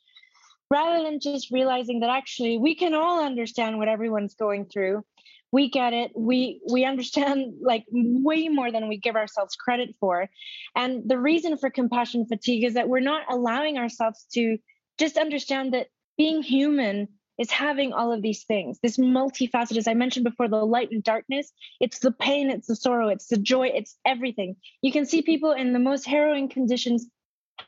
Rather 0.70 1.02
than 1.02 1.22
just 1.22 1.50
realizing 1.50 2.02
that 2.02 2.10
actually 2.10 2.58
we 2.58 2.76
can 2.76 2.94
all 2.94 3.24
understand 3.24 3.78
what 3.78 3.88
everyone's 3.88 4.36
going 4.36 4.66
through 4.66 5.06
we 5.54 5.70
get 5.70 5.94
it. 5.94 6.12
We 6.16 6.60
we 6.72 6.84
understand 6.84 7.54
like 7.62 7.86
way 7.92 8.50
more 8.50 8.72
than 8.72 8.88
we 8.90 8.98
give 8.98 9.16
ourselves 9.16 9.56
credit 9.56 9.96
for. 10.00 10.28
And 10.76 11.08
the 11.08 11.20
reason 11.20 11.58
for 11.58 11.70
compassion 11.70 12.26
fatigue 12.26 12.64
is 12.64 12.74
that 12.74 12.90
we're 12.90 13.12
not 13.12 13.22
allowing 13.30 13.78
ourselves 13.78 14.26
to 14.34 14.58
just 14.98 15.16
understand 15.16 15.76
that 15.76 15.88
being 16.18 16.42
human 16.42 17.08
is 17.38 17.52
having 17.52 17.94
all 17.94 18.12
of 18.12 18.22
these 18.22 18.44
things 18.44 18.80
this 18.84 18.98
multifaceted 18.98 19.78
as 19.78 19.88
i 19.88 19.96
mentioned 19.96 20.24
before 20.24 20.48
the 20.48 20.66
light 20.66 20.90
and 20.92 21.04
darkness. 21.04 21.52
It's 21.80 22.00
the 22.00 22.12
pain 22.12 22.50
it's 22.50 22.68
the 22.68 22.76
sorrow 22.76 23.10
it's 23.10 23.28
the 23.28 23.38
joy 23.38 23.68
it's 23.68 23.96
everything. 24.06 24.56
You 24.82 24.92
can 24.92 25.06
see 25.06 25.22
people 25.22 25.52
in 25.52 25.72
the 25.72 25.80
most 25.80 26.08
harrowing 26.08 26.50
conditions 26.50 27.06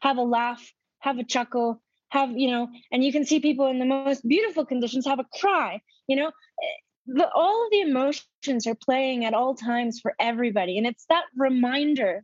have 0.02 0.18
a 0.18 0.24
laugh 0.24 0.64
have 1.00 1.20
a 1.20 1.24
chuckle 1.24 1.84
have 2.10 2.32
you 2.32 2.50
know 2.50 2.68
and 2.92 3.04
you 3.04 3.12
can 3.12 3.26
see 3.26 3.40
people 3.40 3.68
in 3.68 3.78
the 3.78 3.86
most 3.86 4.28
beautiful 4.28 4.66
conditions 4.66 5.06
have 5.06 5.20
a 5.20 5.26
cry 5.40 5.82
you 6.08 6.16
know 6.16 6.32
the, 7.08 7.30
all 7.34 7.66
of 7.66 7.72
the 7.72 7.82
emotions 7.82 8.68
are 8.68 8.76
playing 8.76 9.26
at 9.26 9.34
all 9.34 9.56
times 9.56 10.00
for 10.00 10.14
everybody. 10.20 10.78
And 10.78 10.88
it's 10.88 11.06
that 11.10 11.26
reminder 11.36 12.24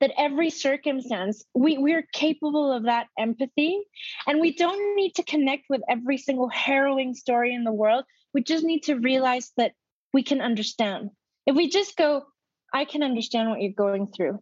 that 0.00 0.12
every 0.18 0.50
circumstance 0.50 1.44
we 1.54 1.78
we're 1.78 2.06
capable 2.12 2.72
of 2.72 2.84
that 2.84 3.06
empathy. 3.18 3.80
And 4.26 4.40
we 4.40 4.54
don't 4.54 4.96
need 4.96 5.14
to 5.16 5.22
connect 5.22 5.64
with 5.68 5.82
every 5.88 6.18
single 6.18 6.48
harrowing 6.48 7.14
story 7.14 7.54
in 7.54 7.64
the 7.64 7.72
world. 7.72 8.04
We 8.34 8.42
just 8.42 8.64
need 8.64 8.80
to 8.84 8.94
realize 8.96 9.52
that 9.56 9.72
we 10.12 10.22
can 10.22 10.40
understand. 10.40 11.10
If 11.46 11.56
we 11.56 11.68
just 11.68 11.96
go 11.96 12.24
i 12.72 12.84
can 12.84 13.02
understand 13.02 13.50
what 13.50 13.60
you're 13.60 13.72
going 13.72 14.06
through 14.06 14.38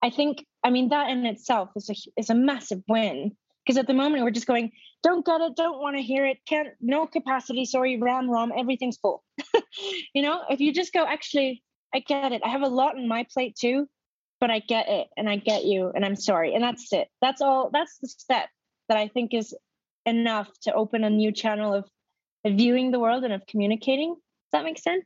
i 0.00 0.08
think 0.08 0.44
i 0.62 0.70
mean 0.70 0.90
that 0.90 1.10
in 1.10 1.26
itself 1.26 1.70
is 1.74 1.90
a 1.90 2.20
is 2.20 2.30
a 2.30 2.34
massive 2.34 2.82
win. 2.88 3.36
Because 3.64 3.78
at 3.78 3.86
the 3.86 3.94
moment 3.94 4.22
we're 4.22 4.30
just 4.30 4.46
going 4.46 4.72
don't 5.04 5.24
get 5.24 5.40
it 5.40 5.54
don't 5.54 5.80
want 5.80 5.94
to 5.94 6.02
hear 6.02 6.26
it 6.26 6.38
can't 6.48 6.70
no 6.80 7.06
capacity 7.06 7.64
sorry 7.64 7.98
ram 8.00 8.28
rom 8.28 8.52
everything's 8.58 8.96
full 8.96 9.22
you 10.14 10.22
know 10.22 10.42
if 10.48 10.60
you 10.60 10.72
just 10.72 10.92
go 10.92 11.06
actually 11.06 11.62
i 11.94 12.00
get 12.00 12.32
it 12.32 12.42
i 12.44 12.48
have 12.48 12.62
a 12.62 12.68
lot 12.68 12.96
on 12.96 13.06
my 13.06 13.24
plate 13.32 13.54
too 13.54 13.86
but 14.40 14.50
i 14.50 14.58
get 14.58 14.88
it 14.88 15.06
and 15.16 15.28
i 15.28 15.36
get 15.36 15.64
you 15.64 15.92
and 15.94 16.04
i'm 16.04 16.16
sorry 16.16 16.54
and 16.54 16.64
that's 16.64 16.92
it 16.92 17.06
that's 17.20 17.42
all 17.42 17.70
that's 17.72 17.98
the 17.98 18.08
step 18.08 18.48
that 18.88 18.98
i 18.98 19.06
think 19.06 19.34
is 19.34 19.54
enough 20.06 20.48
to 20.62 20.72
open 20.72 21.04
a 21.04 21.10
new 21.10 21.30
channel 21.30 21.72
of, 21.72 21.84
of 22.44 22.54
viewing 22.54 22.90
the 22.90 22.98
world 22.98 23.24
and 23.24 23.32
of 23.32 23.46
communicating 23.46 24.14
does 24.14 24.60
that 24.60 24.64
make 24.64 24.78
sense 24.78 25.04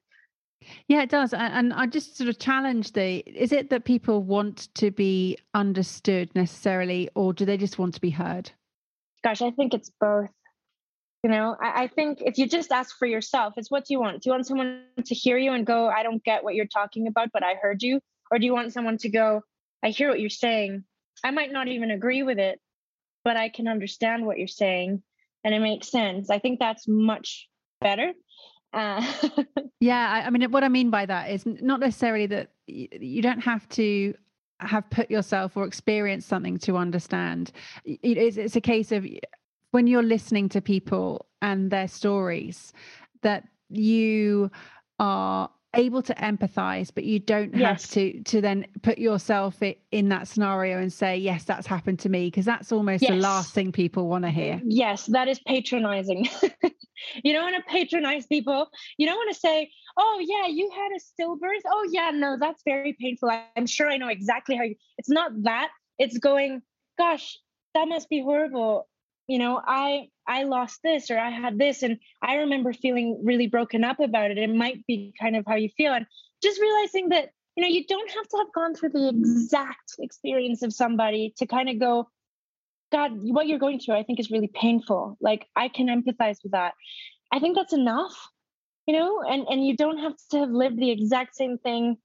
yeah, 0.89 1.03
it 1.03 1.09
does. 1.09 1.33
And 1.33 1.73
I 1.73 1.87
just 1.87 2.17
sort 2.17 2.29
of 2.29 2.41
challenge 2.41 2.93
the 2.93 3.19
is 3.19 3.53
it 3.53 3.71
that 3.71 3.85
people 3.85 4.25
want 4.25 4.75
to 4.75 4.91
be 4.91 5.39
understood 5.55 6.35
necessarily, 6.35 7.09
or 7.15 7.33
do 7.33 7.45
they 7.45 7.57
just 7.57 7.79
want 7.79 7.95
to 7.95 8.01
be 8.01 8.11
heard? 8.11 8.51
Gosh, 9.23 9.43
I 9.43 9.51
think 9.51 9.75
it's 9.75 9.91
both. 10.01 10.31
You 11.23 11.31
know, 11.31 11.57
I, 11.61 11.85
I 11.85 11.87
think 11.89 12.21
if 12.21 12.39
you 12.39 12.49
just 12.49 12.71
ask 12.71 12.97
for 12.97 13.07
yourself, 13.07 13.55
it's 13.57 13.71
what 13.71 13.85
do 13.87 13.95
you 13.95 14.01
want? 14.01 14.23
Do 14.23 14.29
you 14.29 14.33
want 14.33 14.47
someone 14.47 14.85
to 15.05 15.15
hear 15.15 15.37
you 15.37 15.53
and 15.53 15.67
go, 15.67 15.89
I 15.89 16.03
don't 16.03 16.23
get 16.23 16.45
what 16.45 16.55
you're 16.55 16.67
talking 16.67 17.09
about, 17.09 17.31
but 17.33 17.43
I 17.43 17.55
heard 17.55 17.83
you? 17.83 18.01
Or 18.31 18.39
do 18.39 18.47
you 18.47 18.53
want 18.53 18.73
someone 18.73 18.99
to 18.99 19.09
go, 19.09 19.43
I 19.83 19.89
hear 19.89 20.09
what 20.09 20.21
you're 20.21 20.31
saying. 20.31 20.85
I 21.25 21.33
might 21.33 21.51
not 21.51 21.67
even 21.67 21.91
agree 21.91 22.23
with 22.23 22.39
it, 22.39 22.61
but 23.25 23.37
I 23.37 23.49
can 23.49 23.67
understand 23.67 24.27
what 24.27 24.39
you're 24.39 24.47
saying 24.47 25.03
and 25.43 25.55
it 25.55 25.61
makes 25.61 25.91
sense. 25.91 26.31
I 26.31 26.39
think 26.39 26.61
that's 26.61 26.87
much 26.87 27.49
better 27.81 28.13
uh, 28.73 29.03
yeah, 29.81 30.11
I, 30.11 30.27
I, 30.27 30.31
mean, 30.31 30.51
what 30.51 30.65
I 30.65 30.69
mean 30.69 30.91
by 30.91 31.07
that 31.07 31.31
is 31.31 31.47
not 31.47 31.81
necessarily 31.81 32.27
that 32.27 32.51
you 32.67 33.23
don't 33.23 33.41
have 33.41 33.69
to 33.71 34.15
have 34.61 34.89
put 34.91 35.11
yourself 35.11 35.57
or 35.57 35.65
experienced 35.65 36.29
something 36.29 36.59
to 36.59 36.77
understand. 36.77 37.53
It's, 37.85 38.37
it's 38.37 38.57
a 38.57 38.61
case 38.61 38.93
of 38.93 39.07
when 39.71 39.87
you're 39.87 40.03
listening 40.03 40.49
to 40.51 40.61
people 40.61 41.27
and 41.43 41.71
their 41.71 41.89
stories 41.89 42.73
that 43.23 43.45
you 43.71 44.51
are 44.99 45.51
able 45.75 46.01
to 46.01 46.15
empathize 46.15 46.91
but 46.95 47.05
you 47.05 47.19
don't 47.19 47.55
yes. 47.55 47.83
have 47.83 47.91
to 47.91 48.23
to 48.23 48.41
then 48.41 48.67
put 48.83 48.97
yourself 48.99 49.61
in 49.93 50.09
that 50.09 50.27
scenario 50.27 50.79
and 50.79 50.93
say 50.93 51.17
yes 51.17 51.45
that's 51.45 51.67
happened 51.67 51.99
to 51.99 52.09
me 52.09 52.29
because 52.29 52.47
that's 52.47 52.73
almost 52.73 53.03
yes. 53.03 53.11
the 53.11 53.17
last 53.17 53.53
thing 53.53 53.71
people 53.71 54.09
want 54.09 54.25
to 54.25 54.31
hear. 54.31 54.61
Yes 54.65 55.07
that 55.07 55.29
is 55.29 55.39
patronizing. 55.41 56.29
You 57.23 57.33
don't 57.33 57.53
want 57.53 57.65
to 57.65 57.71
patronize 57.71 58.27
people. 58.27 58.69
You 58.97 59.07
don't 59.07 59.17
want 59.17 59.33
to 59.33 59.39
say 59.39 59.71
oh 59.97 60.19
yeah 60.21 60.49
you 60.49 60.71
had 60.75 60.91
a 60.91 60.99
stillbirth 60.99 61.63
oh 61.67 61.89
yeah 61.93 62.11
no 62.13 62.37
that's 62.41 62.63
very 62.65 62.97
painful. 63.01 63.31
I'm 63.57 63.67
sure 63.67 63.89
i 63.89 63.97
know 63.97 64.09
exactly 64.09 64.57
how 64.57 64.65
you 64.65 64.75
it's 64.97 65.11
not 65.11 65.31
that. 65.43 65.69
It's 65.99 66.19
going 66.19 66.63
gosh 66.99 67.39
that 67.75 67.89
must 67.89 68.09
be 68.09 68.21
horrible. 68.21 68.89
You 69.29 69.39
know 69.39 69.61
i 69.65 70.09
i 70.29 70.45
lost 70.45 70.81
this 70.83 71.11
or 71.11 71.19
i 71.19 71.31
had 71.31 71.59
this 71.59 71.83
and 71.83 71.99
i 72.23 72.37
remember 72.37 72.73
feeling 72.73 73.21
really 73.25 73.47
broken 73.47 73.85
up 73.85 74.01
about 74.01 74.31
it. 74.31 74.39
It 74.39 74.55
might 74.55 74.87
be 74.87 75.13
kind 75.21 75.37
of 75.37 75.45
how 75.47 75.57
you 75.57 75.71
feel 75.77 75.93
and 75.93 76.07
just 76.43 76.61
realizing 76.61 77.09
that 77.11 77.31
you 77.57 77.63
know 77.63 77.69
you 77.69 77.85
don't 77.87 78.11
have 78.11 78.29
to 78.29 78.37
have 78.39 78.53
gone 78.55 78.75
through 78.75 78.91
the 78.91 79.09
exact 79.09 79.95
experience 79.99 80.63
of 80.63 80.73
somebody 80.73 81.35
to 81.39 81.47
kind 81.47 81.69
of 81.69 81.81
go 81.81 82.09
god 82.93 83.13
what 83.15 83.47
you're 83.47 83.59
going 83.59 83.81
through 83.81 83.97
i 83.97 84.03
think 84.03 84.21
is 84.21 84.31
really 84.31 84.51
painful. 84.55 85.17
Like 85.21 85.47
i 85.57 85.69
can 85.69 85.89
empathize 85.89 86.39
with 86.43 86.53
that. 86.53 86.75
I 87.33 87.41
think 87.41 87.57
that's 87.57 87.73
enough 87.73 88.17
you 88.89 88.95
know 88.95 89.23
and 89.23 89.47
and 89.49 89.65
you 89.65 89.77
don't 89.77 89.99
have 89.99 90.15
to 90.31 90.39
have 90.39 90.51
lived 90.51 90.79
the 90.79 90.91
exact 90.91 91.37
same 91.37 91.59
thing 91.59 91.99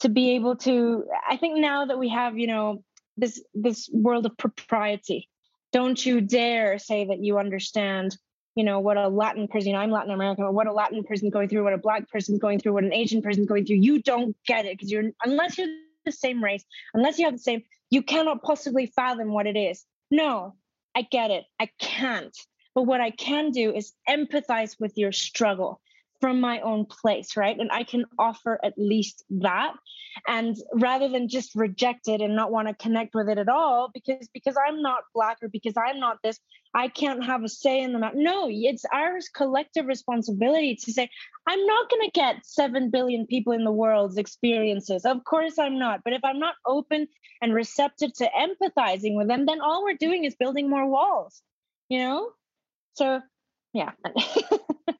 to 0.00 0.08
be 0.08 0.34
able 0.34 0.56
to 0.56 1.04
i 1.30 1.36
think 1.36 1.58
now 1.58 1.86
that 1.86 1.98
we 1.98 2.08
have 2.08 2.36
you 2.36 2.48
know 2.48 2.82
this 3.16 3.42
this 3.54 3.88
world 3.92 4.26
of 4.26 4.36
propriety 4.36 5.28
don't 5.74 6.06
you 6.06 6.20
dare 6.20 6.78
say 6.78 7.04
that 7.04 7.18
you 7.18 7.36
understand 7.36 8.16
you 8.54 8.62
know 8.62 8.78
what 8.78 8.96
a 8.96 9.08
latin 9.08 9.48
person 9.48 9.68
you 9.68 9.74
know 9.74 9.80
i'm 9.80 9.90
latin 9.90 10.12
american 10.12 10.44
what 10.54 10.68
a 10.68 10.72
latin 10.72 11.02
person 11.02 11.28
going 11.28 11.48
through 11.48 11.64
what 11.64 11.72
a 11.72 11.78
black 11.78 12.08
person's 12.08 12.38
going 12.38 12.60
through 12.60 12.72
what 12.72 12.84
an 12.84 12.92
asian 12.94 13.20
person's 13.20 13.48
going 13.48 13.66
through 13.66 13.76
you 13.76 14.00
don't 14.00 14.36
get 14.46 14.64
it 14.64 14.78
because 14.78 14.90
you're 14.90 15.10
unless 15.24 15.58
you're 15.58 15.66
the 16.06 16.12
same 16.12 16.42
race 16.42 16.64
unless 16.94 17.18
you 17.18 17.24
have 17.24 17.34
the 17.34 17.40
same 17.40 17.60
you 17.90 18.02
cannot 18.02 18.42
possibly 18.42 18.86
fathom 18.86 19.32
what 19.32 19.46
it 19.46 19.56
is. 19.56 19.84
No 20.10 20.54
i 20.94 21.02
get 21.02 21.30
it 21.32 21.44
i 21.60 21.68
can't. 21.80 22.36
But 22.74 22.82
what 22.84 23.00
i 23.00 23.10
can 23.10 23.50
do 23.50 23.74
is 23.74 23.92
empathize 24.08 24.78
with 24.78 24.96
your 24.96 25.10
struggle 25.12 25.80
from 26.24 26.40
my 26.40 26.58
own 26.60 26.86
place, 26.86 27.36
right? 27.36 27.58
And 27.60 27.70
I 27.70 27.82
can 27.82 28.06
offer 28.18 28.58
at 28.64 28.72
least 28.78 29.22
that. 29.28 29.74
And 30.26 30.56
rather 30.72 31.06
than 31.06 31.28
just 31.28 31.54
reject 31.54 32.08
it 32.08 32.22
and 32.22 32.34
not 32.34 32.50
want 32.50 32.66
to 32.66 32.72
connect 32.82 33.14
with 33.14 33.28
it 33.28 33.36
at 33.36 33.50
all, 33.50 33.90
because 33.92 34.26
because 34.32 34.56
I'm 34.56 34.80
not 34.80 35.02
black 35.14 35.36
or 35.42 35.50
because 35.50 35.74
I'm 35.76 36.00
not 36.00 36.16
this, 36.24 36.40
I 36.72 36.88
can't 36.88 37.22
have 37.22 37.44
a 37.44 37.48
say 37.50 37.82
in 37.82 37.92
the 37.92 37.98
matter. 37.98 38.16
No, 38.16 38.48
it's 38.50 38.86
our 38.90 39.18
collective 39.34 39.84
responsibility 39.84 40.76
to 40.76 40.92
say, 40.94 41.10
I'm 41.46 41.66
not 41.66 41.90
going 41.90 42.06
to 42.06 42.10
get 42.14 42.46
7 42.46 42.88
billion 42.88 43.26
people 43.26 43.52
in 43.52 43.64
the 43.64 43.70
world's 43.70 44.16
experiences. 44.16 45.04
Of 45.04 45.24
course 45.24 45.58
I'm 45.58 45.78
not. 45.78 46.00
But 46.04 46.14
if 46.14 46.24
I'm 46.24 46.38
not 46.38 46.54
open 46.64 47.06
and 47.42 47.52
receptive 47.52 48.14
to 48.14 48.30
empathizing 48.34 49.14
with 49.14 49.28
them, 49.28 49.44
then 49.44 49.60
all 49.60 49.84
we're 49.84 49.98
doing 50.00 50.24
is 50.24 50.34
building 50.36 50.70
more 50.70 50.88
walls, 50.88 51.42
you 51.90 51.98
know? 51.98 52.30
So, 52.94 53.20
yeah. 53.74 53.90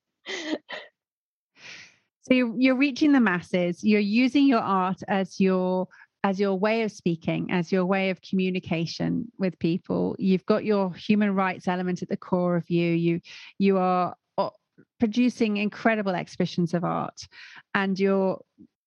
So 2.26 2.34
you're, 2.34 2.54
you're 2.56 2.76
reaching 2.76 3.12
the 3.12 3.20
masses. 3.20 3.84
You're 3.84 4.00
using 4.00 4.46
your 4.46 4.60
art 4.60 5.02
as 5.08 5.38
your 5.40 5.88
as 6.22 6.40
your 6.40 6.54
way 6.54 6.82
of 6.82 6.90
speaking, 6.90 7.50
as 7.50 7.70
your 7.70 7.84
way 7.84 8.08
of 8.08 8.22
communication 8.22 9.30
with 9.38 9.58
people. 9.58 10.16
You've 10.18 10.46
got 10.46 10.64
your 10.64 10.90
human 10.94 11.34
rights 11.34 11.68
element 11.68 12.00
at 12.00 12.08
the 12.08 12.16
core 12.16 12.56
of 12.56 12.70
you. 12.70 12.92
You 12.92 13.20
you 13.58 13.76
are 13.76 14.14
uh, 14.38 14.50
producing 14.98 15.58
incredible 15.58 16.14
exhibitions 16.14 16.72
of 16.72 16.82
art, 16.82 17.28
and 17.74 17.98
you're 17.98 18.40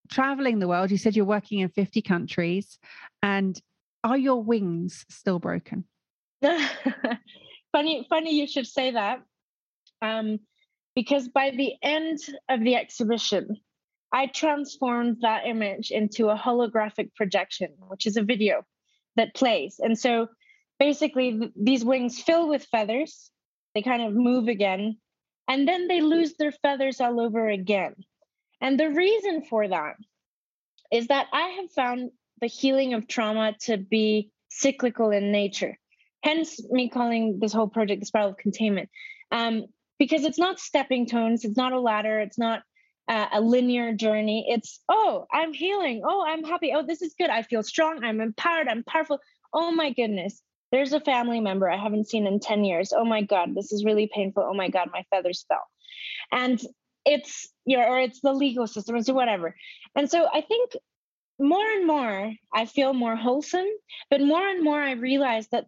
traveling 0.10 0.58
the 0.58 0.68
world. 0.68 0.90
You 0.90 0.98
said 0.98 1.16
you're 1.16 1.26
working 1.26 1.60
in 1.60 1.70
50 1.70 2.02
countries, 2.02 2.80
and 3.22 3.60
are 4.04 4.18
your 4.18 4.42
wings 4.42 5.06
still 5.10 5.38
broken? 5.38 5.84
funny, 6.42 8.08
funny 8.10 8.34
you 8.34 8.48
should 8.48 8.68
say 8.68 8.92
that. 8.92 9.22
Um, 10.02 10.40
because 10.98 11.28
by 11.28 11.52
the 11.52 11.74
end 11.84 12.18
of 12.50 12.64
the 12.64 12.74
exhibition, 12.74 13.56
I 14.12 14.26
transformed 14.26 15.18
that 15.22 15.46
image 15.46 15.92
into 15.92 16.30
a 16.30 16.36
holographic 16.36 17.14
projection, 17.14 17.70
which 17.88 18.08
is 18.08 18.18
a 18.18 18.24
video 18.24 18.64
that 19.16 19.36
plays. 19.36 19.76
And 19.78 19.96
so 19.96 20.28
basically, 20.80 21.38
th- 21.38 21.52
these 21.56 21.86
wings 21.86 22.20
fill 22.20 22.50
with 22.50 22.66
feathers, 22.72 23.30
they 23.76 23.84
kind 23.84 24.02
of 24.02 24.16
move 24.16 24.48
again, 24.48 24.98
and 25.48 25.68
then 25.68 25.88
they 25.88 26.02
lose 26.02 26.34
their 26.34 26.52
feathers 26.52 27.00
all 27.00 27.22
over 27.22 27.48
again. 27.48 27.94
And 28.60 28.80
the 28.80 28.90
reason 28.90 29.44
for 29.44 29.68
that 29.68 29.98
is 30.92 31.10
that 31.10 31.28
I 31.32 31.50
have 31.62 31.72
found 31.74 32.10
the 32.42 32.48
healing 32.48 32.96
of 32.96 33.08
trauma 33.08 33.56
to 33.66 33.78
be 33.78 34.32
cyclical 34.50 35.12
in 35.12 35.32
nature. 35.32 35.78
Hence, 36.24 36.60
me 36.72 36.90
calling 36.90 37.38
this 37.40 37.54
whole 37.54 37.70
project 37.70 38.00
the 38.00 38.08
spiral 38.08 38.30
of 38.30 38.38
containment. 38.38 38.90
Um, 39.32 39.68
because 40.00 40.24
it's 40.24 40.40
not 40.40 40.60
stepping 40.60 41.08
stones, 41.08 41.44
it's 41.44 41.58
not 41.58 41.74
a 41.74 41.80
ladder, 41.80 42.20
it's 42.20 42.38
not 42.38 42.64
uh, 43.08 43.28
a 43.34 43.42
linear 43.42 43.94
journey. 43.94 44.46
It's, 44.50 44.80
oh, 44.90 45.26
I'm 45.32 45.54
healing. 45.54 46.02
Oh, 46.06 46.26
I'm 46.28 46.44
happy. 46.44 46.74
Oh, 46.76 46.84
this 46.86 47.02
is 47.02 47.16
good. 47.18 47.30
I 47.30 47.42
feel 47.42 47.64
strong. 47.64 48.04
I'm 48.04 48.20
empowered. 48.20 48.68
I'm 48.68 48.84
powerful. 48.84 49.20
Oh 49.54 49.72
my 49.72 49.94
goodness. 49.94 50.42
There's 50.72 50.92
a 50.92 51.00
family 51.00 51.40
member 51.40 51.72
I 51.72 51.78
haven't 51.78 52.10
seen 52.10 52.28
in 52.28 52.42
10 52.42 52.66
years. 52.66 52.92
Oh 52.94 53.06
my 53.06 53.22
God, 53.22 53.56
this 53.56 53.72
is 53.72 53.86
really 53.86 54.10
painful. 54.14 54.46
Oh 54.46 54.54
my 54.54 54.70
God, 54.70 54.90
my 54.92 55.06
feathers 55.10 55.46
fell. 55.48 55.64
And 56.32 56.62
it's, 57.06 57.48
you 57.66 57.78
know, 57.78 57.86
or 57.86 58.00
it's 58.00 58.20
the 58.20 58.34
legal 58.34 58.68
system, 58.68 58.98
or 58.98 59.14
whatever. 59.14 59.56
And 59.96 60.12
so 60.12 60.28
I 60.32 60.42
think 60.42 60.72
more 61.40 61.66
and 61.66 61.88
more 61.88 62.34
I 62.54 62.66
feel 62.66 62.94
more 62.94 63.16
wholesome, 63.16 63.68
but 64.10 64.20
more 64.20 64.46
and 64.46 64.62
more 64.62 64.82
I 64.82 64.92
realize 64.92 65.48
that 65.54 65.68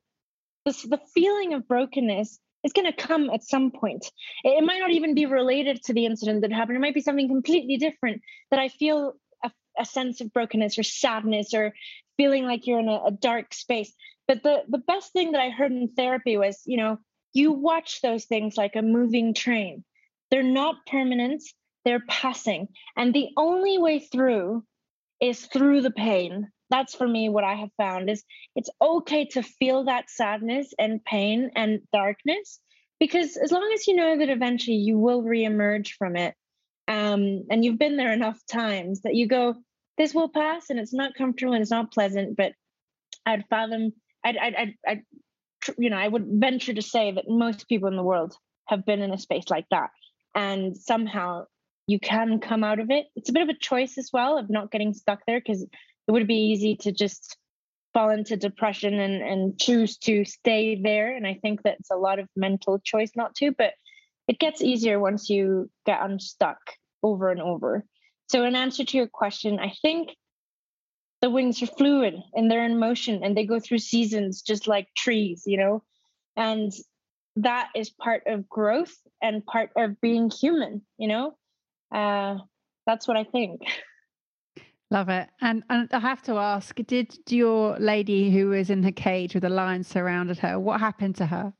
this, 0.65 0.81
the 0.81 0.99
feeling 1.13 1.53
of 1.53 1.67
brokenness 1.67 2.37
it's 2.63 2.73
going 2.73 2.91
to 2.91 3.07
come 3.07 3.29
at 3.29 3.43
some 3.43 3.71
point. 3.71 4.11
It 4.43 4.63
might 4.63 4.79
not 4.79 4.91
even 4.91 5.15
be 5.15 5.25
related 5.25 5.83
to 5.83 5.93
the 5.93 6.05
incident 6.05 6.41
that 6.41 6.51
happened. 6.51 6.77
It 6.77 6.81
might 6.81 6.93
be 6.93 7.01
something 7.01 7.27
completely 7.27 7.77
different 7.77 8.21
that 8.51 8.59
I 8.59 8.69
feel 8.69 9.13
a, 9.43 9.51
a 9.77 9.85
sense 9.85 10.21
of 10.21 10.33
brokenness 10.33 10.77
or 10.77 10.83
sadness 10.83 11.53
or 11.53 11.73
feeling 12.17 12.45
like 12.45 12.67
you're 12.67 12.79
in 12.79 12.89
a, 12.89 13.05
a 13.05 13.11
dark 13.11 13.53
space. 13.53 13.93
But 14.27 14.43
the, 14.43 14.63
the 14.67 14.77
best 14.77 15.13
thing 15.13 15.31
that 15.31 15.41
I 15.41 15.49
heard 15.49 15.71
in 15.71 15.89
therapy 15.95 16.37
was, 16.37 16.61
you 16.65 16.77
know, 16.77 16.99
you 17.33 17.51
watch 17.51 18.01
those 18.01 18.25
things 18.25 18.57
like 18.57 18.75
a 18.75 18.81
moving 18.81 19.33
train. 19.33 19.83
They're 20.29 20.43
not 20.43 20.85
permanent, 20.85 21.43
they're 21.85 22.03
passing. 22.07 22.67
And 22.97 23.13
the 23.13 23.29
only 23.37 23.77
way 23.77 23.99
through 23.99 24.63
is 25.21 25.45
through 25.45 25.81
the 25.81 25.91
pain 25.91 26.49
that's 26.69 26.95
for 26.95 27.07
me 27.07 27.29
what 27.29 27.43
I 27.43 27.55
have 27.55 27.71
found 27.77 28.09
is 28.09 28.23
it's 28.55 28.69
okay 28.81 29.25
to 29.31 29.43
feel 29.43 29.85
that 29.85 30.09
sadness 30.09 30.73
and 30.77 31.03
pain 31.03 31.51
and 31.55 31.81
darkness 31.91 32.59
because 32.99 33.37
as 33.37 33.51
long 33.51 33.71
as 33.73 33.87
you 33.87 33.95
know 33.95 34.17
that 34.17 34.29
eventually 34.29 34.77
you 34.77 34.97
will 34.97 35.23
reemerge 35.23 35.91
from 35.97 36.15
it 36.15 36.35
um, 36.87 37.45
and 37.49 37.63
you've 37.63 37.79
been 37.79 37.97
there 37.97 38.13
enough 38.13 38.39
times 38.51 39.01
that 39.01 39.15
you 39.15 39.27
go 39.27 39.55
this 39.97 40.13
will 40.13 40.29
pass 40.29 40.69
and 40.69 40.79
it's 40.79 40.93
not 40.93 41.15
comfortable 41.15 41.53
and 41.53 41.61
it's 41.61 41.71
not 41.71 41.93
pleasant 41.93 42.35
but 42.37 42.53
I'd 43.25 43.45
fathom 43.49 43.93
I'd, 44.23 44.37
I'd, 44.37 44.55
I'd, 44.55 44.73
I'd 44.87 45.01
you 45.77 45.89
know 45.89 45.97
I 45.97 46.07
would 46.07 46.25
venture 46.27 46.73
to 46.73 46.81
say 46.81 47.11
that 47.11 47.25
most 47.27 47.67
people 47.67 47.89
in 47.89 47.95
the 47.95 48.03
world 48.03 48.35
have 48.67 48.85
been 48.85 49.01
in 49.01 49.11
a 49.11 49.17
space 49.17 49.49
like 49.49 49.65
that 49.71 49.89
and 50.35 50.77
somehow 50.77 51.45
you 51.89 51.99
can 51.99 52.39
come 52.39 52.63
out 52.63 52.79
of 52.79 52.91
it. 52.91 53.07
It's 53.15 53.29
a 53.29 53.33
bit 53.33 53.41
of 53.41 53.49
a 53.49 53.57
choice 53.57 53.97
as 53.97 54.11
well 54.13 54.37
of 54.37 54.47
not 54.47 54.71
getting 54.71 54.93
stuck 54.93 55.21
there 55.25 55.39
because 55.39 55.65
it 56.09 56.11
would 56.11 56.25
be 56.25 56.49
easy 56.51 56.75
to 56.75 56.91
just 56.91 57.37
fall 57.93 58.09
into 58.09 58.35
depression 58.35 58.95
and, 58.95 59.21
and 59.21 59.59
choose 59.59 59.95
to 59.99 60.25
stay 60.25 60.81
there. 60.81 61.15
And 61.15 61.27
I 61.27 61.35
think 61.35 61.61
that's 61.61 61.91
a 61.91 61.97
lot 61.97 62.17
of 62.17 62.27
mental 62.35 62.79
choice 62.79 63.11
not 63.15 63.35
to, 63.35 63.51
but 63.51 63.73
it 64.27 64.39
gets 64.39 64.63
easier 64.63 64.99
once 64.99 65.29
you 65.29 65.69
get 65.85 66.01
unstuck 66.01 66.57
over 67.03 67.29
and 67.29 67.39
over. 67.39 67.85
So, 68.27 68.43
in 68.43 68.55
answer 68.55 68.83
to 68.83 68.97
your 68.97 69.05
question, 69.05 69.59
I 69.59 69.71
think 69.83 70.09
the 71.21 71.29
wings 71.29 71.61
are 71.61 71.67
fluid 71.67 72.15
and 72.33 72.49
they're 72.49 72.65
in 72.65 72.79
motion 72.79 73.23
and 73.23 73.37
they 73.37 73.45
go 73.45 73.59
through 73.59 73.77
seasons 73.77 74.41
just 74.41 74.67
like 74.67 74.87
trees, 74.97 75.43
you 75.45 75.57
know? 75.57 75.83
And 76.35 76.71
that 77.35 77.69
is 77.75 77.91
part 77.91 78.23
of 78.25 78.49
growth 78.49 78.95
and 79.21 79.45
part 79.45 79.69
of 79.77 80.01
being 80.01 80.31
human, 80.31 80.81
you 80.97 81.07
know? 81.07 81.37
Uh, 81.93 82.39
that's 82.87 83.07
what 83.07 83.15
I 83.15 83.25
think. 83.25 83.61
Love 84.91 85.09
it. 85.09 85.29
And, 85.39 85.63
and 85.69 85.87
I 85.93 85.99
have 85.99 86.23
to 86.23 86.33
ask, 86.33 86.75
did 86.87 87.15
your 87.29 87.77
lady 87.77 88.31
who 88.31 88.47
was 88.49 88.69
in 88.69 88.81
her 88.83 88.91
cage 88.91 89.35
with 89.35 89.43
the 89.43 89.49
lions 89.49 89.87
surrounded 89.87 90.39
her, 90.39 90.59
what 90.59 90.79
happened 90.79 91.15
to 91.17 91.27
her? 91.27 91.53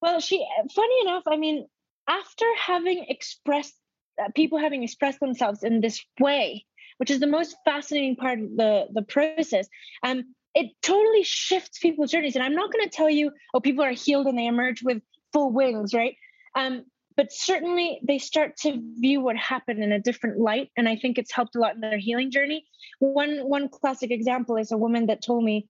Well, 0.00 0.20
she, 0.20 0.46
funny 0.74 1.00
enough, 1.02 1.24
I 1.26 1.36
mean, 1.36 1.66
after 2.08 2.44
having 2.58 3.06
expressed, 3.08 3.74
uh, 4.22 4.28
people 4.36 4.58
having 4.58 4.84
expressed 4.84 5.18
themselves 5.18 5.64
in 5.64 5.80
this 5.80 6.04
way, 6.20 6.64
which 6.98 7.10
is 7.10 7.18
the 7.18 7.26
most 7.26 7.56
fascinating 7.64 8.14
part 8.14 8.38
of 8.38 8.56
the, 8.56 8.86
the 8.92 9.02
process, 9.02 9.68
um, 10.04 10.22
it 10.54 10.70
totally 10.82 11.24
shifts 11.24 11.78
people's 11.78 12.12
journeys. 12.12 12.36
And 12.36 12.44
I'm 12.44 12.54
not 12.54 12.72
going 12.72 12.84
to 12.84 12.96
tell 12.96 13.10
you, 13.10 13.32
oh, 13.52 13.60
people 13.60 13.84
are 13.84 13.90
healed 13.90 14.26
and 14.26 14.38
they 14.38 14.46
emerge 14.46 14.82
with 14.82 15.02
full 15.32 15.52
wings, 15.52 15.92
right? 15.92 16.14
Um, 16.54 16.84
but 17.16 17.32
certainly 17.32 17.98
they 18.06 18.18
start 18.18 18.56
to 18.58 18.80
view 18.98 19.20
what 19.20 19.36
happened 19.36 19.82
in 19.82 19.92
a 19.92 20.00
different 20.00 20.38
light 20.38 20.70
and 20.76 20.88
i 20.88 20.96
think 20.96 21.18
it's 21.18 21.32
helped 21.32 21.56
a 21.56 21.58
lot 21.58 21.74
in 21.74 21.80
their 21.80 21.98
healing 21.98 22.30
journey. 22.30 22.66
One 22.98 23.38
one 23.48 23.68
classic 23.68 24.10
example 24.10 24.56
is 24.56 24.72
a 24.72 24.76
woman 24.76 25.06
that 25.06 25.22
told 25.22 25.44
me 25.44 25.68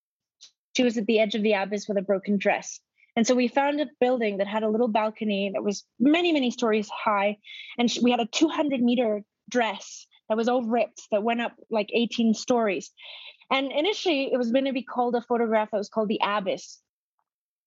she 0.77 0.83
was 0.83 0.99
at 0.99 1.07
the 1.07 1.21
edge 1.21 1.35
of 1.35 1.43
the 1.43 1.55
abyss 1.55 1.89
with 1.89 1.97
a 1.97 2.03
broken 2.03 2.37
dress. 2.39 2.81
And 3.17 3.27
so 3.27 3.35
we 3.35 3.49
found 3.49 3.81
a 3.81 3.87
building 3.99 4.39
that 4.39 4.47
had 4.47 4.63
a 4.63 4.69
little 4.69 4.89
balcony 4.89 5.51
that 5.55 5.63
was 5.63 5.85
many 5.99 6.33
many 6.33 6.51
stories 6.51 6.89
high 6.89 7.39
and 7.79 7.93
we 8.03 8.11
had 8.11 8.21
a 8.21 8.27
200 8.27 8.81
meter 8.81 9.23
dress 9.49 10.07
that 10.29 10.37
was 10.37 10.49
all 10.49 10.65
ripped 10.65 11.03
that 11.13 11.23
went 11.23 11.41
up 11.41 11.55
like 11.71 11.91
18 11.93 12.35
stories. 12.35 12.91
And 13.51 13.71
initially 13.71 14.33
it 14.33 14.37
was 14.37 14.51
going 14.51 14.65
to 14.65 14.73
be 14.73 14.83
called 14.83 15.15
a 15.15 15.23
photograph 15.23 15.71
that 15.71 15.79
was 15.79 15.89
called 15.89 16.09
the 16.09 16.21
abyss. 16.23 16.81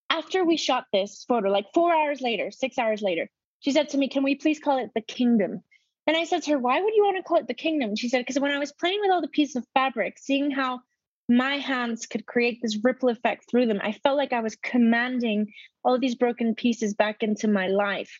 After 0.09 0.43
we 0.43 0.57
shot 0.57 0.85
this 0.91 1.23
photo 1.27 1.49
like 1.49 1.67
four 1.73 1.93
hours 1.93 2.19
later 2.19 2.51
six 2.51 2.77
hours 2.77 3.01
later 3.01 3.29
she 3.59 3.71
said 3.71 3.89
to 3.89 3.97
me, 3.97 4.07
Can 4.07 4.23
we 4.23 4.35
please 4.35 4.59
call 4.59 4.77
it 4.79 4.91
the 4.95 5.01
kingdom? 5.01 5.63
And 6.07 6.17
I 6.17 6.23
said 6.23 6.43
to 6.43 6.51
her, 6.51 6.59
Why 6.59 6.81
would 6.81 6.95
you 6.95 7.03
want 7.03 7.17
to 7.17 7.23
call 7.23 7.37
it 7.37 7.47
the 7.47 7.53
kingdom? 7.53 7.95
She 7.95 8.09
said, 8.09 8.19
Because 8.19 8.39
when 8.39 8.51
I 8.51 8.59
was 8.59 8.71
playing 8.71 8.99
with 9.01 9.11
all 9.11 9.21
the 9.21 9.27
pieces 9.27 9.57
of 9.57 9.67
fabric, 9.73 10.17
seeing 10.17 10.51
how 10.51 10.79
my 11.27 11.57
hands 11.57 12.07
could 12.07 12.25
create 12.25 12.59
this 12.61 12.79
ripple 12.83 13.09
effect 13.09 13.45
through 13.49 13.67
them, 13.67 13.79
I 13.83 13.91
felt 13.91 14.17
like 14.17 14.33
I 14.33 14.41
was 14.41 14.55
commanding 14.55 15.53
all 15.83 15.99
these 15.99 16.15
broken 16.15 16.55
pieces 16.55 16.93
back 16.93 17.21
into 17.21 17.47
my 17.47 17.67
life. 17.67 18.19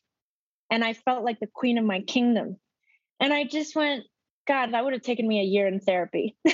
And 0.70 0.84
I 0.84 0.94
felt 0.94 1.26
like 1.26 1.40
the 1.40 1.48
queen 1.48 1.78
of 1.78 1.86
my 1.86 2.02
kingdom. 2.02 2.58
And 3.20 3.34
I 3.34 3.46
just 3.46 3.76
went, 3.76 4.04
God, 4.48 4.74
that 4.74 4.84
would 4.84 4.94
have 4.94 5.02
taken 5.02 5.28
me 5.28 5.40
a 5.40 5.44
year 5.44 5.68
in 5.68 5.80
therapy. 5.80 6.38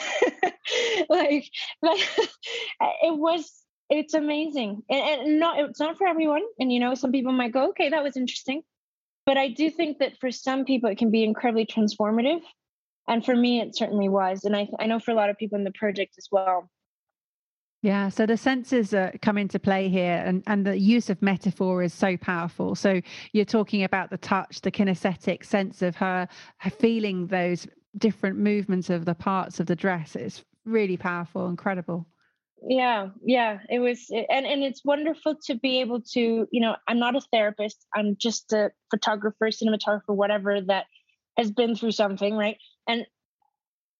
like, 1.09 1.49
like 1.81 2.09
it 3.01 3.17
was 3.17 3.51
it's 3.89 4.15
amazing 4.15 4.81
and, 4.89 5.21
and 5.21 5.39
not 5.39 5.59
it's 5.59 5.79
not 5.79 5.97
for 5.97 6.07
everyone 6.07 6.41
and 6.57 6.73
you 6.73 6.79
know 6.79 6.95
some 6.95 7.11
people 7.11 7.31
might 7.31 7.51
go 7.51 7.69
okay 7.69 7.89
that 7.89 8.03
was 8.03 8.17
interesting 8.17 8.63
but 9.25 9.37
I 9.37 9.49
do 9.49 9.69
think 9.69 9.99
that 9.99 10.19
for 10.19 10.31
some 10.31 10.65
people 10.65 10.89
it 10.89 10.97
can 10.97 11.11
be 11.11 11.23
incredibly 11.23 11.65
transformative. 11.65 12.41
And 13.07 13.23
for 13.23 13.35
me, 13.35 13.61
it 13.61 13.75
certainly 13.75 14.09
was. 14.09 14.45
And 14.45 14.55
I, 14.55 14.67
I 14.79 14.87
know 14.87 14.99
for 14.99 15.11
a 15.11 15.15
lot 15.15 15.29
of 15.29 15.37
people 15.37 15.57
in 15.57 15.63
the 15.63 15.71
project 15.71 16.15
as 16.17 16.27
well. 16.31 16.69
Yeah, 17.83 18.09
so 18.09 18.25
the 18.25 18.35
senses 18.35 18.95
uh, 18.95 19.11
come 19.21 19.37
into 19.37 19.59
play 19.59 19.89
here, 19.89 20.23
and, 20.25 20.41
and 20.47 20.65
the 20.65 20.79
use 20.79 21.11
of 21.11 21.21
metaphor 21.21 21.83
is 21.83 21.93
so 21.93 22.17
powerful. 22.17 22.73
So 22.73 22.99
you're 23.31 23.45
talking 23.45 23.83
about 23.83 24.09
the 24.09 24.17
touch, 24.17 24.61
the 24.61 24.71
kinesthetic 24.71 25.45
sense 25.45 25.83
of 25.83 25.95
her, 25.97 26.27
her 26.57 26.69
feeling 26.71 27.27
those 27.27 27.67
different 27.99 28.39
movements 28.39 28.89
of 28.89 29.05
the 29.05 29.13
parts 29.13 29.59
of 29.59 29.67
the 29.67 29.75
dress. 29.75 30.15
It's 30.15 30.43
really 30.65 30.97
powerful, 30.97 31.47
incredible 31.47 32.07
yeah 32.67 33.09
yeah 33.23 33.59
it 33.69 33.79
was 33.79 34.09
and 34.09 34.45
and 34.45 34.63
it's 34.63 34.83
wonderful 34.83 35.35
to 35.35 35.55
be 35.55 35.81
able 35.81 36.01
to 36.01 36.47
you 36.51 36.61
know 36.61 36.75
i'm 36.87 36.99
not 36.99 37.15
a 37.15 37.21
therapist 37.31 37.85
i'm 37.95 38.15
just 38.17 38.53
a 38.53 38.71
photographer 38.89 39.49
cinematographer 39.49 40.15
whatever 40.15 40.61
that 40.61 40.85
has 41.37 41.51
been 41.51 41.75
through 41.75 41.91
something 41.91 42.35
right? 42.35 42.57
And 42.87 43.05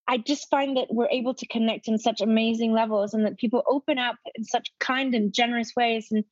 i 0.07 0.17
just 0.17 0.49
find 0.49 0.77
that 0.77 0.87
we're 0.89 1.09
able 1.09 1.33
to 1.33 1.47
connect 1.47 1.87
in 1.87 1.97
such 1.97 2.21
amazing 2.21 2.71
levels 2.71 3.13
and 3.13 3.25
that 3.25 3.37
people 3.37 3.63
open 3.67 3.97
up 3.97 4.15
in 4.35 4.43
such 4.43 4.71
kind 4.79 5.15
and 5.15 5.33
generous 5.33 5.73
ways. 5.75 6.07
And 6.11 6.23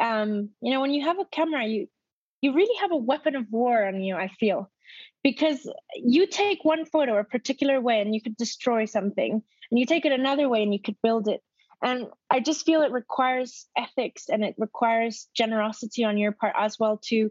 um 0.00 0.50
you 0.60 0.72
know 0.72 0.80
when 0.80 0.92
you 0.92 1.04
have 1.04 1.18
a 1.18 1.24
camera 1.26 1.66
you 1.66 1.88
you 2.42 2.52
really 2.52 2.76
have 2.80 2.92
a 2.92 2.96
weapon 2.96 3.34
of 3.34 3.46
war 3.50 3.86
on 3.86 4.00
you 4.00 4.16
i 4.16 4.28
feel. 4.28 4.70
Because 5.24 5.68
you 5.96 6.28
take 6.28 6.64
one 6.64 6.84
photo 6.84 7.18
a 7.18 7.24
particular 7.24 7.80
way 7.80 8.00
and 8.00 8.14
you 8.14 8.22
could 8.22 8.36
destroy 8.36 8.84
something 8.84 9.42
and 9.70 9.78
you 9.80 9.84
take 9.84 10.04
it 10.04 10.12
another 10.12 10.48
way 10.48 10.62
and 10.62 10.72
you 10.72 10.80
could 10.80 10.96
build 11.02 11.26
it 11.26 11.42
and 11.82 12.06
i 12.30 12.40
just 12.40 12.64
feel 12.64 12.82
it 12.82 12.92
requires 12.92 13.66
ethics 13.76 14.28
and 14.28 14.44
it 14.44 14.54
requires 14.58 15.28
generosity 15.34 16.04
on 16.04 16.18
your 16.18 16.32
part 16.32 16.54
as 16.56 16.78
well 16.78 16.98
to 17.02 17.30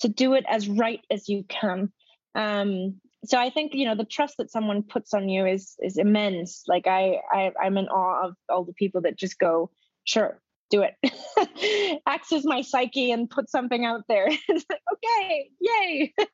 to 0.00 0.08
do 0.08 0.34
it 0.34 0.44
as 0.48 0.68
right 0.68 1.00
as 1.10 1.28
you 1.28 1.44
can. 1.48 1.92
Um 2.34 3.00
so 3.24 3.38
i 3.38 3.48
think 3.48 3.74
you 3.74 3.86
know 3.86 3.94
the 3.94 4.04
trust 4.04 4.36
that 4.38 4.50
someone 4.50 4.82
puts 4.82 5.14
on 5.14 5.28
you 5.28 5.46
is 5.46 5.76
is 5.80 5.96
immense. 5.96 6.64
Like 6.66 6.86
i, 6.86 7.20
I 7.32 7.52
i'm 7.62 7.78
in 7.78 7.88
awe 7.88 8.26
of 8.26 8.34
all 8.48 8.64
the 8.64 8.74
people 8.74 9.02
that 9.02 9.16
just 9.16 9.38
go 9.38 9.70
sure 10.04 10.40
do 10.70 10.82
it. 10.82 12.00
Access 12.06 12.44
my 12.44 12.62
psyche 12.62 13.12
and 13.12 13.30
put 13.30 13.50
something 13.50 13.84
out 13.84 14.02
there. 14.08 14.28
It's 14.48 14.66
like 14.70 14.80
okay 14.94 15.50
yay. 15.60 16.14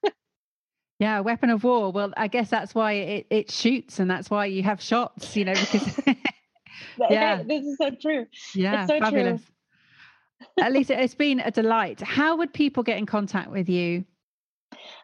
Yeah, 0.99 1.21
weapon 1.21 1.49
of 1.49 1.65
war. 1.65 1.93
Well, 1.93 2.13
I 2.15 2.29
guess 2.29 2.51
that's 2.51 2.75
why 2.75 2.93
it, 2.93 3.27
it 3.31 3.51
shoots 3.51 4.01
and 4.01 4.11
that's 4.11 4.29
why 4.29 4.45
you 4.45 4.63
have 4.63 4.83
shots, 4.83 5.35
you 5.35 5.47
know, 5.47 5.55
because 5.55 5.99
yeah. 7.11 7.43
this 7.43 7.65
is 7.65 7.79
so 7.79 7.91
true. 7.91 8.27
Yeah, 8.55 8.87
so 8.87 8.99
fabulous. 8.99 9.43
True. 9.43 10.67
Elisa, 10.67 11.01
it's 11.01 11.15
been 11.15 11.41
a 11.41 11.51
delight. 11.51 12.01
How 12.01 12.37
would 12.37 12.53
people 12.53 12.83
get 12.83 12.99
in 12.99 13.07
contact 13.07 13.51
with 13.51 13.69
you? 13.69 14.05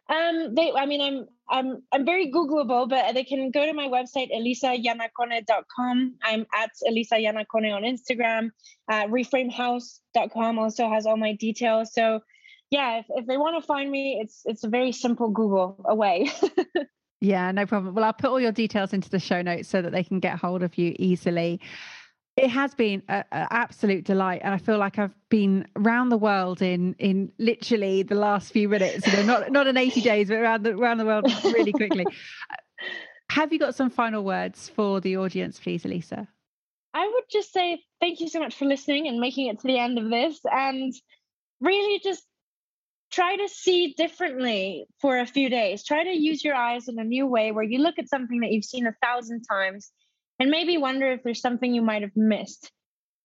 Um, 0.08 0.54
they, 0.54 0.72
I 0.72 0.86
mean, 0.86 1.00
I'm, 1.00 1.26
I'm, 1.48 1.82
I'm 1.92 2.04
very 2.04 2.30
Googleable, 2.30 2.88
but 2.88 3.14
they 3.14 3.24
can 3.24 3.50
go 3.50 3.66
to 3.66 3.72
my 3.72 3.88
website, 3.88 4.30
elisaiannacone.com. 4.32 6.14
I'm 6.22 6.46
at 6.54 6.70
Elisa 6.86 7.16
Iannacone 7.16 7.74
on 7.74 7.82
Instagram. 7.82 8.50
Uh, 8.90 9.06
reframehouse.com 9.06 10.58
also 10.58 10.88
has 10.88 11.06
all 11.06 11.16
my 11.16 11.34
details. 11.34 11.92
So 11.92 12.20
yeah, 12.70 12.98
if, 12.98 13.06
if 13.10 13.26
they 13.26 13.36
want 13.36 13.60
to 13.60 13.66
find 13.66 13.90
me, 13.90 14.18
it's, 14.20 14.42
it's 14.44 14.64
a 14.64 14.68
very 14.68 14.92
simple 14.92 15.30
Google 15.30 15.84
away. 15.84 16.30
Yeah, 17.20 17.50
no 17.50 17.66
problem. 17.66 17.94
Well, 17.94 18.04
I'll 18.04 18.12
put 18.12 18.30
all 18.30 18.40
your 18.40 18.52
details 18.52 18.92
into 18.92 19.08
the 19.08 19.18
show 19.18 19.42
notes 19.42 19.68
so 19.68 19.80
that 19.82 19.92
they 19.92 20.04
can 20.04 20.20
get 20.20 20.38
hold 20.38 20.62
of 20.62 20.76
you 20.76 20.94
easily. 20.98 21.60
It 22.36 22.50
has 22.50 22.74
been 22.74 23.02
an 23.08 23.24
absolute 23.32 24.04
delight, 24.04 24.42
and 24.44 24.52
I 24.52 24.58
feel 24.58 24.76
like 24.76 24.98
I've 24.98 25.14
been 25.30 25.66
around 25.74 26.10
the 26.10 26.18
world 26.18 26.60
in 26.60 26.94
in 26.98 27.32
literally 27.38 28.02
the 28.02 28.14
last 28.14 28.52
few 28.52 28.68
minutes. 28.68 29.06
You 29.06 29.14
know, 29.14 29.22
not 29.22 29.52
not 29.52 29.66
in 29.66 29.78
eighty 29.78 30.02
days, 30.02 30.28
but 30.28 30.36
around 30.36 30.62
the 30.64 30.76
around 30.76 30.98
the 30.98 31.06
world 31.06 31.24
really 31.44 31.72
quickly. 31.72 32.04
Have 33.30 33.52
you 33.52 33.58
got 33.58 33.74
some 33.74 33.88
final 33.88 34.22
words 34.22 34.68
for 34.68 35.00
the 35.00 35.16
audience, 35.16 35.58
please, 35.58 35.84
Elisa? 35.86 36.28
I 36.92 37.06
would 37.06 37.24
just 37.30 37.52
say 37.52 37.82
thank 38.00 38.20
you 38.20 38.28
so 38.28 38.38
much 38.38 38.54
for 38.54 38.66
listening 38.66 39.08
and 39.08 39.18
making 39.18 39.48
it 39.48 39.58
to 39.60 39.66
the 39.66 39.78
end 39.78 39.98
of 39.98 40.10
this, 40.10 40.38
and 40.44 40.94
really 41.62 42.00
just 42.04 42.26
try 43.10 43.36
to 43.36 43.48
see 43.48 43.94
differently 43.96 44.86
for 45.00 45.18
a 45.18 45.26
few 45.26 45.48
days. 45.48 45.84
Try 45.84 46.04
to 46.04 46.10
use 46.10 46.44
your 46.44 46.54
eyes 46.54 46.88
in 46.88 46.98
a 46.98 47.04
new 47.04 47.26
way 47.26 47.52
where 47.52 47.64
you 47.64 47.78
look 47.78 47.98
at 47.98 48.08
something 48.08 48.40
that 48.40 48.50
you've 48.52 48.64
seen 48.64 48.86
a 48.86 48.96
thousand 49.02 49.42
times 49.42 49.90
and 50.38 50.50
maybe 50.50 50.76
wonder 50.76 51.10
if 51.12 51.22
there's 51.22 51.40
something 51.40 51.72
you 51.72 51.82
might 51.82 52.02
have 52.02 52.16
missed. 52.16 52.70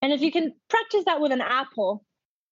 And 0.02 0.14
if 0.14 0.22
you 0.22 0.32
can 0.32 0.54
practice 0.70 1.04
that 1.06 1.22
with 1.22 1.32
an 1.32 1.42
apple, 1.42 2.04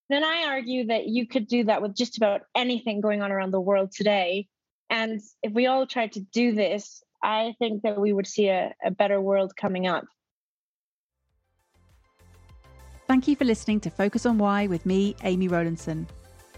then 0.09 0.23
I 0.23 0.45
argue 0.47 0.87
that 0.87 1.07
you 1.07 1.27
could 1.27 1.47
do 1.47 1.65
that 1.65 1.81
with 1.81 1.95
just 1.95 2.17
about 2.17 2.41
anything 2.55 3.01
going 3.01 3.21
on 3.21 3.31
around 3.31 3.51
the 3.51 3.61
world 3.61 3.91
today. 3.91 4.47
And 4.89 5.21
if 5.43 5.53
we 5.53 5.67
all 5.67 5.85
tried 5.85 6.13
to 6.13 6.19
do 6.19 6.53
this, 6.53 7.03
I 7.23 7.53
think 7.59 7.83
that 7.83 7.99
we 7.99 8.11
would 8.11 8.27
see 8.27 8.47
a, 8.47 8.73
a 8.83 8.91
better 8.91 9.21
world 9.21 9.53
coming 9.55 9.87
up. 9.87 10.05
Thank 13.07 13.27
you 13.27 13.35
for 13.35 13.45
listening 13.45 13.79
to 13.81 13.89
Focus 13.89 14.25
on 14.25 14.37
Why 14.37 14.67
with 14.67 14.85
me, 14.85 15.15
Amy 15.23 15.47
Rowlandson. 15.47 16.07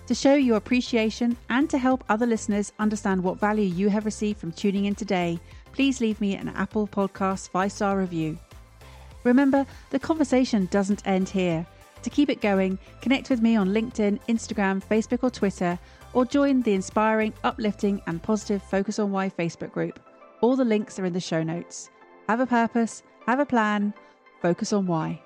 To 0.08 0.16
show 0.16 0.34
your 0.34 0.58
appreciation 0.58 1.38
and 1.50 1.70
to 1.70 1.78
help 1.78 2.04
other 2.10 2.26
listeners 2.26 2.74
understand 2.80 3.24
what 3.24 3.40
value 3.40 3.64
you 3.64 3.90
have 3.90 4.06
received 4.06 4.40
from 4.40 4.52
tuning 4.52 4.86
in 4.86 4.96
today, 4.96 5.40
please 5.74 6.02
leave 6.02 6.20
me 6.20 6.36
an 6.36 6.50
Apple 6.50 6.88
Podcast 6.88 7.50
five 7.50 7.72
star 7.72 7.98
review. 7.98 8.38
Remember, 9.24 9.66
the 9.92 10.00
conversation 10.00 10.68
doesn't 10.72 11.08
end 11.08 11.30
here. 11.30 11.66
To 12.02 12.10
keep 12.10 12.30
it 12.30 12.42
going, 12.42 12.80
connect 13.02 13.30
with 13.30 13.42
me 13.42 13.56
on 13.56 13.70
LinkedIn, 13.70 14.20
Instagram, 14.28 14.84
Facebook, 14.84 15.24
or 15.24 15.30
Twitter, 15.30 15.78
or 16.14 16.26
join 16.26 16.62
the 16.64 16.74
inspiring, 16.74 17.34
uplifting, 17.44 18.02
and 18.08 18.22
positive 18.22 18.64
Focus 18.64 18.98
on 19.00 19.12
Why 19.12 19.30
Facebook 19.30 19.72
group. 19.72 20.00
All 20.42 20.56
the 20.56 20.66
links 20.66 20.98
are 21.00 21.06
in 21.06 21.14
the 21.14 21.20
show 21.20 21.44
notes. 21.44 21.90
Have 22.28 22.40
a 22.40 22.48
purpose, 22.48 23.04
have 23.28 23.40
a 23.40 23.46
plan, 23.46 23.94
focus 24.42 24.74
on 24.74 24.88
why. 24.88 25.22